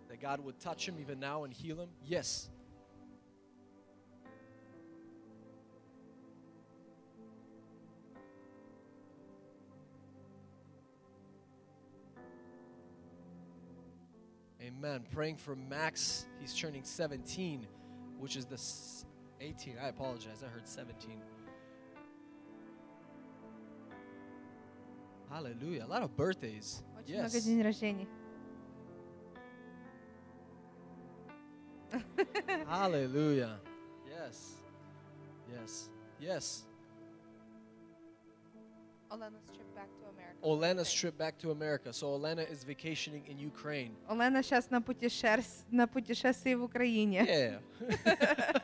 [0.09, 1.89] That God would touch him even now and heal him.
[2.05, 2.51] Yes.
[14.63, 15.03] Amen.
[15.11, 16.27] Praying for Max.
[16.39, 17.67] He's turning 17,
[18.21, 18.61] which is the
[19.45, 19.79] 18.
[19.83, 20.45] I apologize.
[20.45, 21.21] I heard 17.
[25.30, 25.86] Hallelujah.
[25.86, 26.84] A lot of birthdays.
[27.00, 27.44] Очень много Yes.
[27.46, 28.08] дней рождений.
[32.68, 33.60] Hallelujah.
[34.08, 34.56] Yes.
[35.52, 35.90] Yes.
[36.20, 36.64] Yes.
[39.10, 40.38] Olena's trip back to America.
[40.42, 41.92] Olena's trip back to America.
[41.92, 43.94] So Olena is vacationing in Ukraine.
[44.08, 47.26] Олена сейчас на, путешерс- на путешествии в Украине.
[47.28, 48.62] Yeah.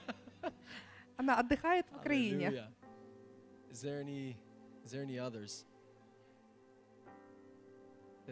[1.17, 2.45] Она отдыхает в Украине.
[2.51, 2.67] Hallelujah.
[3.71, 4.37] Is there any
[4.85, 5.65] is there any others?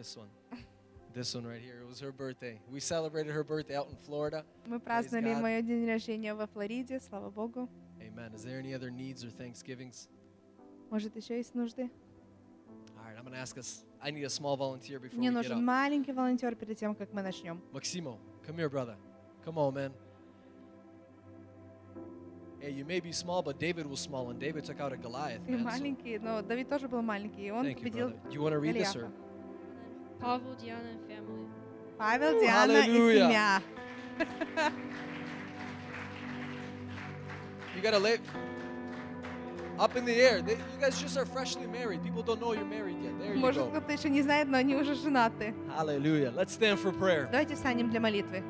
[0.01, 0.29] This one.
[1.13, 1.79] This one right here.
[1.79, 2.59] It was her birthday.
[2.71, 4.43] We celebrated her birthday out in Florida.
[4.65, 7.69] Мы праздновали мой день рождения во Флориде, слава Богу.
[8.01, 8.33] Amen.
[8.33, 10.09] Is there any other needs or thanksgivings?
[10.89, 11.91] Может, еще есть нужды?
[12.97, 13.85] All right, I'm going to ask us.
[14.01, 15.63] I need a small volunteer before Мне we get нужен up.
[15.63, 17.61] маленький волонтер перед тем, как мы начнем.
[17.71, 18.17] Maximo,
[18.47, 18.95] come here, brother.
[19.45, 19.93] Come on, man.
[22.59, 25.45] Hey, you may be small, but David was small, and David took out a Goliath.
[25.45, 28.29] Ты Man, маленький, но Давид тоже был маленький, и он thank you, победил brother.
[28.29, 29.11] Do you want to read this, or?
[30.20, 30.20] Голиафа.
[30.20, 31.46] Pavel, Diana, and family.
[31.98, 33.28] Павел, Ooh, Диана и hallelujah.
[33.28, 33.62] семья.
[37.74, 38.18] You gotta lay
[39.78, 40.40] up in the air.
[40.42, 42.02] They, you guys just are freshly married.
[42.02, 43.18] People don't know you're married yet.
[43.18, 43.70] There you Может, go.
[43.70, 45.54] кто-то еще не знает, но они уже женаты.
[45.76, 46.32] Hallelujah.
[46.34, 47.28] Let's stand for prayer.
[47.30, 48.42] Давайте встанем для молитвы.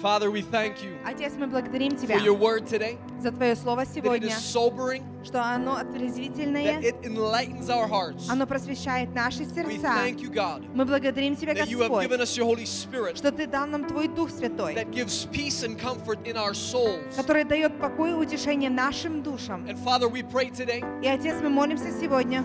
[0.00, 2.96] Father, we thank you Отец, мы благодарим for Тебя your word today.
[3.20, 7.86] за Твое Слово That it сегодня, is sobering, что оно that отрезвительное, it enlightens our
[7.86, 8.28] hearts.
[8.30, 9.82] оно просвещает наши We сердца.
[9.94, 13.16] thank you, God, Мы благодарим Тебя, that you have given Господь, us your Holy Spirit
[13.18, 17.14] что Ты дал нам Твой Дух Святой, that gives peace and comfort in our souls.
[17.16, 19.66] который дает покой и утешение нашим душам.
[19.68, 22.42] And Father, we pray today И, Отец, мы молимся сегодня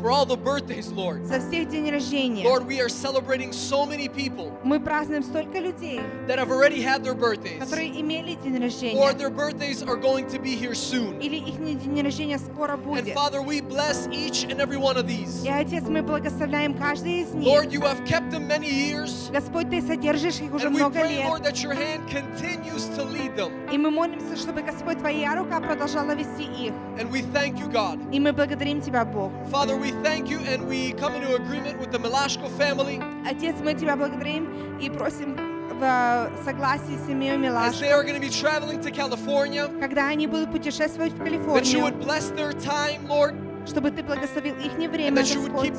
[0.00, 1.24] for all the birthdays, Lord.
[1.24, 2.44] за всех день рождения.
[2.44, 7.02] Lord, we are celebrating so many people Мы празднуем столько людей, that have already had
[7.02, 11.18] their birthdays, которые имели день or рождения, their birthdays are going to be here soon.
[11.20, 13.14] или их день рождения скоро And будет.
[13.14, 15.44] Father, we bless each and every one of these.
[15.44, 17.46] И, Отец, мы благословляем каждый из них.
[17.46, 21.00] Lord, you have kept them many years, Господь, Ты содержишь их уже and we много
[21.00, 21.26] pray, лет.
[21.26, 23.50] Lord, that your hand continues to lead them.
[23.72, 26.72] И мы молимся, чтобы, Господь, Твоя рука продолжала вести их.
[26.98, 27.98] And we thank you, God.
[28.12, 29.32] И мы благодарим Тебя, Бог.
[29.50, 33.74] Father, we thank you and we come into agreement with the Milashko family Отец, мы
[33.74, 35.36] Тебя благодарим и просим
[35.78, 39.68] в э, согласии с семьей as Милаш, they are going to be traveling to California,
[39.80, 43.34] когда они будут путешествовать в that you Калифорнию, would bless their time, Lord,
[43.65, 45.73] Чтобы Ты благословил их время, Господь,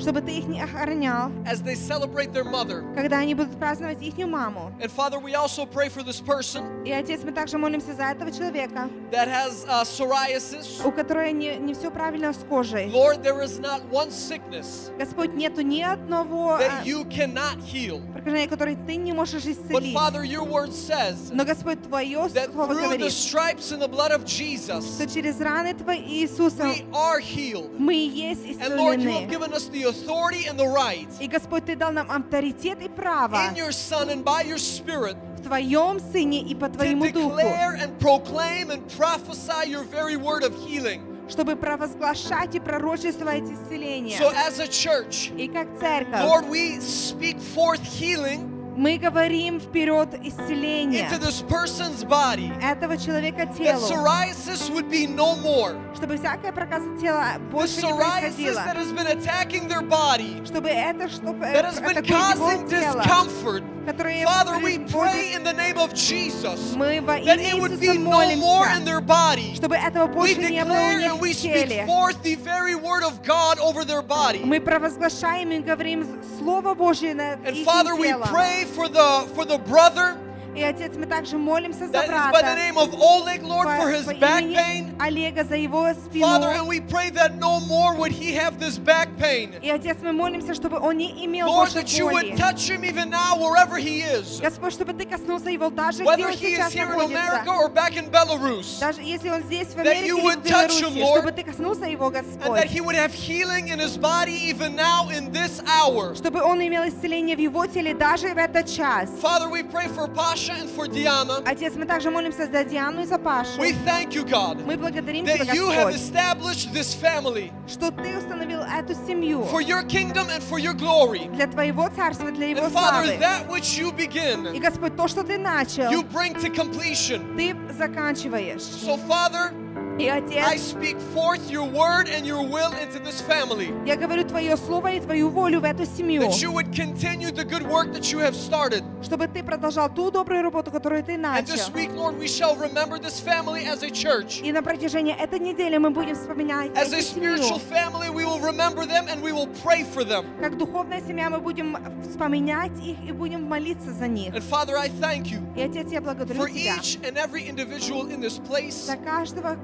[0.00, 2.82] чтобы Ты их не охранял, as they celebrate their mother.
[2.94, 4.72] когда они будут праздновать их маму.
[4.80, 8.30] And Father, we also pray for this person И, Отец, мы также молимся за этого
[8.32, 10.84] человека, that has uh, psoriasis.
[10.84, 12.90] у которого не, не все правильно с кожей.
[12.90, 18.02] Lord, there is not one sickness Господь, нету ни одного that э, you cannot heal.
[18.17, 19.93] прокажения, которое Ты не можешь But исцелить.
[19.93, 23.87] Father, your word says Но, Господь, Твое that Слово through the говорит, stripes and the
[23.87, 27.71] blood of Jesus, что через раны Твои Иисуса we are healed.
[27.79, 29.29] мы и есть And Lord, you have исцелены.
[29.29, 33.35] given us the authority and the right И, Господь, Ты дал нам авторитет и право
[33.49, 37.35] in your Son and by your Spirit в Твоем Сыне и по to Твоему Духу,
[37.35, 41.01] declare and proclaim and prophesy your very word of healing.
[41.28, 44.18] Чтобы провозглашать и пророчествовать исцеление.
[44.18, 50.08] So, as a church, И как церковь, Lord, we speak forth healing мы говорим вперед
[50.22, 52.50] исцеление into this person's body.
[52.62, 55.76] этого человека That телу, psoriasis would be no more.
[55.96, 60.44] чтобы всякая проказа тела The больше не psoriasis происходила, that has been attacking their body,
[60.46, 63.64] чтобы это, чтобы that has been атакует его causing тело, discomfort.
[63.84, 67.58] которое Father, we приводит- pray in the name of Jesus мы во that имя it
[67.60, 69.54] would Иисуса be no more in молимся, their body.
[69.56, 71.86] чтобы этого We больше не было у declare них and we в speak теле.
[71.86, 74.44] forth the very word of God over their body.
[74.44, 76.06] Мы провозглашаем и говорим
[76.38, 78.28] Слово Божье And их Father, we телом.
[78.28, 80.16] pray for the for the brother
[80.57, 83.65] И, Отец, мы также молимся за that is by the брата, name of Oleg, Lord,
[83.65, 84.95] по, for his по back имени pain.
[84.99, 86.21] Олега за его спину.
[86.27, 89.55] Father, and we pray that no more would he have this back pain.
[89.63, 92.13] И, Отец, мы молимся, чтобы он не имел Lord, больше that you боли.
[92.31, 94.39] would touch him even now wherever he is.
[94.41, 97.45] Господь, чтобы Ты коснулся его даже где Whether он he is сейчас here in America
[97.45, 97.65] находится.
[97.65, 98.79] or back in Belarus.
[98.79, 101.17] Даже если он здесь, в that Америке you или would в touch Беларуси, him, Lord,
[101.21, 102.63] чтобы Ты коснулся его, And that Господь.
[102.69, 106.13] he would have healing in his body even now in this hour.
[106.13, 109.09] Чтобы он имел исцеление в его теле даже в этот час.
[109.19, 110.07] Father, we pray for
[110.47, 111.41] Pasha Pasha and for Diana.
[111.45, 113.59] Отец, мы также молимся за Диану и за Пашу.
[113.59, 117.91] We thank you, God, Мы благодарим Тебя, that you have Господь, established this family что
[117.91, 121.27] Ты установил эту семью for your kingdom and for your glory.
[121.33, 123.19] для Твоего царства, для Его And Father, славы.
[123.19, 127.35] that which you И, begin, Господь, то, что Ты начал, you bring to completion.
[127.35, 128.61] Ты заканчиваешь.
[128.61, 129.53] So, Father,
[129.99, 133.71] И, I Отец, speak forth your word and your will into this family.
[133.85, 137.45] я говорю Твое Слово и Твою волю в эту семью, That you would continue the
[137.45, 138.83] good work that you have started.
[139.03, 141.73] чтобы Ты продолжал ту добрую работу, которую Ты And this начал.
[141.75, 144.41] week, Lord, we shall remember this family as a church.
[144.43, 147.71] И на протяжении этой недели мы будем вспоминать As a эту spiritual семью.
[147.71, 150.25] family, we will remember them and we will pray for them.
[150.41, 151.77] Как духовная семья мы будем
[152.09, 154.33] вспоминать их и будем молиться за них.
[154.33, 158.07] And Father, I thank you И, Отец, я благодарю for Тебя each and every individual
[158.09, 159.55] in this place, за каждого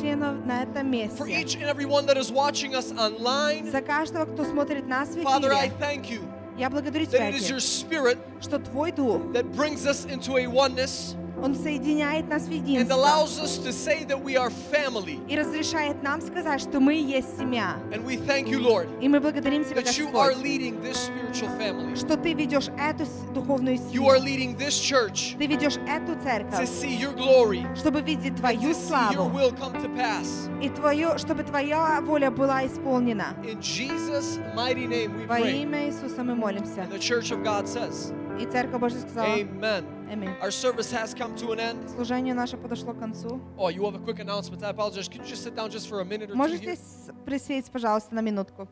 [0.00, 3.70] члена на этом for месте, each and every one that is watching us online.
[3.70, 5.72] за каждого, кто смотрит нас в Father, I эфире.
[5.80, 6.20] thank you
[6.58, 10.04] Я благодарю Тебя, that it is your Отец, spirit что Твой Дух, that brings us
[10.06, 14.37] into a oneness Он соединяет нас в and единство allows us to say that we
[14.37, 15.19] are family.
[15.27, 17.75] и разрешает нам сказать, что мы есть семья.
[17.91, 20.95] And we thank you, Lord, И мы благодарим Тебя, that you are Господь, leading this
[21.09, 21.95] spiritual family.
[21.97, 24.23] что Ты ведешь эту с- духовную You are семью.
[24.23, 28.69] leading this church Ты ведешь эту to церковь, see your glory, чтобы видеть and Твою
[28.71, 30.49] to see your славу will come to pass.
[30.61, 33.35] и твою, чтобы Твоя воля была исполнена.
[33.43, 35.61] In Jesus' mighty name we Во pray.
[35.63, 36.83] имя Иисуса мы молимся.
[36.83, 39.85] And the church of God says, И Церковь Божья сказала, Amen.
[40.11, 40.29] Аминь.
[40.41, 41.89] Our service has come to an end.
[41.89, 43.39] Служение наше подошло к концу.
[43.57, 44.63] Oh, you have a quick announcement.
[44.63, 45.07] I apologize.
[45.07, 46.35] Can you just sit down just for a minute or two?
[46.35, 48.67] Можете с- присесть, пожалуйста, на минутку.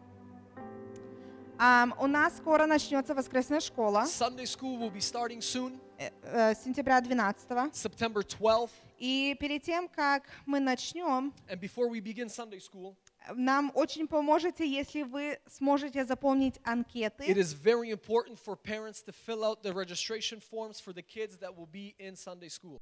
[1.59, 6.55] Ам, у нас скоро начнется воскресная школа Sunday school will be starting soon, э, э,
[6.55, 8.71] сентября 12 September 12th.
[8.97, 12.95] И перед тем, как мы начнем, And before we begin Sunday school,
[13.34, 17.24] нам очень поможете, если вы сможете заполнить it анкеты.
[17.36, 21.56] is very important for parents to fill out the registration forms for the kids that
[21.56, 22.80] will be in Sunday school.